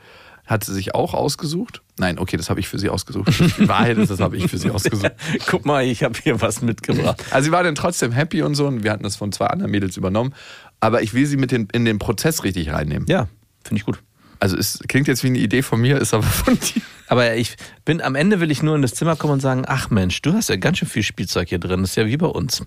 Hat 0.45 0.63
sie 0.63 0.73
sich 0.73 0.93
auch 0.95 1.13
ausgesucht? 1.15 1.81
Nein, 1.97 2.19
okay, 2.19 2.35
das 2.35 2.49
habe 2.49 2.59
ich 2.59 2.67
für 2.67 2.77
sie 2.77 2.89
ausgesucht. 2.89 3.27
Die 3.57 3.67
Wahrheit 3.69 3.97
ist, 3.97 4.09
das 4.11 4.19
habe 4.19 4.35
ich 4.35 4.49
für 4.49 4.57
sie 4.57 4.69
ausgesucht. 4.69 5.13
Guck 5.47 5.65
mal, 5.65 5.85
ich 5.85 6.03
habe 6.03 6.17
hier 6.21 6.41
was 6.41 6.61
mitgebracht. 6.61 7.23
Also 7.31 7.45
sie 7.45 7.51
war 7.51 7.63
dann 7.63 7.75
trotzdem 7.75 8.11
happy 8.11 8.41
und 8.41 8.55
so 8.55 8.67
und 8.67 8.83
wir 8.83 8.91
hatten 8.91 9.03
das 9.03 9.15
von 9.15 9.31
zwei 9.31 9.47
anderen 9.47 9.71
Mädels 9.71 9.95
übernommen. 9.95 10.33
Aber 10.81 11.01
ich 11.01 11.13
will 11.13 11.25
sie 11.25 11.37
mit 11.37 11.51
den, 11.51 11.67
in 11.71 11.85
den 11.85 11.99
Prozess 11.99 12.43
richtig 12.43 12.71
reinnehmen. 12.71 13.07
Ja, 13.07 13.29
finde 13.63 13.79
ich 13.79 13.85
gut. 13.85 13.99
Also 14.39 14.57
es 14.57 14.79
klingt 14.89 15.07
jetzt 15.07 15.23
wie 15.23 15.27
eine 15.27 15.39
Idee 15.39 15.61
von 15.61 15.79
mir, 15.79 15.97
ist 15.99 16.13
aber 16.13 16.23
von 16.23 16.59
dir. 16.59 16.81
Aber 17.07 17.35
ich 17.35 17.55
bin 17.85 18.01
am 18.01 18.15
Ende 18.15 18.39
will 18.41 18.51
ich 18.51 18.61
nur 18.61 18.75
in 18.75 18.81
das 18.81 18.93
Zimmer 18.93 19.15
kommen 19.15 19.33
und 19.33 19.39
sagen, 19.39 19.63
ach 19.65 19.89
Mensch, 19.89 20.21
du 20.21 20.33
hast 20.33 20.49
ja 20.49 20.57
ganz 20.57 20.79
schön 20.79 20.89
viel 20.89 21.03
Spielzeug 21.03 21.49
hier 21.49 21.59
drin. 21.59 21.81
Das 21.81 21.91
ist 21.91 21.95
ja 21.95 22.07
wie 22.07 22.17
bei 22.17 22.27
uns. 22.27 22.63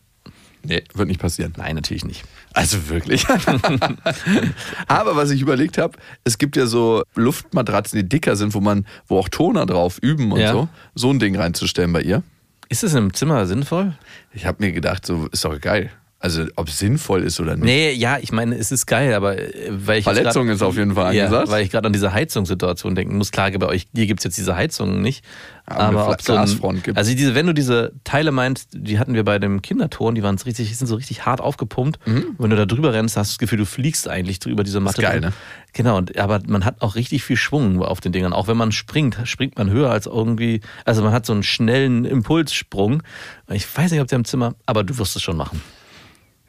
Nee, 0.62 0.82
wird 0.94 1.08
nicht 1.08 1.20
passieren. 1.20 1.52
Nein, 1.56 1.76
natürlich 1.76 2.04
nicht. 2.04 2.24
Also 2.52 2.88
wirklich. 2.88 3.26
Aber 4.86 5.16
was 5.16 5.30
ich 5.30 5.40
überlegt 5.40 5.78
habe, 5.78 5.98
es 6.24 6.38
gibt 6.38 6.56
ja 6.56 6.66
so 6.66 7.02
Luftmatratzen, 7.14 7.98
die 7.98 8.08
dicker 8.08 8.36
sind, 8.36 8.54
wo 8.54 8.60
man, 8.60 8.86
wo 9.06 9.18
auch 9.18 9.28
Toner 9.28 9.66
drauf 9.66 9.98
üben 10.00 10.32
und 10.32 10.40
Ja. 10.40 10.52
so. 10.52 10.68
So 10.94 11.10
ein 11.10 11.18
Ding 11.18 11.36
reinzustellen 11.36 11.92
bei 11.92 12.02
ihr. 12.02 12.22
Ist 12.68 12.84
es 12.84 12.94
im 12.94 13.14
Zimmer 13.14 13.46
sinnvoll? 13.46 13.96
Ich 14.32 14.44
habe 14.46 14.64
mir 14.64 14.72
gedacht, 14.72 15.06
so 15.06 15.26
ist 15.32 15.44
doch 15.44 15.58
geil. 15.60 15.90
Also 16.20 16.46
ob 16.56 16.66
es 16.66 16.80
sinnvoll 16.80 17.22
ist 17.22 17.38
oder 17.38 17.54
nicht. 17.54 17.64
Nee, 17.64 17.92
ja, 17.92 18.18
ich 18.20 18.32
meine, 18.32 18.56
es 18.56 18.72
ist 18.72 18.86
geil, 18.86 19.14
aber 19.14 19.38
äh, 19.38 19.52
weil 19.70 19.98
ich. 19.98 20.04
Verletzung 20.04 20.46
grad- 20.46 20.56
ist 20.56 20.62
auf 20.62 20.76
jeden 20.76 20.94
Fall 20.96 21.14
Ja, 21.14 21.26
angesagt. 21.26 21.48
weil 21.50 21.62
ich 21.64 21.70
gerade 21.70 21.86
an 21.86 21.92
diese 21.92 22.12
Heizungssituation 22.12 22.96
denken 22.96 23.16
muss. 23.18 23.30
Klar, 23.30 23.52
bei 23.52 23.66
euch, 23.66 23.86
hier 23.94 24.06
gibt 24.06 24.18
es 24.20 24.24
jetzt 24.24 24.36
diese 24.36 24.56
Heizungen 24.56 25.00
nicht. 25.00 25.24
Aber 25.64 25.80
Aber 25.80 26.08
ob 26.10 26.22
so 26.22 26.34
ein, 26.34 26.82
gibt's. 26.82 26.98
Also 26.98 27.14
diese, 27.14 27.34
wenn 27.36 27.46
du 27.46 27.52
diese 27.54 27.92
Teile 28.02 28.32
meinst, 28.32 28.70
die 28.72 28.98
hatten 28.98 29.14
wir 29.14 29.22
bei 29.22 29.38
dem 29.38 29.62
Kinderton, 29.62 30.14
die 30.16 30.22
waren 30.24 30.38
so 30.38 30.46
richtig, 30.46 30.68
die 30.68 30.74
sind 30.74 30.86
so 30.88 30.94
richtig 30.96 31.24
hart 31.26 31.40
aufgepumpt. 31.40 32.00
Und 32.06 32.34
wenn 32.38 32.50
du 32.50 32.56
da 32.56 32.64
drüber 32.66 32.92
rennst, 32.94 33.16
hast 33.16 33.30
du 33.30 33.34
das 33.34 33.38
Gefühl, 33.38 33.58
du 33.58 33.66
fliegst 33.66 34.08
eigentlich 34.08 34.40
drüber 34.40 34.64
diese 34.64 34.80
Matte. 34.80 35.00
Mhm. 35.02 35.04
geil, 35.04 35.20
drüber. 35.20 35.26
ne? 35.28 35.32
Genau, 35.74 36.00
aber 36.16 36.40
man 36.48 36.64
hat 36.64 36.80
auch 36.80 36.96
richtig 36.96 37.22
viel 37.22 37.36
Schwung 37.36 37.80
auf 37.82 38.00
den 38.00 38.10
Dingern. 38.12 38.32
Auch 38.32 38.48
wenn 38.48 38.56
man 38.56 38.72
springt, 38.72 39.18
springt 39.24 39.56
man 39.58 39.70
höher 39.70 39.90
als 39.90 40.06
irgendwie, 40.06 40.62
also 40.84 41.02
man 41.02 41.12
hat 41.12 41.26
so 41.26 41.32
einen 41.34 41.42
schnellen 41.44 42.04
Impulssprung. 42.06 43.02
Ich 43.50 43.66
weiß 43.76 43.92
nicht, 43.92 44.00
ob 44.00 44.08
der 44.08 44.16
im 44.16 44.24
Zimmer, 44.24 44.54
aber 44.66 44.82
du 44.82 44.98
wirst 44.98 45.14
es 45.14 45.22
schon 45.22 45.36
machen. 45.36 45.60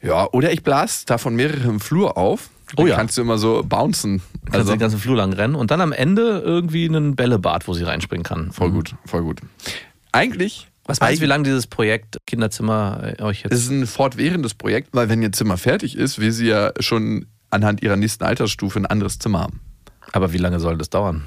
Ja, 0.02 0.28
oder 0.32 0.52
ich 0.52 0.62
blas 0.62 1.04
davon 1.04 1.34
mehrere 1.34 1.68
im 1.68 1.80
Flur 1.80 2.16
auf. 2.16 2.50
Oh 2.76 2.86
ja. 2.86 2.96
Kannst 2.96 3.18
du 3.18 3.22
immer 3.22 3.36
so 3.38 3.62
bouncen. 3.64 4.22
Kannst 4.44 4.58
Also 4.58 4.72
den 4.72 4.78
ganzen 4.78 4.98
Flur 4.98 5.16
lang 5.16 5.32
rennen 5.32 5.54
und 5.54 5.70
dann 5.70 5.80
am 5.80 5.92
Ende 5.92 6.40
irgendwie 6.44 6.88
einen 6.88 7.16
Bällebad, 7.16 7.66
wo 7.66 7.74
sie 7.74 7.82
reinspringen 7.82 8.22
kann. 8.24 8.52
voll 8.52 8.70
gut, 8.70 8.94
voll 9.06 9.22
gut. 9.22 9.40
Eigentlich. 10.12 10.68
Was 10.86 11.00
meinst 11.00 11.18
du, 11.18 11.22
wie 11.22 11.28
lange 11.28 11.44
dieses 11.44 11.66
Projekt 11.66 12.18
Kinderzimmer 12.26 13.14
äh, 13.18 13.22
euch 13.22 13.42
jetzt. 13.42 13.52
Es 13.52 13.62
ist 13.62 13.70
ein 13.70 13.86
fortwährendes 13.86 14.54
Projekt, 14.54 14.88
weil 14.92 15.08
wenn 15.08 15.22
ihr 15.22 15.30
Zimmer 15.32 15.56
fertig 15.56 15.96
ist, 15.96 16.18
will 16.18 16.32
sie 16.32 16.46
ja 16.46 16.72
schon 16.80 17.26
anhand 17.50 17.82
ihrer 17.82 17.96
nächsten 17.96 18.24
Altersstufe 18.24 18.78
ein 18.78 18.86
anderes 18.86 19.18
Zimmer 19.18 19.40
haben. 19.40 19.60
aber 20.12 20.32
wie 20.32 20.38
lange 20.38 20.58
soll 20.60 20.78
das 20.78 20.90
dauern? 20.90 21.24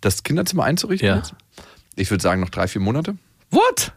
Das 0.00 0.22
Kinderzimmer 0.22 0.64
einzurichten? 0.64 1.08
Ja. 1.08 1.16
jetzt? 1.16 1.34
Ich 1.94 2.10
würde 2.10 2.22
sagen 2.22 2.40
noch 2.40 2.50
drei, 2.50 2.68
vier 2.68 2.80
Monate. 2.82 3.16
What? 3.50 3.92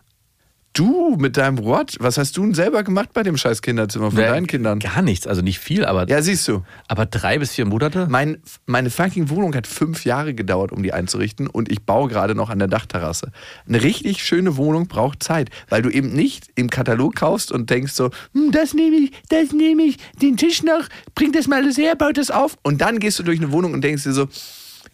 Du 0.79 1.17
mit 1.19 1.35
deinem 1.35 1.65
What? 1.65 1.97
Was 1.99 2.17
hast 2.17 2.37
du 2.37 2.41
denn 2.41 2.53
selber 2.53 2.83
gemacht 2.83 3.09
bei 3.11 3.21
dem 3.21 3.35
scheiß 3.35 3.61
Kinderzimmer 3.61 4.11
von 4.11 4.15
deinen 4.21 4.47
Kindern? 4.47 4.79
Gar 4.79 5.01
nichts, 5.01 5.27
also 5.27 5.41
nicht 5.41 5.59
viel, 5.59 5.83
aber, 5.83 6.07
Ja, 6.07 6.21
siehst 6.21 6.47
du. 6.47 6.63
aber 6.87 7.05
drei 7.05 7.37
bis 7.37 7.51
vier 7.51 7.65
Monate? 7.65 8.07
Mein, 8.09 8.37
meine 8.65 8.89
fucking 8.89 9.29
Wohnung 9.29 9.53
hat 9.55 9.67
fünf 9.67 10.05
Jahre 10.05 10.33
gedauert, 10.33 10.71
um 10.71 10.81
die 10.81 10.93
einzurichten 10.93 11.47
und 11.47 11.69
ich 11.69 11.81
baue 11.81 12.07
gerade 12.07 12.33
noch 12.33 12.49
an 12.49 12.59
der 12.59 12.69
Dachterrasse. 12.69 13.33
Eine 13.67 13.83
richtig 13.83 14.23
schöne 14.23 14.55
Wohnung 14.55 14.87
braucht 14.87 15.21
Zeit, 15.21 15.49
weil 15.67 15.81
du 15.81 15.89
eben 15.89 16.13
nicht 16.13 16.47
im 16.55 16.69
Katalog 16.69 17.13
kaufst 17.13 17.51
und 17.51 17.69
denkst 17.69 17.91
so, 17.91 18.09
hm, 18.33 18.53
das 18.53 18.73
nehme 18.73 18.95
ich, 18.95 19.11
das 19.27 19.51
nehme 19.51 19.83
ich, 19.83 19.97
den 20.21 20.37
Tisch 20.37 20.63
noch, 20.63 20.87
bring 21.13 21.33
das 21.33 21.47
mal 21.49 21.61
alles 21.61 21.77
her, 21.77 21.97
baut 21.97 22.17
das 22.17 22.31
auf. 22.31 22.57
Und 22.63 22.79
dann 22.79 22.99
gehst 22.99 23.19
du 23.19 23.23
durch 23.23 23.39
eine 23.39 23.51
Wohnung 23.51 23.73
und 23.73 23.83
denkst 23.83 24.03
dir 24.03 24.13
so, 24.13 24.29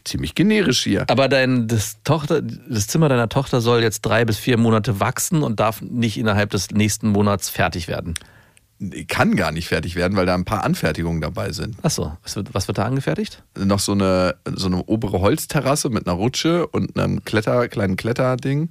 ziemlich 0.05 0.35
generisch 0.35 0.83
hier. 0.83 1.05
Aber 1.09 1.27
dein, 1.27 1.67
das, 1.67 1.97
Tochter, 2.03 2.41
das 2.41 2.87
Zimmer 2.87 3.09
deiner 3.09 3.29
Tochter 3.29 3.61
soll 3.61 3.81
jetzt 3.81 4.01
drei 4.01 4.25
bis 4.25 4.37
vier 4.37 4.57
Monate 4.57 4.99
wachsen 4.99 5.43
und 5.43 5.59
darf 5.59 5.81
nicht 5.81 6.17
innerhalb 6.17 6.51
des 6.51 6.71
nächsten 6.71 7.09
Monats 7.09 7.49
fertig 7.49 7.87
werden. 7.87 8.13
Kann 9.07 9.35
gar 9.35 9.51
nicht 9.51 9.69
fertig 9.69 9.95
werden, 9.95 10.17
weil 10.17 10.25
da 10.25 10.35
ein 10.35 10.43
paar 10.45 10.63
Anfertigungen 10.63 11.21
dabei 11.21 11.51
sind. 11.53 11.77
Achso, 11.83 12.17
was 12.23 12.35
wird, 12.35 12.53
was 12.53 12.67
wird 12.67 12.77
da 12.77 12.85
angefertigt? 12.85 13.41
noch 13.57 13.79
so 13.79 13.93
eine, 13.93 14.35
so 14.53 14.67
eine 14.67 14.83
obere 14.85 15.21
Holzterrasse 15.21 15.89
mit 15.89 16.07
einer 16.07 16.17
Rutsche 16.17 16.67
und 16.67 16.99
einem 16.99 17.23
Kletter, 17.23 17.67
kleinen 17.69 17.95
Kletterding. 17.95 18.69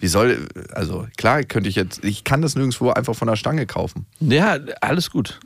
Wie 0.00 0.06
soll, 0.06 0.48
also 0.72 1.06
klar 1.16 1.42
könnte 1.44 1.68
ich 1.68 1.74
jetzt, 1.74 2.04
ich 2.04 2.24
kann 2.24 2.42
das 2.42 2.54
nirgendwo 2.56 2.90
einfach 2.90 3.14
von 3.14 3.26
der 3.26 3.36
Stange 3.36 3.66
kaufen. 3.66 4.06
Ja, 4.20 4.58
alles 4.80 5.10
gut. 5.10 5.40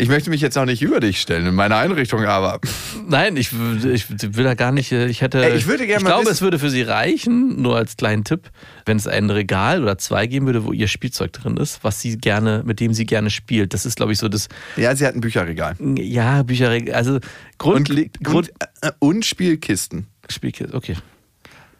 Ich 0.00 0.08
möchte 0.08 0.30
mich 0.30 0.40
jetzt 0.40 0.56
auch 0.56 0.64
nicht 0.64 0.80
über 0.80 1.00
dich 1.00 1.20
stellen 1.20 1.44
in 1.44 1.54
meiner 1.56 1.76
Einrichtung, 1.76 2.24
aber 2.24 2.60
Nein, 3.08 3.36
ich, 3.36 3.50
ich 3.84 4.08
will 4.36 4.44
da 4.44 4.54
gar 4.54 4.70
nicht, 4.70 4.92
ich 4.92 5.22
hätte. 5.22 5.44
Ey, 5.44 5.56
ich 5.56 5.66
würde 5.66 5.86
gerne 5.86 5.98
Ich 5.98 6.04
mal 6.04 6.10
glaube, 6.10 6.30
es 6.30 6.40
würde 6.40 6.60
für 6.60 6.70
Sie 6.70 6.82
reichen, 6.82 7.60
nur 7.60 7.76
als 7.76 7.96
kleinen 7.96 8.22
Tipp, 8.22 8.50
wenn 8.86 8.96
es 8.96 9.08
ein 9.08 9.28
Regal 9.28 9.82
oder 9.82 9.98
zwei 9.98 10.28
geben 10.28 10.46
würde, 10.46 10.64
wo 10.64 10.72
Ihr 10.72 10.86
Spielzeug 10.86 11.32
drin 11.32 11.56
ist, 11.56 11.80
was 11.82 12.00
Sie 12.00 12.16
gerne, 12.16 12.62
mit 12.64 12.78
dem 12.78 12.94
Sie 12.94 13.06
gerne 13.06 13.28
spielt. 13.30 13.74
Das 13.74 13.84
ist, 13.86 13.96
glaube 13.96 14.12
ich, 14.12 14.18
so 14.18 14.28
das, 14.28 14.46
ja, 14.76 14.94
sie 14.94 15.04
hat 15.04 15.16
ein 15.16 15.20
Bücherregal. 15.20 15.74
ja, 15.96 16.44
Bücherregal, 16.44 16.94
also 16.94 17.18
Grund, 17.58 17.90
Und, 17.90 18.22
Grund, 18.22 18.50
und, 18.50 18.68
äh, 18.82 18.92
und 19.00 19.24
Spielkisten. 19.26 20.06
Spielkiste, 20.28 20.74
okay. 20.74 20.94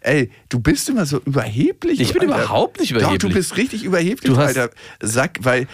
Ey, 0.01 0.31
du 0.49 0.61
bist 0.61 0.89
immer 0.89 1.07
so 1.07 1.21
überheblich. 1.25 2.01
Ich 2.01 2.13
bin 2.15 2.23
Alter. 2.23 2.35
überhaupt 2.45 2.81
nicht 2.81 2.93
Doch, 2.93 2.99
überheblich. 2.99 3.19
du 3.21 3.31
bist 3.37 3.57
richtig 3.57 3.85
überheblich, 3.85 4.33
Du 4.33 4.37
hast- 4.39 4.57
Alter. 4.57 4.71
Sack, 5.01 5.39
weil, 5.43 5.67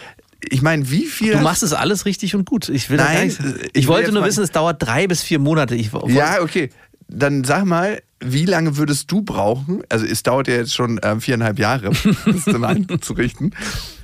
ich 0.51 0.63
meine, 0.63 0.91
wie 0.91 1.05
viel. 1.07 1.33
Du 1.33 1.41
machst 1.41 1.63
es 1.63 1.73
alles 1.73 2.05
richtig 2.07 2.35
und 2.35 2.45
gut. 2.47 2.69
Ich 2.69 2.91
will 2.91 2.97
Nein, 2.99 3.27
nicht, 3.29 3.41
äh, 3.41 3.45
ich, 3.67 3.71
ich 3.75 3.89
wollte 3.89 4.13
nur 4.13 4.23
mal- 4.23 4.29
wissen, 4.29 4.43
es 4.45 4.51
dauert 4.51 4.83
drei 4.83 5.07
bis 5.07 5.23
vier 5.23 5.39
Monate. 5.39 5.75
Ich, 5.75 5.91
Ja, 6.09 6.41
okay. 6.41 6.71
Dann 7.09 7.45
sag 7.45 7.65
mal, 7.67 8.01
wie 8.21 8.47
lange 8.47 8.77
würdest 8.79 9.11
du 9.13 9.23
brauchen? 9.23 9.83
Also 9.91 10.07
es 10.07 10.23
dauert 10.23 10.49
ja 10.49 10.55
jetzt 10.57 10.75
schon 10.75 10.99
ähm, 11.03 11.21
viereinhalb 11.21 11.59
Jahre, 11.59 11.91
das 12.27 12.45
dann 12.47 12.65
einzurichten. 12.65 13.55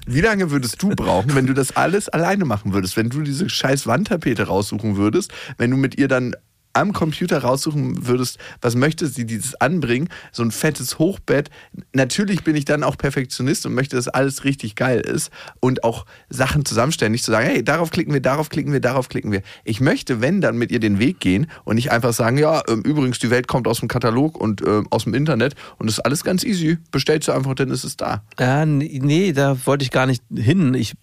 Wie 0.07 0.20
lange 0.20 0.50
würdest 0.50 0.83
du 0.83 0.90
brauchen, 0.90 1.35
wenn 1.35 1.46
du 1.46 1.55
das 1.55 1.76
alles 1.76 2.09
alleine 2.09 2.44
machen 2.44 2.72
würdest? 2.74 2.96
Wenn 2.96 3.09
du 3.09 3.22
diese 3.22 3.48
scheiß 3.48 3.87
Wandtapete 3.87 4.44
raussuchen 4.48 4.96
würdest, 4.96 5.33
wenn 5.57 5.70
du 5.70 5.76
mit 5.76 5.98
ihr 5.98 6.09
dann 6.09 6.35
am 6.73 6.93
Computer 6.93 7.39
raussuchen 7.39 8.07
würdest, 8.07 8.39
was 8.61 8.77
möchtest 8.77 9.19
du, 9.19 9.25
dieses 9.25 9.61
anbringen, 9.61 10.09
so 10.33 10.43
ein 10.43 10.51
fettes 10.51 10.99
Hochbett. 10.99 11.51
Natürlich 11.93 12.45
bin 12.45 12.57
ich 12.57 12.65
dann 12.65 12.85
auch 12.85 12.97
Perfektionist 12.97 13.67
und 13.67 13.75
möchte, 13.75 13.97
dass 13.97 14.09
alles 14.09 14.45
richtig 14.45 14.77
geil 14.77 15.01
ist 15.01 15.31
und 15.61 15.85
auch 15.85 16.07
Sachen 16.29 16.65
zusammenstellen. 16.65 17.13
Nicht 17.13 17.25
zu 17.25 17.31
sagen, 17.31 17.47
hey, 17.47 17.65
darauf 17.65 17.91
klicken 17.91 18.13
wir, 18.13 18.21
darauf 18.21 18.49
klicken 18.49 18.73
wir, 18.73 18.81
darauf 18.81 19.09
klicken 19.09 19.33
wir. 19.33 19.43
Ich 19.65 19.81
möchte, 19.81 20.21
wenn, 20.21 20.41
dann 20.41 20.57
mit 20.57 20.71
ihr 20.71 20.81
den 20.81 20.99
Weg 20.99 21.21
gehen 21.21 21.49
und 21.65 21.75
nicht 21.75 21.91
einfach 21.91 22.13
sagen, 22.13 22.39
ja, 22.39 22.63
ähm, 22.69 22.83
übrigens, 22.83 23.19
die 23.19 23.31
Welt 23.31 23.49
kommt 23.49 23.67
aus 23.67 23.81
dem 23.81 23.89
Katalog 23.89 24.41
und 24.41 24.63
äh, 24.63 24.83
aus 24.91 25.05
dem 25.05 25.15
Internet 25.15 25.55
und 25.79 25.89
ist 25.89 26.01
alles 26.01 26.25
ganz 26.25 26.45
easy. 26.45 26.79
Bestellst 26.91 27.29
du 27.29 27.33
einfach, 27.33 27.55
dann 27.55 27.71
ist 27.71 27.85
es 27.85 27.97
da. 27.97 28.23
Ja, 28.39 28.65
nee, 28.65 29.33
da 29.33 29.57
wollte 29.66 29.83
ich 29.83 29.91
gar 29.91 30.07
nicht 30.07 30.23
hin. 30.35 30.75
Ich, 30.75 30.95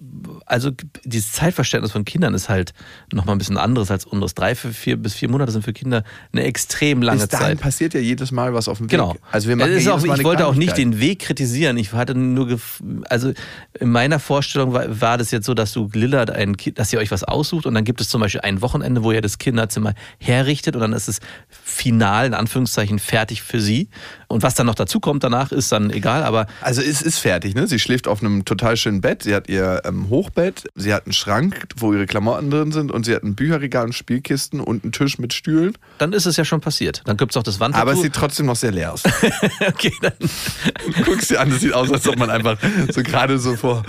also 0.46 0.72
dieses 1.04 1.34
Zeitverständnis 1.34 1.92
von 1.92 2.06
Kindern 2.06 2.34
ist 2.34 2.48
halt 2.48 2.74
nochmal 3.12 3.36
ein 3.36 3.40
bisschen 3.40 3.58
anderes 3.58 3.92
als 3.92 4.06
unseres. 4.06 4.34
Drei, 4.34 4.56
vier 4.56 4.98
bis 4.98 5.14
vier 5.14 5.30
Monate 5.30 5.57
sind 5.58 5.66
für 5.66 5.74
Kinder 5.74 6.04
eine 6.32 6.44
extrem 6.44 7.02
lange 7.02 7.20
Bis 7.20 7.30
dahin 7.30 7.48
Zeit. 7.48 7.60
passiert 7.60 7.94
ja 7.94 8.00
jedes 8.00 8.32
Mal 8.32 8.54
was 8.54 8.68
auf 8.68 8.78
dem 8.78 8.86
Weg. 8.86 8.92
Genau. 8.92 9.16
Also 9.32 9.50
wir 9.50 9.56
machen 9.56 9.78
ja 9.78 9.94
auch, 9.94 10.04
ich 10.04 10.24
wollte 10.24 10.48
auch 10.48 10.56
nicht 10.56 10.78
den 10.78 11.00
Weg 11.00 11.20
kritisieren. 11.20 11.78
Ich 11.78 11.94
hatte 11.94 12.16
nur, 12.16 12.60
also 13.10 13.34
in 13.80 13.90
meiner 13.90 14.20
Vorstellung 14.20 14.74
war, 14.74 15.02
war 15.02 15.18
das 15.18 15.32
jetzt 15.32 15.46
so, 15.46 15.54
dass 15.54 15.74
du 15.74 15.90
Lillard 15.94 16.30
ein 16.32 16.58
Kind, 16.58 16.80
dass 16.80 16.94
ihr 16.94 17.00
euch 17.00 17.12
was 17.12 17.24
aussucht 17.24 17.66
und 17.66 17.74
dann 17.74 17.84
gibt 17.84 18.02
es 18.02 18.10
zum 18.10 18.22
Beispiel 18.22 18.42
ein 18.42 18.62
Wochenende, 18.62 19.04
wo 19.04 19.12
ihr 19.12 19.22
das 19.22 19.38
Kinderzimmer 19.38 19.94
herrichtet 20.20 20.76
und 20.76 20.82
dann 20.82 20.94
ist 20.94 21.08
es 21.08 21.20
final 21.78 22.26
in 22.26 22.34
Anführungszeichen 22.34 23.00
fertig 23.00 23.42
für 23.44 23.62
sie. 23.62 23.90
Und 24.28 24.44
was 24.44 24.56
dann 24.56 24.66
noch 24.66 24.76
dazu 24.76 25.00
kommt 25.00 25.24
danach, 25.24 25.52
ist 25.54 25.72
dann 25.72 25.90
egal. 25.90 26.24
Aber 26.24 26.48
Also 26.62 26.82
es 26.82 27.02
ist 27.02 27.20
fertig, 27.20 27.56
ne? 27.56 27.66
Sie 27.68 27.80
schläft 27.80 28.08
auf 28.10 28.22
einem 28.22 28.44
total 28.44 28.76
schönen 28.76 29.00
Bett. 29.00 29.24
Sie 29.24 29.34
hat 29.34 29.48
ihr 29.48 29.82
ähm, 29.86 30.10
Hochbett, 30.10 30.66
sie 30.76 30.94
hat 30.94 31.06
einen 31.06 31.14
Schrank, 31.14 31.68
wo 31.78 31.94
ihre 31.94 32.06
Klamotten 32.08 32.52
drin 32.52 32.72
sind 32.74 32.92
und 32.92 33.06
sie 33.06 33.16
hat 33.16 33.24
ein 33.24 33.36
Bücherregal 33.36 33.86
und 33.86 33.94
Spielkisten 33.94 34.60
und 34.60 34.84
einen 34.84 34.92
Tisch 34.92 35.18
mit 35.18 35.32
Stühlen. 35.34 35.74
dann 36.00 36.12
ist 36.12 36.26
es 36.26 36.36
ja 36.36 36.44
schon 36.44 36.60
passiert. 36.60 37.04
Dann 37.06 37.16
gibt 37.16 37.32
es 37.32 37.38
auch 37.38 37.44
das 37.44 37.60
Wandtattoo. 37.62 37.82
Aber 37.82 37.94
es 37.94 38.02
sieht 38.02 38.14
trotzdem 38.14 38.48
noch 38.48 38.56
sehr 38.58 38.72
leer 38.72 38.92
aus. 38.94 39.04
okay, 39.68 39.94
dann, 40.02 40.14
Du 40.98 41.04
guckst 41.04 41.30
dir 41.30 41.40
an, 41.40 41.50
das 41.50 41.62
sieht 41.62 41.74
aus, 41.74 41.92
als 41.92 42.08
ob 42.08 42.18
man 42.18 42.30
einfach 42.30 42.58
so 42.94 43.04
gerade 43.04 43.40
so 43.40 43.56
vor 43.56 43.84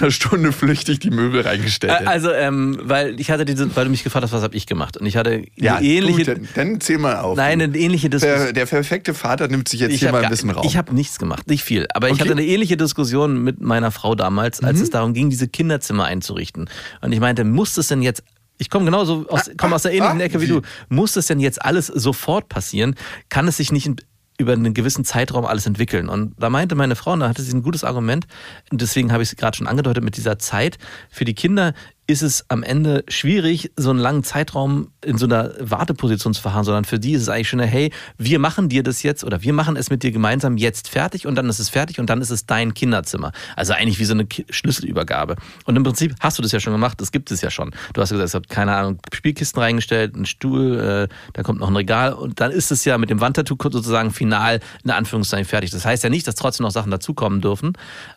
einer 0.00 0.10
Stunde 0.10 0.52
flüchtig 0.52 1.00
die 1.00 1.10
Möbel 1.10 1.40
reingestellt 1.40 1.92
hätte. 1.92 2.08
also 2.08 2.30
ähm, 2.32 2.78
weil 2.82 3.18
ich 3.20 3.30
hatte 3.30 3.44
diese, 3.44 3.74
weil 3.74 3.84
du 3.84 3.90
mich 3.90 4.04
gefragt 4.04 4.24
hast, 4.24 4.32
was 4.32 4.42
habe 4.42 4.56
ich 4.56 4.66
gemacht 4.66 4.96
und 4.96 5.06
ich 5.06 5.16
hatte 5.16 5.44
ja, 5.56 5.80
ähnliche, 5.80 6.24
gut, 6.24 6.28
dann, 6.28 6.48
dann 6.54 6.73
zähl 6.80 6.98
mal 6.98 7.16
auf. 7.16 7.36
nein, 7.36 7.60
eine 7.60 7.76
ähnliche 7.76 8.10
Diskussion. 8.10 8.44
der, 8.44 8.52
der 8.52 8.66
perfekte 8.66 9.14
Vater 9.14 9.48
nimmt 9.48 9.68
sich 9.68 9.80
jetzt 9.80 9.92
Ich 9.92 10.00
hier 10.00 10.12
mal 10.12 10.24
ein 10.24 10.30
bisschen 10.30 10.50
Raum. 10.50 10.66
Ich 10.66 10.76
habe 10.76 10.94
nichts 10.94 11.18
gemacht, 11.18 11.48
nicht 11.48 11.62
viel. 11.64 11.86
Aber 11.94 12.08
ich 12.08 12.14
Okay. 12.14 12.24
Mhm. 12.24 12.28
hatte 12.30 12.38
eine 12.40 12.46
ähnliche 12.46 12.76
Diskussion 12.76 13.42
mit 13.42 13.60
meiner 13.60 13.90
Frau 13.90 14.14
damals, 14.14 14.62
als 14.62 14.80
es 14.80 14.90
darum 14.90 15.14
ging, 15.14 15.30
diese 15.30 15.48
Kinderzimmer 15.48 16.04
einzurichten. 16.04 16.68
Und 17.00 17.12
ich 17.12 17.20
meinte, 17.20 17.44
muss 17.44 17.76
es 17.76 17.88
denn 17.88 18.02
jetzt. 18.02 18.22
Ich 18.58 18.70
komme 18.70 18.84
genauso 18.84 19.26
aus, 19.28 19.50
komme 19.56 19.74
aus 19.74 19.82
der 19.82 19.92
ähnlichen 19.92 20.20
ah, 20.20 20.24
Ecke 20.24 20.40
wie 20.40 20.46
du. 20.46 20.60
Muss 20.88 21.16
es 21.16 21.26
denn 21.26 21.40
jetzt 21.40 21.60
alles 21.64 21.88
sofort 21.88 22.48
passieren? 22.48 22.94
Kann 23.28 23.48
es 23.48 23.56
sich 23.56 23.72
nicht 23.72 23.90
über 24.38 24.52
einen 24.52 24.74
gewissen 24.74 25.04
Zeitraum 25.04 25.44
alles 25.44 25.66
entwickeln? 25.66 26.08
Und 26.08 26.34
da 26.38 26.50
meinte 26.50 26.76
meine 26.76 26.94
Frau, 26.94 27.12
und 27.14 27.20
da 27.20 27.28
hatte 27.28 27.42
sie 27.42 27.52
ein 27.52 27.62
gutes 27.62 27.82
Argument, 27.82 28.26
und 28.70 28.80
deswegen 28.80 29.10
habe 29.12 29.24
ich 29.24 29.30
es 29.30 29.36
gerade 29.36 29.56
schon 29.56 29.66
angedeutet 29.66 30.04
mit 30.04 30.16
dieser 30.16 30.38
Zeit. 30.38 30.78
Für 31.10 31.24
die 31.24 31.34
Kinder 31.34 31.74
ist 32.06 32.22
es 32.22 32.44
am 32.48 32.62
Ende 32.62 33.04
schwierig, 33.08 33.72
so 33.76 33.90
einen 33.90 33.98
langen 33.98 34.24
Zeitraum 34.24 34.88
in 35.02 35.16
so 35.16 35.24
einer 35.24 35.52
Warteposition 35.58 36.34
zu 36.34 36.42
verharren, 36.42 36.64
sondern 36.64 36.84
für 36.84 36.98
die 36.98 37.12
ist 37.12 37.22
es 37.22 37.28
eigentlich 37.28 37.48
schon, 37.48 37.60
hey, 37.60 37.92
wir 38.18 38.38
machen 38.38 38.68
dir 38.68 38.82
das 38.82 39.02
jetzt 39.02 39.24
oder 39.24 39.42
wir 39.42 39.52
machen 39.54 39.76
es 39.76 39.88
mit 39.88 40.02
dir 40.02 40.12
gemeinsam 40.12 40.58
jetzt 40.58 40.88
fertig 40.88 41.26
und 41.26 41.34
dann 41.36 41.48
ist 41.48 41.58
es 41.58 41.70
fertig 41.70 41.98
und 41.98 42.10
dann 42.10 42.20
ist 42.20 42.30
es 42.30 42.44
dein 42.44 42.74
Kinderzimmer. 42.74 43.32
Also 43.56 43.72
eigentlich 43.72 43.98
wie 43.98 44.04
so 44.04 44.12
eine 44.12 44.26
Schlüsselübergabe. 44.50 45.36
Und 45.64 45.76
im 45.76 45.82
Prinzip 45.82 46.14
hast 46.20 46.38
du 46.38 46.42
das 46.42 46.52
ja 46.52 46.60
schon 46.60 46.74
gemacht, 46.74 47.00
das 47.00 47.10
gibt 47.10 47.30
es 47.30 47.40
ja 47.40 47.50
schon. 47.50 47.70
Du 47.94 48.00
hast 48.02 48.10
gesagt, 48.10 48.28
es 48.28 48.34
hat 48.34 48.48
keine 48.50 48.76
Ahnung, 48.76 48.98
Spielkisten 49.12 49.62
reingestellt, 49.62 50.14
einen 50.14 50.26
Stuhl, 50.26 51.08
äh, 51.10 51.14
da 51.32 51.42
kommt 51.42 51.60
noch 51.60 51.68
ein 51.68 51.76
Regal 51.76 52.12
und 52.12 52.40
dann 52.40 52.50
ist 52.50 52.70
es 52.70 52.84
ja 52.84 52.98
mit 52.98 53.08
dem 53.08 53.20
Wandtattoo 53.20 53.56
sozusagen 53.62 54.10
final 54.10 54.60
in 54.84 54.90
Anführungszeichen 54.90 55.46
fertig. 55.46 55.70
Das 55.70 55.86
heißt 55.86 56.04
ja 56.04 56.10
nicht, 56.10 56.26
dass 56.26 56.34
trotzdem 56.34 56.64
noch 56.64 56.70
Sachen 56.70 56.90
dazukommen 56.90 57.40
dürfen, 57.40 57.72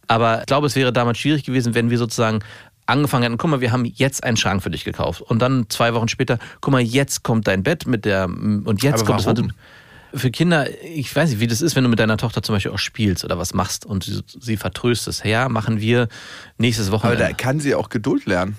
aber 0.07 0.41
ich 0.41 0.45
glaube, 0.45 0.67
es 0.67 0.75
wäre 0.75 0.91
damals 0.91 1.19
schwierig 1.19 1.45
gewesen, 1.45 1.73
wenn 1.73 1.89
wir 1.89 1.97
sozusagen 1.97 2.39
angefangen 2.87 3.23
hätten, 3.23 3.37
guck 3.37 3.49
mal, 3.51 3.61
wir 3.61 3.71
haben 3.71 3.85
jetzt 3.85 4.23
einen 4.23 4.37
Schrank 4.37 4.63
für 4.63 4.69
dich 4.71 4.83
gekauft. 4.83 5.21
Und 5.21 5.39
dann 5.41 5.65
zwei 5.69 5.93
Wochen 5.93 6.07
später, 6.07 6.39
guck 6.61 6.71
mal, 6.71 6.81
jetzt 6.81 7.23
kommt 7.23 7.47
dein 7.47 7.63
Bett 7.63 7.85
mit 7.85 8.05
der, 8.05 8.25
und 8.25 8.81
jetzt 8.81 9.01
Aber 9.01 9.13
kommt 9.13 9.25
warum? 9.25 9.53
das 10.13 10.21
Für 10.21 10.31
Kinder, 10.31 10.67
ich 10.83 11.13
weiß 11.15 11.29
nicht, 11.29 11.39
wie 11.39 11.47
das 11.47 11.61
ist, 11.61 11.75
wenn 11.75 11.83
du 11.83 11.89
mit 11.89 11.99
deiner 11.99 12.17
Tochter 12.17 12.41
zum 12.41 12.55
Beispiel 12.55 12.71
auch 12.71 12.79
spielst 12.79 13.23
oder 13.25 13.37
was 13.37 13.53
machst 13.53 13.85
und 13.85 14.05
sie, 14.05 14.21
sie 14.39 14.57
vertröstest. 14.57 15.25
Ja, 15.25 15.49
machen 15.49 15.79
wir 15.81 16.07
nächstes 16.57 16.87
Aber 16.87 16.97
Wochenende. 17.03 17.23
da 17.25 17.33
kann 17.33 17.59
sie 17.59 17.75
auch 17.75 17.89
Geduld 17.89 18.25
lernen. 18.25 18.55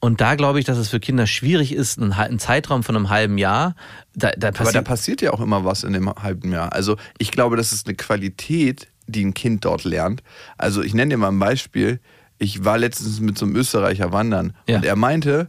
und 0.00 0.20
da 0.20 0.34
glaube 0.34 0.58
ich, 0.58 0.64
dass 0.64 0.78
es 0.78 0.88
für 0.88 0.98
Kinder 0.98 1.26
schwierig 1.26 1.72
ist, 1.72 2.00
einen, 2.00 2.38
Zeitraum 2.38 2.82
von 2.82 2.96
einem 2.96 3.10
halben 3.10 3.38
Jahr, 3.38 3.74
da, 4.14 4.32
da 4.36 4.48
Aber 4.48 4.56
da 4.58 4.64
passiert, 4.64 4.84
passiert 4.84 5.22
ja 5.22 5.32
auch 5.32 5.40
immer 5.40 5.64
was 5.64 5.84
in 5.84 5.92
dem 5.92 6.10
halben 6.12 6.50
Jahr. 6.52 6.72
Also 6.72 6.96
ich 7.18 7.30
glaube, 7.30 7.56
das 7.56 7.72
ist 7.72 7.86
eine 7.86 7.94
Qualität, 7.96 8.88
die 9.06 9.24
ein 9.24 9.34
Kind 9.34 9.64
dort 9.64 9.84
lernt. 9.84 10.22
Also 10.58 10.82
ich 10.82 10.94
nenne 10.94 11.10
dir 11.10 11.16
mal 11.16 11.28
ein 11.28 11.38
Beispiel. 11.38 12.00
Ich 12.40 12.64
war 12.64 12.76
letztens 12.78 13.20
mit 13.20 13.38
so 13.38 13.46
einem 13.46 13.54
Österreicher 13.54 14.10
wandern 14.12 14.54
Ja. 14.66 14.78
und 14.78 14.84
er 14.84 14.96
meinte, 14.96 15.48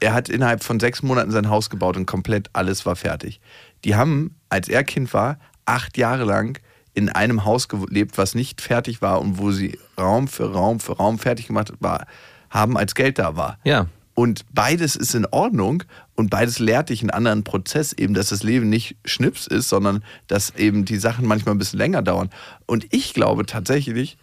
er 0.00 0.12
hat 0.12 0.28
innerhalb 0.28 0.62
von 0.62 0.78
sechs 0.78 1.02
Monaten 1.02 1.30
sein 1.30 1.48
Haus 1.48 1.70
gebaut 1.70 1.96
und 1.96 2.04
komplett 2.04 2.50
alles 2.52 2.84
war 2.84 2.96
fertig. 2.96 3.40
Die 3.84 3.94
haben, 3.94 4.36
als 4.50 4.68
er 4.68 4.84
Kind 4.84 5.14
war, 5.14 5.38
acht 5.64 5.96
Jahre 5.96 6.24
lang 6.24 6.58
in 6.92 7.08
einem 7.08 7.44
Haus 7.44 7.68
gelebt, 7.68 8.18
was 8.18 8.34
nicht 8.34 8.60
fertig 8.60 9.00
war 9.00 9.20
und 9.22 9.38
wo 9.38 9.52
sie 9.52 9.78
Raum 9.98 10.28
für 10.28 10.52
Raum 10.52 10.80
für 10.80 10.96
Raum 10.96 11.18
fertig 11.18 11.46
gemacht 11.46 11.72
war, 11.80 12.06
haben, 12.50 12.76
als 12.76 12.94
Geld 12.94 13.18
da 13.18 13.36
war. 13.36 13.58
ja. 13.64 13.86
Und 14.18 14.46
beides 14.54 14.96
ist 14.96 15.14
in 15.14 15.26
Ordnung 15.26 15.82
und 16.14 16.30
beides 16.30 16.58
lehrt 16.58 16.88
dich 16.88 17.02
einen 17.02 17.10
anderen 17.10 17.44
Prozess, 17.44 17.92
eben, 17.92 18.14
dass 18.14 18.30
das 18.30 18.42
Leben 18.42 18.70
nicht 18.70 18.96
Schnips 19.04 19.46
ist, 19.46 19.68
sondern 19.68 20.02
dass 20.26 20.54
eben 20.56 20.86
die 20.86 20.96
Sachen 20.96 21.26
manchmal 21.26 21.54
ein 21.54 21.58
bisschen 21.58 21.78
länger 21.78 22.00
dauern. 22.00 22.30
Und 22.64 22.86
ich 22.94 23.12
glaube 23.12 23.44
tatsächlich, 23.44 24.16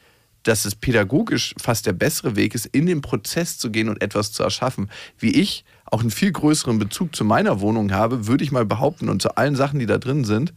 dass 0.43 0.65
es 0.65 0.75
pädagogisch 0.75 1.55
fast 1.57 1.85
der 1.85 1.93
bessere 1.93 2.35
Weg 2.35 2.53
ist, 2.53 2.65
in 2.67 2.85
den 2.85 3.01
Prozess 3.01 3.57
zu 3.57 3.71
gehen 3.71 3.89
und 3.89 4.01
etwas 4.01 4.31
zu 4.31 4.43
erschaffen. 4.43 4.89
Wie 5.17 5.31
ich 5.31 5.65
auch 5.85 6.01
einen 6.01 6.11
viel 6.11 6.31
größeren 6.31 6.79
Bezug 6.79 7.15
zu 7.15 7.23
meiner 7.23 7.61
Wohnung 7.61 7.91
habe, 7.91 8.27
würde 8.27 8.43
ich 8.43 8.51
mal 8.51 8.65
behaupten 8.65 9.09
und 9.09 9.21
zu 9.21 9.35
allen 9.37 9.55
Sachen, 9.55 9.79
die 9.79 9.85
da 9.85 9.97
drin 9.97 10.25
sind, 10.25 10.53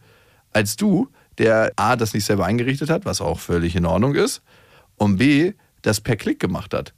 als 0.51 0.75
du, 0.75 1.09
der 1.37 1.71
A, 1.75 1.95
das 1.95 2.13
nicht 2.13 2.25
selber 2.25 2.45
eingerichtet 2.45 2.89
hat, 2.89 3.05
was 3.05 3.21
auch 3.21 3.39
völlig 3.39 3.75
in 3.75 3.85
Ordnung 3.85 4.15
ist, 4.15 4.41
und 4.95 5.17
B, 5.17 5.53
das 5.83 6.01
per 6.01 6.15
Klick 6.15 6.39
gemacht 6.39 6.73
hat. 6.73 6.93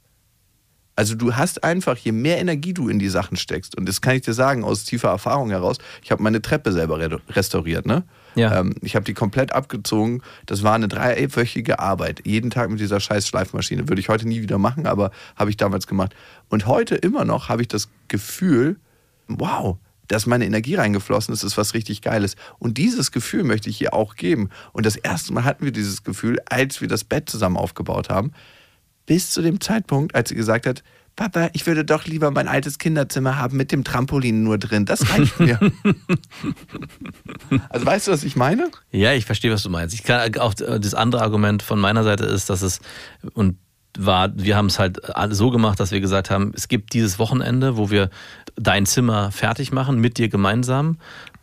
Also 0.96 1.14
du 1.14 1.34
hast 1.34 1.62
einfach, 1.64 1.96
je 1.96 2.12
mehr 2.12 2.38
Energie 2.38 2.74
du 2.74 2.88
in 2.88 2.98
die 2.98 3.08
Sachen 3.08 3.36
steckst, 3.36 3.76
und 3.76 3.86
das 3.86 4.00
kann 4.00 4.16
ich 4.16 4.22
dir 4.22 4.34
sagen 4.34 4.64
aus 4.64 4.84
tiefer 4.84 5.08
Erfahrung 5.08 5.50
heraus, 5.50 5.76
ich 6.02 6.10
habe 6.10 6.22
meine 6.22 6.42
Treppe 6.42 6.72
selber 6.72 6.98
re- 6.98 7.20
restauriert, 7.30 7.86
ne? 7.86 8.04
Ja. 8.34 8.60
Ähm, 8.60 8.74
ich 8.82 8.94
habe 8.96 9.04
die 9.04 9.14
komplett 9.14 9.52
abgezogen. 9.52 10.22
Das 10.46 10.62
war 10.62 10.74
eine 10.74 10.88
dreiwöchige 10.88 11.78
Arbeit. 11.78 12.22
Jeden 12.26 12.50
Tag 12.50 12.70
mit 12.70 12.80
dieser 12.80 13.00
scheiß 13.00 13.26
Schleifmaschine. 13.26 13.88
Würde 13.88 14.00
ich 14.00 14.08
heute 14.08 14.28
nie 14.28 14.42
wieder 14.42 14.58
machen, 14.58 14.86
aber 14.86 15.10
habe 15.36 15.50
ich 15.50 15.56
damals 15.56 15.86
gemacht. 15.86 16.14
Und 16.48 16.66
heute 16.66 16.94
immer 16.94 17.24
noch 17.24 17.48
habe 17.48 17.62
ich 17.62 17.68
das 17.68 17.88
Gefühl, 18.08 18.76
wow, 19.28 19.76
da 20.08 20.16
ist 20.16 20.26
meine 20.26 20.44
Energie 20.44 20.74
reingeflossen, 20.74 21.32
das 21.32 21.44
ist 21.44 21.56
was 21.56 21.72
richtig 21.74 22.02
Geiles. 22.02 22.34
Und 22.58 22.78
dieses 22.78 23.12
Gefühl 23.12 23.44
möchte 23.44 23.70
ich 23.70 23.78
hier 23.78 23.94
auch 23.94 24.16
geben. 24.16 24.50
Und 24.72 24.84
das 24.84 24.96
erste 24.96 25.32
Mal 25.32 25.44
hatten 25.44 25.64
wir 25.64 25.72
dieses 25.72 26.02
Gefühl, 26.02 26.40
als 26.46 26.80
wir 26.80 26.88
das 26.88 27.04
Bett 27.04 27.30
zusammen 27.30 27.56
aufgebaut 27.56 28.10
haben, 28.10 28.32
bis 29.06 29.30
zu 29.30 29.40
dem 29.40 29.60
Zeitpunkt, 29.60 30.14
als 30.14 30.30
sie 30.30 30.34
gesagt 30.34 30.66
hat, 30.66 30.82
Papa, 31.16 31.50
ich 31.52 31.66
würde 31.66 31.84
doch 31.84 32.04
lieber 32.06 32.30
mein 32.30 32.48
altes 32.48 32.78
Kinderzimmer 32.78 33.36
haben 33.36 33.56
mit 33.56 33.72
dem 33.72 33.84
Trampolin 33.84 34.42
nur 34.42 34.58
drin. 34.58 34.86
Das 34.86 35.10
reicht 35.10 35.38
mir. 35.38 35.58
also 37.68 37.86
weißt 37.86 38.08
du, 38.08 38.12
was 38.12 38.24
ich 38.24 38.36
meine? 38.36 38.70
Ja, 38.90 39.12
ich 39.12 39.26
verstehe, 39.26 39.52
was 39.52 39.62
du 39.62 39.70
meinst. 39.70 39.94
Ich 39.94 40.02
kann 40.02 40.34
auch 40.38 40.54
äh, 40.60 40.80
das 40.80 40.94
andere 40.94 41.22
Argument 41.22 41.62
von 41.62 41.78
meiner 41.78 42.04
Seite 42.04 42.24
ist, 42.24 42.48
dass 42.48 42.62
es 42.62 42.80
und 43.34 43.56
war, 43.98 44.30
wir 44.36 44.56
haben 44.56 44.66
es 44.66 44.78
halt 44.78 45.00
so 45.30 45.50
gemacht, 45.50 45.80
dass 45.80 45.90
wir 45.90 46.00
gesagt 46.00 46.30
haben, 46.30 46.52
es 46.54 46.68
gibt 46.68 46.92
dieses 46.92 47.18
Wochenende, 47.18 47.76
wo 47.76 47.90
wir 47.90 48.10
dein 48.56 48.86
Zimmer 48.86 49.32
fertig 49.32 49.72
machen 49.72 49.98
mit 49.98 50.16
dir 50.18 50.28
gemeinsam. 50.28 50.98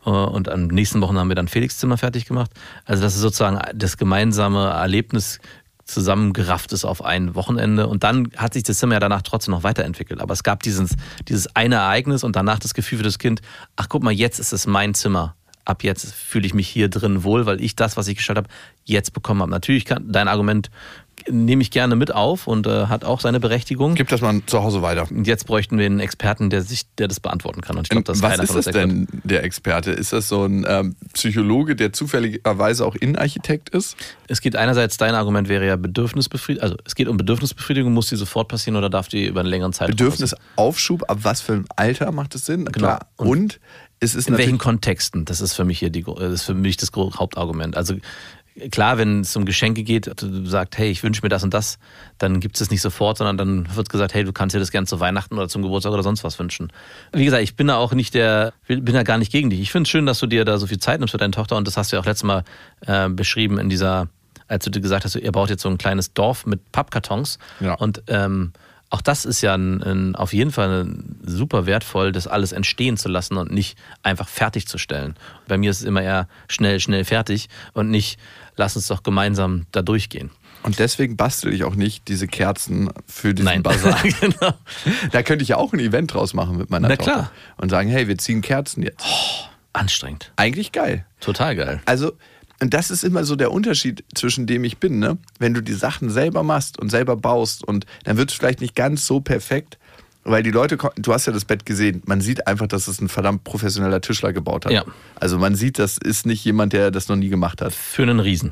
Äh, 0.06 0.10
Und 0.10 0.50
am 0.50 0.68
nächsten 0.68 1.02
Wochen 1.02 1.18
haben 1.18 1.28
wir 1.30 1.36
dann 1.36 1.48
Felix 1.48 1.78
Zimmer 1.78 1.98
fertig 1.98 2.26
gemacht. 2.26 2.52
Also 2.86 3.04
das 3.04 3.16
ist 3.16 3.22
sozusagen 3.22 3.60
das 3.76 3.98
gemeinsame 3.98 4.70
Erlebnis 4.70 5.40
zusammengerafft 5.88 6.74
ist 6.74 6.86
auf 6.86 7.04
ein 7.04 7.34
Wochenende 7.34 7.88
und 7.88 8.04
dann 8.04 8.30
hat 8.36 8.54
sich 8.54 8.64
das 8.64 8.78
Zimmer 8.78 8.96
ja 8.96 9.00
danach 9.00 9.22
trotzdem 9.22 9.54
noch 9.54 9.64
weiterentwickelt. 9.64 10.22
Aber 10.22 10.34
es 10.34 10.44
gab 10.44 10.62
dieses, 10.64 10.96
dieses 11.28 11.56
eine 11.56 11.76
Ereignis 11.76 12.24
und 12.24 12.36
danach 12.36 12.60
das 12.60 12.74
Gefühl 12.74 13.00
für 13.00 13.04
das 13.04 13.20
Kind, 13.20 13.42
ach 13.76 13.88
guck 13.90 14.04
mal, 14.04 14.12
jetzt 14.12 14.40
ist 14.40 14.52
es 14.52 14.68
mein 14.68 14.94
Zimmer. 14.94 15.36
Ab 15.66 15.84
jetzt 15.84 16.14
fühle 16.14 16.46
ich 16.46 16.54
mich 16.54 16.68
hier 16.68 16.90
drin 16.90 17.24
wohl, 17.24 17.46
weil 17.46 17.62
ich 17.62 17.76
das, 17.76 17.98
was 17.98 18.08
ich 18.08 18.18
gestaltet 18.18 18.46
habe, 18.46 18.54
jetzt 18.86 19.14
bekommen 19.14 19.42
habe. 19.42 19.52
Natürlich 19.52 19.86
kann 19.86 20.12
dein 20.12 20.28
Argument 20.28 20.70
nehme 21.30 21.62
ich 21.62 21.72
gerne 21.72 21.96
mit 21.96 22.14
auf 22.14 22.48
und 22.48 22.68
äh, 22.68 22.88
hat 22.88 23.04
auch 23.04 23.20
seine 23.20 23.40
Berechtigung. 23.40 23.96
Gib 23.96 24.10
das 24.10 24.22
mal 24.22 24.42
zu 24.46 24.64
Hause 24.64 24.82
weiter. 24.82 25.08
Und 25.10 25.28
jetzt 25.28 25.46
bräuchten 25.46 25.78
wir 25.78 25.86
einen 25.86 26.00
Experten, 26.00 26.50
der 26.50 26.62
sich, 26.62 26.84
der 26.96 27.08
das 27.08 27.20
beantworten 27.20 27.62
kann. 27.62 27.78
Und 27.78 27.84
ich 27.84 27.90
glaube, 27.90 28.04
das 28.04 28.18
ist 28.18 28.24
Was 28.24 28.32
keiner 28.32 28.44
ist 28.44 28.52
von 28.52 28.62
das 28.62 28.74
denn, 28.74 29.08
der 29.24 29.44
Experte? 29.44 29.92
Ist 29.92 30.14
das 30.14 30.28
so 30.28 30.46
ein 30.46 30.66
ähm, 30.68 30.96
Psychologe, 31.14 31.76
der 31.76 31.94
zufälligerweise 31.94 32.86
auch 32.86 32.96
Innenarchitekt 32.96 33.70
ist? 33.70 33.96
Es 34.28 34.42
geht 34.42 34.56
einerseits, 34.56 34.98
dein 34.98 35.16
Argument 35.16 35.50
wäre 35.50 35.66
ja 35.66 35.76
Bedürfnisbefriedigung, 35.76 36.64
also 36.64 36.78
es 36.86 36.96
geht 36.96 37.08
um 37.08 37.18
Bedürfnisbefriedigung, 37.18 37.94
muss 37.94 38.10
die 38.10 38.16
sofort 38.16 38.48
passieren 38.48 38.76
oder 38.76 38.90
darf 38.90 39.08
die 39.08 39.26
über 39.26 39.42
einen 39.42 39.50
längeren 39.50 39.74
Zeitraum 39.74 39.96
passieren? 39.96 40.12
Bedürfnisaufschub, 40.12 41.10
ab 41.10 41.20
was 41.22 41.42
für 41.42 41.54
ein 41.54 41.66
Alter 41.76 42.12
macht 42.12 42.36
es 42.36 42.46
Sinn? 42.46 42.66
Genau. 42.66 42.88
Klar. 42.88 43.08
Und, 43.18 43.60
es 44.00 44.14
ist 44.14 44.30
In 44.30 44.38
welchen 44.38 44.58
Kontexten? 44.60 45.26
Das 45.26 45.42
ist 45.42 45.54
für 45.54 45.66
mich 45.66 45.80
hier 45.80 45.90
die, 45.90 46.04
das 46.04 46.44
für 46.44 46.54
mich 46.54 46.78
das 46.78 46.92
Hauptargument. 46.94 47.76
Also 47.76 47.96
klar, 48.72 48.98
wenn 48.98 49.22
es 49.22 49.36
um 49.36 49.46
Geschenke 49.46 49.84
geht, 49.84 50.12
du 50.22 50.46
sagst, 50.46 50.78
hey, 50.78 50.90
ich 50.90 51.04
wünsche 51.04 51.22
mir 51.24 51.30
das 51.30 51.44
und 51.44 51.54
das, 51.54 51.80
dann 52.18 52.40
gibt 52.40 52.56
es 52.56 52.62
es 52.62 52.72
nicht 52.72 52.82
sofort, 52.82 53.18
sondern 53.18 53.38
dann 53.38 53.76
wird 53.76 53.90
gesagt, 53.90 54.14
hey, 54.14 54.24
du 54.24 54.34
kannst 54.34 54.56
dir 54.56 54.60
das 54.60 54.72
gerne 54.72 54.88
zu 54.88 55.00
Weihnachten 55.00 55.36
oder 55.36 55.48
zum 55.48 55.62
Geburtstag 55.62 55.94
oder 55.94 56.04
sonst 56.04 56.24
was 56.24 56.38
wünschen. 56.40 56.72
Wie 57.14 57.26
gesagt, 57.26 57.44
ich 57.44 57.56
bin 57.56 57.68
da 57.68 57.78
auch 57.78 57.94
nicht 57.94 58.14
der, 58.14 58.54
bin 58.68 58.86
da 58.86 59.04
gar 59.04 59.18
nicht 59.18 59.32
gegen 59.32 59.50
dich. 59.50 59.60
Ich 59.60 59.72
finde 59.72 59.84
es 59.84 59.90
schön, 59.90 60.06
dass 60.06 60.20
du 60.20 60.28
dir 60.28 60.46
da 60.46 60.58
so 60.58 60.68
viel 60.68 60.80
Zeit 60.80 61.00
nimmst 61.00 61.12
für 61.12 61.18
deine 61.18 61.32
Tochter 61.32 61.56
und 61.58 61.68
das 61.68 61.78
hast 61.78 61.92
du 61.92 61.96
ja 61.98 62.02
auch 62.02 62.06
letztes 62.06 62.24
Mal 62.26 62.44
äh, 62.86 63.10
beschrieben 63.10 63.60
in 63.60 63.70
dieser, 63.70 64.08
als 64.48 64.64
du 64.66 64.72
dir 64.72 64.82
gesagt 64.82 65.06
hast, 65.06 65.16
ihr 65.16 65.32
baut 65.32 65.50
jetzt 65.50 65.62
so 65.64 65.70
ein 65.70 65.78
kleines 65.78 66.14
Dorf 66.14 66.46
mit 66.46 66.72
Pappkartons 66.72 67.38
Ja. 67.60 67.74
und 67.76 68.02
ähm, 68.08 68.54
auch 68.90 69.02
das 69.02 69.26
ist 69.26 69.42
ja 69.42 69.54
ein, 69.54 69.84
ein, 69.84 70.16
auf 70.16 70.34
jeden 70.34 70.52
Fall 70.52 70.88
super 71.26 71.66
wertvoll, 71.66 72.12
das 72.12 72.28
alles 72.28 72.52
entstehen 72.52 72.98
zu 72.98 73.10
lassen 73.10 73.38
und 73.38 73.52
nicht 73.52 73.78
einfach 74.02 74.28
fertigzustellen. 74.28 75.16
Bei 75.48 75.58
mir 75.58 75.72
ist 75.72 75.82
es 75.82 75.86
immer 75.86 76.02
eher 76.02 76.28
schnell, 76.48 76.80
schnell 76.80 77.04
fertig 77.04 77.50
und 77.74 77.90
nicht, 77.90 78.18
lass 78.56 78.76
uns 78.76 78.88
doch 78.88 79.04
gemeinsam 79.04 79.66
da 79.72 79.82
durchgehen. 79.82 80.32
Und 80.64 80.80
deswegen 80.80 81.18
bastel 81.18 81.54
ich 81.54 81.64
auch 81.64 81.76
nicht 81.76 82.08
diese 82.08 82.28
Kerzen 82.28 82.90
für 83.06 83.34
diesen 83.34 83.46
Nein, 83.46 83.64
Bazar. 83.64 84.02
genau. 84.22 84.54
Da 85.12 85.22
könnte 85.24 85.44
ich 85.44 85.50
ja 85.50 85.58
auch 85.58 85.74
ein 85.74 85.80
Event 85.80 86.14
draus 86.14 86.34
machen 86.34 86.58
mit 86.58 86.70
meiner 86.70 86.88
Na 86.88 86.96
Tochter. 86.96 87.12
klar. 87.14 87.32
Und 87.58 87.70
sagen, 87.70 87.90
hey, 87.90 88.08
wir 88.08 88.18
ziehen 88.18 88.42
Kerzen 88.42 88.84
jetzt. 88.84 89.06
Anstrengend. 89.74 90.32
Eigentlich 90.36 90.72
geil. 90.72 91.06
Total 91.20 91.56
geil. 91.56 91.82
Also, 91.86 92.14
und 92.62 92.74
das 92.74 92.92
ist 92.92 93.04
immer 93.04 93.24
so 93.24 93.36
der 93.36 93.52
Unterschied, 93.52 94.04
zwischen 94.16 94.48
dem 94.48 94.64
ich 94.64 94.78
bin, 94.78 95.00
ne? 95.00 95.18
Wenn 95.40 95.54
du 95.54 95.62
die 95.62 95.74
Sachen 95.74 96.10
selber 96.10 96.44
machst 96.44 96.80
und 96.80 96.90
selber 96.90 97.16
baust 97.16 97.64
und 97.64 97.86
dann 98.04 98.18
wird 98.18 98.32
es 98.32 98.38
vielleicht 98.38 98.62
nicht 98.62 98.76
ganz 98.76 99.06
so 99.06 99.20
perfekt, 99.20 99.78
weil 100.24 100.44
die 100.44 100.52
Leute, 100.52 100.78
du 100.96 101.14
hast 101.14 101.26
ja 101.26 101.34
das 101.34 101.46
Bett 101.46 101.66
gesehen, 101.66 102.02
man 102.06 102.20
sieht 102.20 102.48
einfach, 102.48 102.68
dass 102.68 102.88
es 102.88 103.00
ein 103.00 103.08
verdammt 103.08 103.44
professioneller 103.44 104.02
Tischler 104.02 104.34
gebaut 104.34 104.66
hat. 104.66 104.74
Ja. 104.74 104.84
Also 105.16 105.38
man 105.38 105.56
sieht, 105.56 105.80
das 105.80 105.98
ist 105.98 106.26
nicht 106.26 106.44
jemand, 106.44 106.74
der 106.74 106.92
das 106.92 107.08
noch 107.08 107.16
nie 107.16 107.30
gemacht 107.30 107.62
hat. 107.62 107.74
Für 107.74 108.04
einen 108.04 108.20
Riesen. 108.20 108.52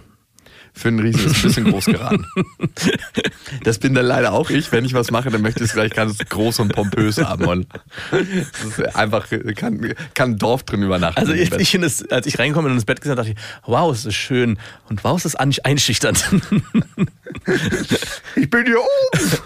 Für 0.76 0.90
einen 0.90 1.00
Riesen 1.00 1.26
ist 1.26 1.38
ein 1.38 1.42
bisschen 1.44 1.64
groß 1.72 1.86
geraten. 1.86 2.26
Das 3.64 3.80
bin 3.80 3.94
dann 3.94 4.06
leider 4.06 4.34
auch 4.34 4.50
ich. 4.50 4.72
Wenn 4.72 4.86
ich 4.86 4.94
was 4.94 5.12
mache, 5.12 5.30
dann 5.30 5.42
möchte 5.42 5.64
ich 5.64 5.70
es 5.70 5.74
gleich 5.74 5.92
ganz 5.92 6.18
groß 6.18 6.60
und 6.60 6.74
pompös 6.74 7.18
haben. 7.18 7.46
Und 7.46 7.68
das 8.12 8.22
ist 8.64 8.96
einfach, 8.96 9.28
kann, 9.56 9.94
kann 10.14 10.32
ein 10.32 10.38
Dorf 10.38 10.64
drin 10.64 10.84
übernachten. 10.84 11.18
Also 11.20 11.34
ich, 11.34 11.52
ich 11.52 11.74
es, 11.76 12.10
als 12.12 12.28
ich 12.28 12.38
reinkomme 12.38 12.68
und 12.68 12.76
ins 12.76 12.86
Bett 12.86 13.00
habe, 13.06 13.16
dachte 13.16 13.32
ich, 13.32 13.38
wow, 13.66 13.92
es 13.92 14.06
ist 14.06 14.16
schön 14.16 14.58
und 14.90 15.04
wow, 15.04 15.18
es 15.18 15.26
ist 15.26 15.36
einschüchternd. 15.36 16.24
Ich 18.36 18.50
bin 18.50 18.66
hier 18.66 18.80
oben. 18.80 19.40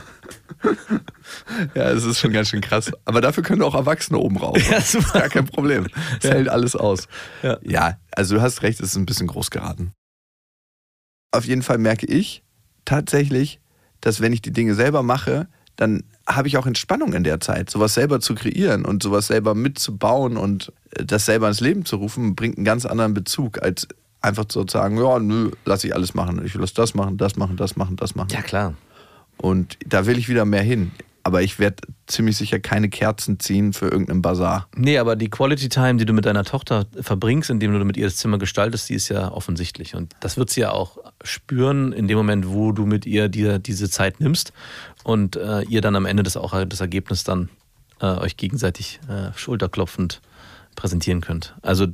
Ja, 1.74 1.90
es 1.92 2.04
ist 2.06 2.20
schon 2.20 2.32
ganz 2.32 2.50
schön 2.50 2.62
krass. 2.62 2.92
Aber 3.06 3.22
dafür 3.22 3.44
können 3.44 3.62
auch 3.62 3.76
Erwachsene 3.76 4.18
oben 4.20 4.38
rauf. 4.38 4.58
Ja, 4.70 4.82
super. 4.82 5.20
Gar 5.20 5.30
kein 5.30 5.46
Problem. 5.46 5.88
Es 6.22 6.30
hält 6.30 6.50
alles 6.50 6.76
aus. 6.76 7.08
Ja. 7.44 7.58
ja, 7.62 7.98
also 8.12 8.36
du 8.36 8.42
hast 8.42 8.62
recht, 8.62 8.80
es 8.80 8.90
ist 8.92 8.96
ein 8.96 9.06
bisschen 9.06 9.28
groß 9.28 9.52
geraten. 9.52 9.94
Auf 11.32 11.46
jeden 11.46 11.62
Fall 11.62 11.78
merke 11.78 12.06
ich 12.06 12.44
tatsächlich, 12.86 13.60
dass 14.02 14.22
wenn 14.22 14.34
ich 14.34 14.42
die 14.42 14.54
Dinge 14.54 14.76
selber 14.76 15.04
mache, 15.04 15.48
dann 15.76 16.04
habe 16.28 16.48
ich 16.48 16.58
auch 16.58 16.66
Entspannung 16.66 17.14
in 17.14 17.24
der 17.24 17.40
Zeit. 17.40 17.70
Sowas 17.70 17.94
selber 17.94 18.20
zu 18.20 18.36
kreieren 18.36 18.86
und 18.86 19.02
sowas 19.02 19.28
selber 19.28 19.56
mitzubauen 19.56 20.38
und 20.38 20.74
äh, 20.92 21.06
das 21.06 21.26
selber 21.26 21.48
ins 21.48 21.62
Leben 21.62 21.86
zu 21.86 21.98
rufen, 21.98 22.36
bringt 22.36 22.58
einen 22.58 22.66
ganz 22.66 22.86
anderen 22.86 23.14
Bezug, 23.14 23.62
als 23.62 23.88
einfach 24.22 24.46
zu 24.46 24.66
sagen, 24.68 24.98
ja, 24.98 25.20
nö, 25.20 25.52
lass 25.66 25.84
ich 25.84 25.96
alles 25.96 26.14
machen. 26.14 26.44
Ich 26.46 26.54
lass 26.56 26.74
das 26.74 26.94
machen, 26.96 27.18
das 27.18 27.38
machen, 27.38 27.56
das 27.56 27.76
machen, 27.76 27.96
das 27.96 28.16
machen. 28.16 28.30
Ja, 28.32 28.42
klar. 28.42 28.74
Und 29.38 29.78
da 29.86 30.06
will 30.06 30.18
ich 30.18 30.28
wieder 30.28 30.44
mehr 30.44 30.64
hin. 30.64 30.92
Aber 31.30 31.44
ich 31.44 31.60
werde 31.60 31.84
ziemlich 32.08 32.38
sicher 32.38 32.60
keine 32.60 32.90
Kerzen 32.90 33.40
ziehen 33.40 33.72
für 33.72 33.86
irgendeinen 33.86 34.24
Bazar. 34.24 34.68
Nee, 34.76 34.98
aber 34.98 35.16
die 35.16 35.30
Quality 35.30 35.70
Time, 35.70 35.98
die 35.98 36.06
du 36.06 36.14
mit 36.14 36.26
deiner 36.26 36.44
Tochter 36.44 36.88
verbringst, 37.00 37.52
indem 37.52 37.72
du 37.72 37.86
mit 37.86 37.98
ihr 37.98 38.06
das 38.06 38.16
Zimmer 38.16 38.40
gestaltest, 38.40 38.90
die 38.90 38.96
ist 38.96 39.10
ja 39.10 39.32
offensichtlich. 39.32 39.94
Und 39.94 40.16
das 40.22 40.38
wird 40.38 40.50
sie 40.50 40.62
ja 40.62 40.72
auch 40.72 40.98
spüren 41.24 41.94
in 41.94 42.08
dem 42.08 42.18
Moment, 42.18 42.50
wo 42.50 42.72
du 42.72 42.88
mit 42.88 43.06
ihr 43.06 43.30
dir 43.30 43.60
diese 43.60 43.92
Zeit 43.92 44.20
nimmst 44.20 44.54
und 45.04 45.36
äh, 45.36 45.62
ihr 45.66 45.82
dann 45.82 45.96
am 45.96 46.08
Ende 46.08 46.24
das 46.24 46.36
auch 46.36 46.66
das 46.66 46.82
Ergebnis 46.82 47.24
dann 47.24 47.50
äh, 48.02 48.08
euch 48.08 48.36
gegenseitig 48.36 49.00
äh, 49.08 49.38
schulterklopfend 49.38 50.22
präsentieren 50.76 51.22
könnt. 51.22 51.54
Also 51.62 51.86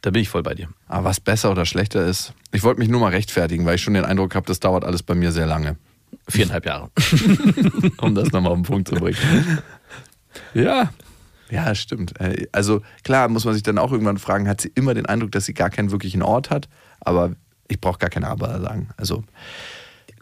da 0.00 0.10
bin 0.10 0.22
ich 0.22 0.28
voll 0.28 0.42
bei 0.42 0.54
dir. 0.54 0.70
Aber 0.88 1.04
was 1.04 1.20
besser 1.20 1.52
oder 1.52 1.66
schlechter 1.66 2.04
ist, 2.04 2.34
ich 2.50 2.64
wollte 2.64 2.80
mich 2.80 2.88
nur 2.88 2.98
mal 2.98 3.12
rechtfertigen, 3.12 3.64
weil 3.64 3.76
ich 3.76 3.82
schon 3.82 3.94
den 3.94 4.04
Eindruck 4.04 4.34
habe, 4.34 4.46
das 4.46 4.58
dauert 4.58 4.82
alles 4.82 5.04
bei 5.04 5.14
mir 5.14 5.30
sehr 5.30 5.46
lange, 5.46 5.76
Viereinhalb 6.28 6.66
Jahre. 6.66 6.90
um 7.98 8.14
das 8.14 8.32
nochmal 8.32 8.52
auf 8.52 8.58
den 8.58 8.64
Punkt 8.64 8.88
zu 8.88 8.94
bringen. 8.94 9.18
Ja, 10.54 10.90
ja, 11.50 11.74
stimmt. 11.74 12.18
Äh, 12.18 12.46
Also 12.52 12.80
klar 13.04 13.28
muss 13.28 13.44
man 13.44 13.54
sich 13.54 13.62
dann 13.62 13.78
auch 13.78 13.92
irgendwann 13.92 14.18
fragen, 14.18 14.48
hat 14.48 14.60
sie 14.62 14.72
immer 14.74 14.94
den 14.94 15.06
Eindruck, 15.06 15.32
dass 15.32 15.44
sie 15.44 15.54
gar 15.54 15.68
keinen 15.68 15.90
wirklichen 15.90 16.22
Ort 16.22 16.48
hat? 16.50 16.68
Aber 17.00 17.32
ich 17.68 17.80
brauche 17.80 17.98
gar 17.98 18.10
keine 18.10 18.28
Aber 18.28 18.58
sagen. 18.60 18.88
Also 18.96 19.22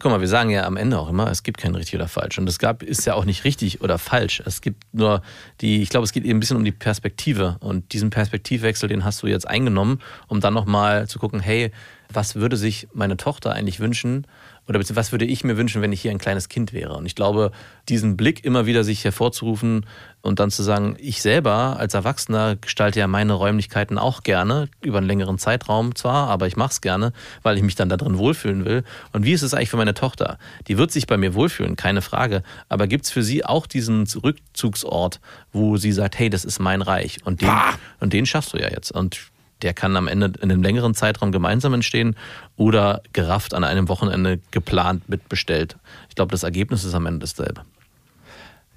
Guck 0.01 0.11
mal, 0.11 0.19
wir 0.19 0.27
sagen 0.27 0.49
ja 0.49 0.65
am 0.65 0.77
Ende 0.77 0.97
auch 0.97 1.09
immer, 1.09 1.29
es 1.29 1.43
gibt 1.43 1.59
kein 1.59 1.75
richtig 1.75 1.93
oder 1.93 2.07
falsch. 2.07 2.39
Und 2.39 2.49
es 2.49 2.57
gab, 2.57 2.81
ist 2.81 3.05
ja 3.05 3.13
auch 3.13 3.23
nicht 3.23 3.43
richtig 3.43 3.81
oder 3.81 3.99
falsch. 3.99 4.41
Es 4.43 4.61
gibt 4.61 4.83
nur 4.93 5.21
die, 5.61 5.83
ich 5.83 5.89
glaube, 5.89 6.05
es 6.05 6.11
geht 6.11 6.23
eben 6.23 6.37
ein 6.37 6.39
bisschen 6.39 6.57
um 6.57 6.65
die 6.65 6.71
Perspektive. 6.71 7.57
Und 7.59 7.93
diesen 7.93 8.09
Perspektivwechsel, 8.09 8.89
den 8.89 9.05
hast 9.05 9.21
du 9.21 9.27
jetzt 9.27 9.47
eingenommen, 9.47 9.99
um 10.27 10.39
dann 10.39 10.55
nochmal 10.55 11.07
zu 11.07 11.19
gucken, 11.19 11.39
hey, 11.39 11.71
was 12.11 12.33
würde 12.33 12.57
sich 12.57 12.87
meine 12.93 13.15
Tochter 13.15 13.53
eigentlich 13.53 13.79
wünschen? 13.79 14.25
Oder 14.71 14.95
was 14.95 15.11
würde 15.11 15.25
ich 15.25 15.43
mir 15.43 15.57
wünschen, 15.57 15.81
wenn 15.81 15.91
ich 15.91 16.01
hier 16.01 16.11
ein 16.11 16.17
kleines 16.17 16.47
Kind 16.47 16.71
wäre? 16.71 16.93
Und 16.93 17.05
ich 17.05 17.13
glaube, 17.13 17.51
diesen 17.89 18.15
Blick 18.15 18.45
immer 18.45 18.65
wieder 18.65 18.85
sich 18.85 19.03
hervorzurufen 19.03 19.85
und 20.21 20.39
dann 20.39 20.49
zu 20.49 20.63
sagen, 20.63 20.95
ich 20.97 21.21
selber 21.21 21.75
als 21.77 21.93
Erwachsener 21.93 22.55
gestalte 22.55 23.01
ja 23.01 23.07
meine 23.07 23.33
Räumlichkeiten 23.33 23.97
auch 23.97 24.23
gerne, 24.23 24.69
über 24.81 24.99
einen 24.99 25.07
längeren 25.07 25.37
Zeitraum 25.37 25.93
zwar, 25.93 26.29
aber 26.29 26.47
ich 26.47 26.55
mache 26.55 26.71
es 26.71 26.79
gerne, 26.79 27.11
weil 27.43 27.57
ich 27.57 27.63
mich 27.63 27.75
dann 27.75 27.89
da 27.89 27.97
drin 27.97 28.17
wohlfühlen 28.17 28.63
will. 28.63 28.85
Und 29.11 29.25
wie 29.25 29.33
ist 29.33 29.41
es 29.41 29.53
eigentlich 29.53 29.71
für 29.71 29.75
meine 29.77 29.93
Tochter? 29.93 30.37
Die 30.69 30.77
wird 30.77 30.91
sich 30.91 31.05
bei 31.05 31.17
mir 31.17 31.33
wohlfühlen, 31.33 31.75
keine 31.75 32.01
Frage. 32.01 32.41
Aber 32.69 32.87
gibt 32.87 33.03
es 33.03 33.11
für 33.11 33.23
sie 33.23 33.43
auch 33.43 33.67
diesen 33.67 34.07
Rückzugsort, 34.07 35.19
wo 35.51 35.75
sie 35.75 35.91
sagt, 35.91 36.17
hey, 36.17 36.29
das 36.29 36.45
ist 36.45 36.59
mein 36.59 36.81
Reich? 36.81 37.17
Und 37.25 37.41
den, 37.41 37.51
und 37.99 38.13
den 38.13 38.25
schaffst 38.25 38.53
du 38.53 38.57
ja 38.57 38.69
jetzt. 38.69 38.91
Und 38.91 39.31
der 39.61 39.73
kann 39.73 39.95
am 39.95 40.07
Ende 40.07 40.33
in 40.41 40.51
einem 40.51 40.63
längeren 40.63 40.93
Zeitraum 40.93 41.31
gemeinsam 41.31 41.73
entstehen 41.73 42.15
oder 42.55 43.01
gerafft 43.13 43.53
an 43.53 43.63
einem 43.63 43.87
Wochenende 43.87 44.39
geplant 44.51 45.07
mitbestellt. 45.09 45.77
Ich 46.09 46.15
glaube, 46.15 46.31
das 46.31 46.43
Ergebnis 46.43 46.83
ist 46.83 46.93
am 46.93 47.05
Ende 47.05 47.19
dasselbe. 47.19 47.61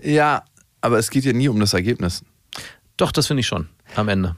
ja, 0.03 0.45
aber 0.81 0.99
es 0.99 1.11
geht 1.11 1.25
ja 1.25 1.33
nie 1.33 1.49
um 1.49 1.59
das 1.59 1.73
Ergebnis. 1.73 2.23
Doch, 2.99 3.11
das 3.11 3.27
finde 3.27 3.41
ich 3.41 3.47
schon. 3.47 3.69
Am 3.97 4.09
Ende. 4.09 4.37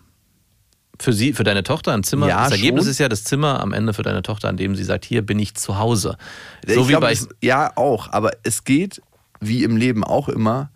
Für 0.99 1.13
sie, 1.13 1.33
für 1.33 1.43
deine 1.43 1.65
Tochter 1.65 1.93
ein 1.93 2.05
Zimmer. 2.05 2.29
Ja, 2.29 2.45
das 2.45 2.53
Ergebnis 2.53 2.85
schon. 2.85 2.91
ist 2.93 2.99
ja 2.99 3.09
das 3.09 3.25
Zimmer 3.25 3.61
am 3.61 3.73
Ende 3.73 3.93
für 3.93 4.05
deine 4.05 4.23
Tochter, 4.23 4.49
an 4.49 4.57
dem 4.57 4.77
sie 4.77 4.85
sagt, 4.85 5.05
hier 5.05 5.23
bin 5.23 5.39
ich 5.41 5.55
zu 5.57 5.77
Hause. 5.79 6.17
So 6.67 6.83
ich 6.83 6.87
wie 6.87 6.93
glaub, 6.93 7.03
bei 7.03 7.13
es, 7.13 7.29
ja, 7.43 7.73
auch. 7.77 8.13
Aber 8.13 8.31
es 8.45 8.65
geht, 8.65 9.03
wie 9.41 9.65
im 9.65 9.77
Leben 9.77 10.05
auch 10.05 10.29
immer, 10.29 10.71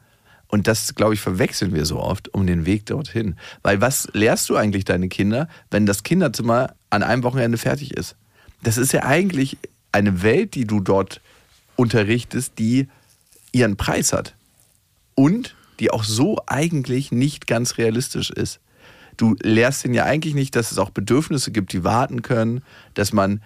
und 0.51 0.67
das, 0.67 0.95
glaube 0.95 1.15
ich, 1.15 1.21
verwechseln 1.21 1.75
wir 1.75 1.87
so 1.87 2.01
oft, 2.01 2.33
um 2.35 2.47
den 2.47 2.67
Weg 2.67 2.87
dorthin. 2.87 3.37
Weil 3.63 3.81
was 3.81 4.09
lehrst 4.13 4.49
du 4.49 4.57
eigentlich 4.57 4.85
deine 4.85 5.09
Kinder, 5.09 5.49
wenn 5.71 5.87
das 5.87 6.03
Kinderzimmer 6.03 6.75
an 6.91 7.03
einem 7.03 7.23
Wochenende 7.23 7.57
fertig 7.57 7.93
ist? 7.97 8.17
Das 8.63 8.77
ist 8.77 8.93
ja 8.93 9.05
eigentlich 9.05 9.59
eine 9.93 10.23
Welt, 10.23 10.55
die 10.55 10.67
du 10.67 10.81
dort 10.81 11.21
unterrichtest, 11.77 12.59
die 12.59 12.89
ihren 13.53 13.77
Preis 13.77 14.13
hat. 14.13 14.35
Und 15.15 15.55
die 15.79 15.91
auch 15.91 16.05
so 16.05 16.39
eigentlich 16.47 17.11
nicht 17.11 17.47
ganz 17.47 17.79
realistisch 17.79 18.31
ist. 18.31 18.61
Du 19.17 19.37
lehrst 19.43 19.85
ihnen 19.85 19.95
ja 19.95 20.05
eigentlich 20.05 20.35
nicht, 20.35 20.57
dass 20.57 20.73
es 20.73 20.79
auch 20.79 20.91
Bedürfnisse 20.91 21.53
gibt, 21.53 21.73
die 21.73 21.85
warten 21.85 22.23
können, 22.23 22.63
dass 22.95 23.13
man 23.13 23.43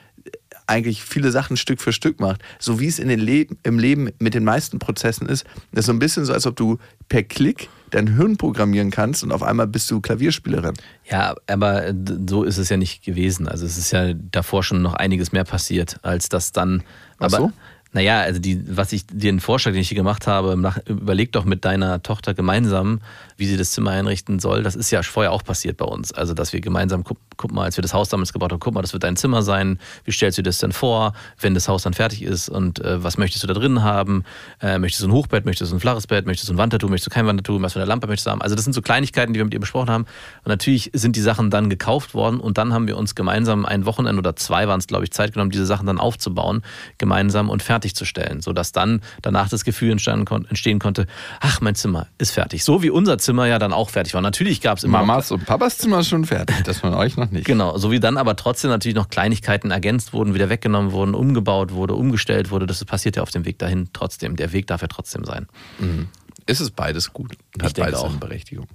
eigentlich 0.66 1.02
viele 1.02 1.30
Sachen 1.30 1.56
Stück 1.56 1.80
für 1.80 1.92
Stück 1.92 2.20
macht. 2.20 2.42
So 2.58 2.80
wie 2.80 2.86
es 2.86 2.98
in 2.98 3.08
den 3.08 3.20
Leben, 3.20 3.58
im 3.62 3.78
Leben 3.78 4.10
mit 4.18 4.34
den 4.34 4.44
meisten 4.44 4.78
Prozessen 4.78 5.28
ist. 5.28 5.44
Das 5.72 5.80
ist 5.80 5.86
so 5.86 5.92
ein 5.92 5.98
bisschen 5.98 6.24
so, 6.24 6.32
als 6.32 6.46
ob 6.46 6.56
du 6.56 6.78
per 7.08 7.22
Klick 7.22 7.68
dein 7.90 8.16
Hirn 8.16 8.36
programmieren 8.36 8.90
kannst 8.90 9.22
und 9.22 9.32
auf 9.32 9.42
einmal 9.42 9.66
bist 9.66 9.90
du 9.90 10.00
Klavierspielerin. 10.00 10.74
Ja, 11.08 11.34
aber 11.46 11.94
so 12.28 12.42
ist 12.42 12.58
es 12.58 12.68
ja 12.68 12.76
nicht 12.76 13.04
gewesen. 13.04 13.46
Also 13.46 13.66
es 13.66 13.78
ist 13.78 13.92
ja 13.92 14.14
davor 14.14 14.62
schon 14.62 14.82
noch 14.82 14.94
einiges 14.94 15.32
mehr 15.32 15.44
passiert, 15.44 15.98
als 16.02 16.28
das 16.28 16.52
dann. 16.52 16.82
Ach 17.18 17.26
aber 17.26 17.36
so? 17.36 17.52
Naja, 17.94 18.22
also 18.22 18.40
die, 18.40 18.76
was 18.76 18.92
ich 18.92 19.06
den 19.06 19.38
Vorschlag, 19.38 19.72
den 19.72 19.80
ich 19.80 19.88
hier 19.88 19.96
gemacht 19.96 20.26
habe, 20.26 20.58
überleg 20.88 21.30
doch 21.30 21.44
mit 21.44 21.64
deiner 21.64 22.02
Tochter 22.02 22.34
gemeinsam, 22.34 23.00
wie 23.36 23.46
sie 23.46 23.56
das 23.56 23.72
Zimmer 23.72 23.90
einrichten 23.90 24.38
soll. 24.38 24.62
Das 24.62 24.76
ist 24.76 24.90
ja 24.90 25.02
vorher 25.02 25.32
auch 25.32 25.44
passiert 25.44 25.76
bei 25.76 25.84
uns. 25.84 26.12
Also, 26.12 26.34
dass 26.34 26.52
wir 26.52 26.60
gemeinsam, 26.60 27.04
guck, 27.04 27.18
guck 27.36 27.52
mal, 27.52 27.64
als 27.64 27.76
wir 27.76 27.82
das 27.82 27.94
Haus 27.94 28.08
damals 28.08 28.32
gebaut 28.32 28.52
haben, 28.52 28.60
guck 28.60 28.74
mal, 28.74 28.82
das 28.82 28.92
wird 28.92 29.04
dein 29.04 29.16
Zimmer 29.16 29.42
sein. 29.42 29.78
Wie 30.04 30.12
stellst 30.12 30.38
du 30.38 30.42
dir 30.42 30.48
das 30.48 30.58
denn 30.58 30.72
vor, 30.72 31.12
wenn 31.40 31.54
das 31.54 31.68
Haus 31.68 31.82
dann 31.82 31.94
fertig 31.94 32.22
ist? 32.22 32.48
Und 32.48 32.80
äh, 32.80 33.02
was 33.02 33.18
möchtest 33.18 33.42
du 33.42 33.46
da 33.46 33.54
drin 33.54 33.82
haben? 33.82 34.24
Äh, 34.60 34.78
möchtest 34.78 35.02
du 35.02 35.08
ein 35.08 35.12
Hochbett? 35.12 35.44
Möchtest 35.44 35.72
du 35.72 35.76
ein 35.76 35.80
flaches 35.80 36.06
Bett? 36.06 36.26
Möchtest 36.26 36.48
du 36.48 36.54
ein 36.54 36.58
Wandtattoo? 36.58 36.88
Möchtest 36.88 37.08
du 37.08 37.14
kein 37.14 37.26
Wandtattoo? 37.26 37.60
Was 37.60 37.72
für 37.72 37.80
eine 37.80 37.88
Lampe 37.88 38.06
möchtest 38.06 38.26
du 38.26 38.30
haben? 38.30 38.42
Also, 38.42 38.54
das 38.54 38.64
sind 38.64 38.72
so 38.72 38.82
Kleinigkeiten, 38.82 39.32
die 39.32 39.38
wir 39.40 39.44
mit 39.44 39.54
ihr 39.54 39.60
besprochen 39.60 39.90
haben. 39.90 40.04
Und 40.44 40.48
natürlich 40.48 40.90
sind 40.92 41.16
die 41.16 41.20
Sachen 41.20 41.50
dann 41.50 41.70
gekauft 41.70 42.14
worden 42.14 42.40
und 42.40 42.58
dann 42.58 42.72
haben 42.72 42.86
wir 42.86 42.96
uns 42.96 43.14
gemeinsam 43.14 43.66
ein 43.66 43.86
Wochenende 43.86 44.18
oder 44.18 44.36
zwei 44.36 44.68
waren 44.68 44.78
es, 44.78 44.86
glaube 44.86 45.04
ich, 45.04 45.10
Zeit 45.10 45.32
genommen, 45.32 45.50
diese 45.50 45.66
Sachen 45.66 45.86
dann 45.86 45.98
aufzubauen, 45.98 46.62
gemeinsam 46.98 47.50
und 47.50 47.62
fertigzustellen, 47.62 48.40
sodass 48.40 48.72
dann 48.72 49.00
danach 49.22 49.48
das 49.48 49.64
Gefühl 49.64 49.90
entstehen 49.90 50.78
konnte, 50.78 51.06
ach, 51.40 51.60
mein 51.60 51.74
Zimmer 51.74 52.06
ist 52.18 52.32
fertig. 52.32 52.64
So 52.64 52.82
wie 52.82 52.90
unser 52.90 53.18
Zimmer 53.24 53.46
ja 53.46 53.58
dann 53.58 53.72
auch 53.72 53.90
fertig 53.90 54.14
war. 54.14 54.20
Natürlich 54.20 54.60
gab 54.60 54.78
es 54.78 54.84
immer. 54.84 54.98
Mamas 54.98 55.30
und 55.32 55.44
Papas 55.44 55.78
Zimmer 55.78 56.04
schon 56.04 56.24
fertig, 56.24 56.62
das 56.64 56.78
von 56.80 56.94
euch 56.94 57.16
noch 57.16 57.30
nicht. 57.30 57.46
Genau, 57.46 57.76
so 57.78 57.90
wie 57.90 58.00
dann 58.00 58.16
aber 58.16 58.36
trotzdem 58.36 58.70
natürlich 58.70 58.94
noch 58.94 59.08
Kleinigkeiten 59.08 59.70
ergänzt 59.70 60.12
wurden, 60.12 60.34
wieder 60.34 60.48
weggenommen 60.48 60.92
wurden, 60.92 61.14
umgebaut 61.14 61.72
wurde, 61.72 61.94
umgestellt 61.94 62.50
wurde. 62.50 62.66
Das 62.66 62.84
passiert 62.84 63.16
ja 63.16 63.22
auf 63.22 63.30
dem 63.30 63.44
Weg 63.44 63.58
dahin 63.58 63.88
trotzdem. 63.92 64.36
Der 64.36 64.52
Weg 64.52 64.66
darf 64.66 64.82
ja 64.82 64.88
trotzdem 64.88 65.24
sein. 65.24 65.46
Mhm. 65.78 66.08
Ist 66.46 66.60
es 66.60 66.70
beides 66.70 67.12
gut 67.12 67.32
und 67.54 67.62
hat 67.62 67.74
beides 67.76 68.00
auch. 68.00 68.10
eine 68.10 68.18
Berechtigung. 68.18 68.66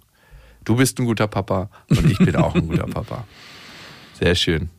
Du 0.66 0.76
bist 0.76 1.00
ein 1.00 1.06
guter 1.06 1.28
Papa 1.28 1.70
und 1.89 2.10
ich 2.10 2.18
bin 2.18 2.36
auch 2.36 2.56
ein 2.56 2.68
guter 2.68 2.88
Papa. 2.88 3.26
Sehr 4.20 4.36
schön. 4.36 4.70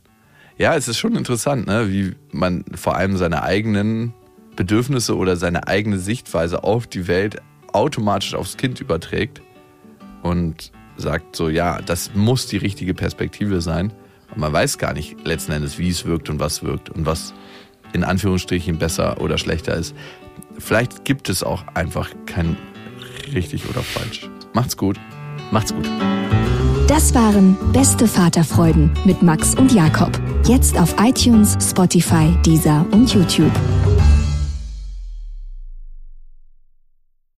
Ja, 0.58 0.74
es 0.74 0.88
ist 0.88 0.98
schon 0.98 1.16
interessant, 1.16 1.66
ne? 1.66 1.90
wie 1.90 2.14
man 2.32 2.64
vor 2.74 2.96
allem 2.96 3.16
seine 3.16 3.42
eigenen 3.42 4.12
Bedürfnisse 4.56 5.16
oder 5.16 5.36
seine 5.36 5.68
eigene 5.68 5.98
Sichtweise 5.98 6.64
auf 6.64 6.86
die 6.86 7.08
Welt 7.08 7.40
automatisch 7.72 8.34
aufs 8.34 8.56
Kind 8.56 8.80
überträgt 8.80 9.40
und 10.22 10.72
sagt 10.96 11.36
so, 11.36 11.48
ja, 11.48 11.80
das 11.80 12.14
muss 12.14 12.46
die 12.46 12.58
richtige 12.58 12.94
Perspektive 12.94 13.60
sein. 13.60 13.92
Und 14.30 14.38
man 14.38 14.52
weiß 14.52 14.78
gar 14.78 14.92
nicht 14.92 15.26
letzten 15.26 15.52
Endes, 15.52 15.78
wie 15.78 15.88
es 15.88 16.04
wirkt 16.04 16.30
und 16.30 16.38
was 16.40 16.62
wirkt 16.62 16.90
und 16.90 17.06
was 17.06 17.34
in 17.92 18.04
Anführungsstrichen 18.04 18.78
besser 18.78 19.20
oder 19.20 19.38
schlechter 19.38 19.74
ist. 19.74 19.94
Vielleicht 20.58 21.04
gibt 21.04 21.28
es 21.28 21.42
auch 21.42 21.64
einfach 21.74 22.10
kein 22.26 22.56
richtig 23.32 23.68
oder 23.68 23.82
falsch. 23.82 24.28
Macht's 24.52 24.76
gut. 24.76 24.98
Macht's 25.50 25.74
gut. 25.74 25.88
Das 26.86 27.14
waren 27.14 27.56
Beste 27.72 28.06
Vaterfreuden 28.06 28.90
mit 29.04 29.22
Max 29.22 29.54
und 29.54 29.72
Jakob. 29.72 30.10
Jetzt 30.46 30.78
auf 30.78 30.94
iTunes, 31.00 31.56
Spotify, 31.60 32.36
Deezer 32.44 32.84
und 32.90 33.12
YouTube. 33.14 33.52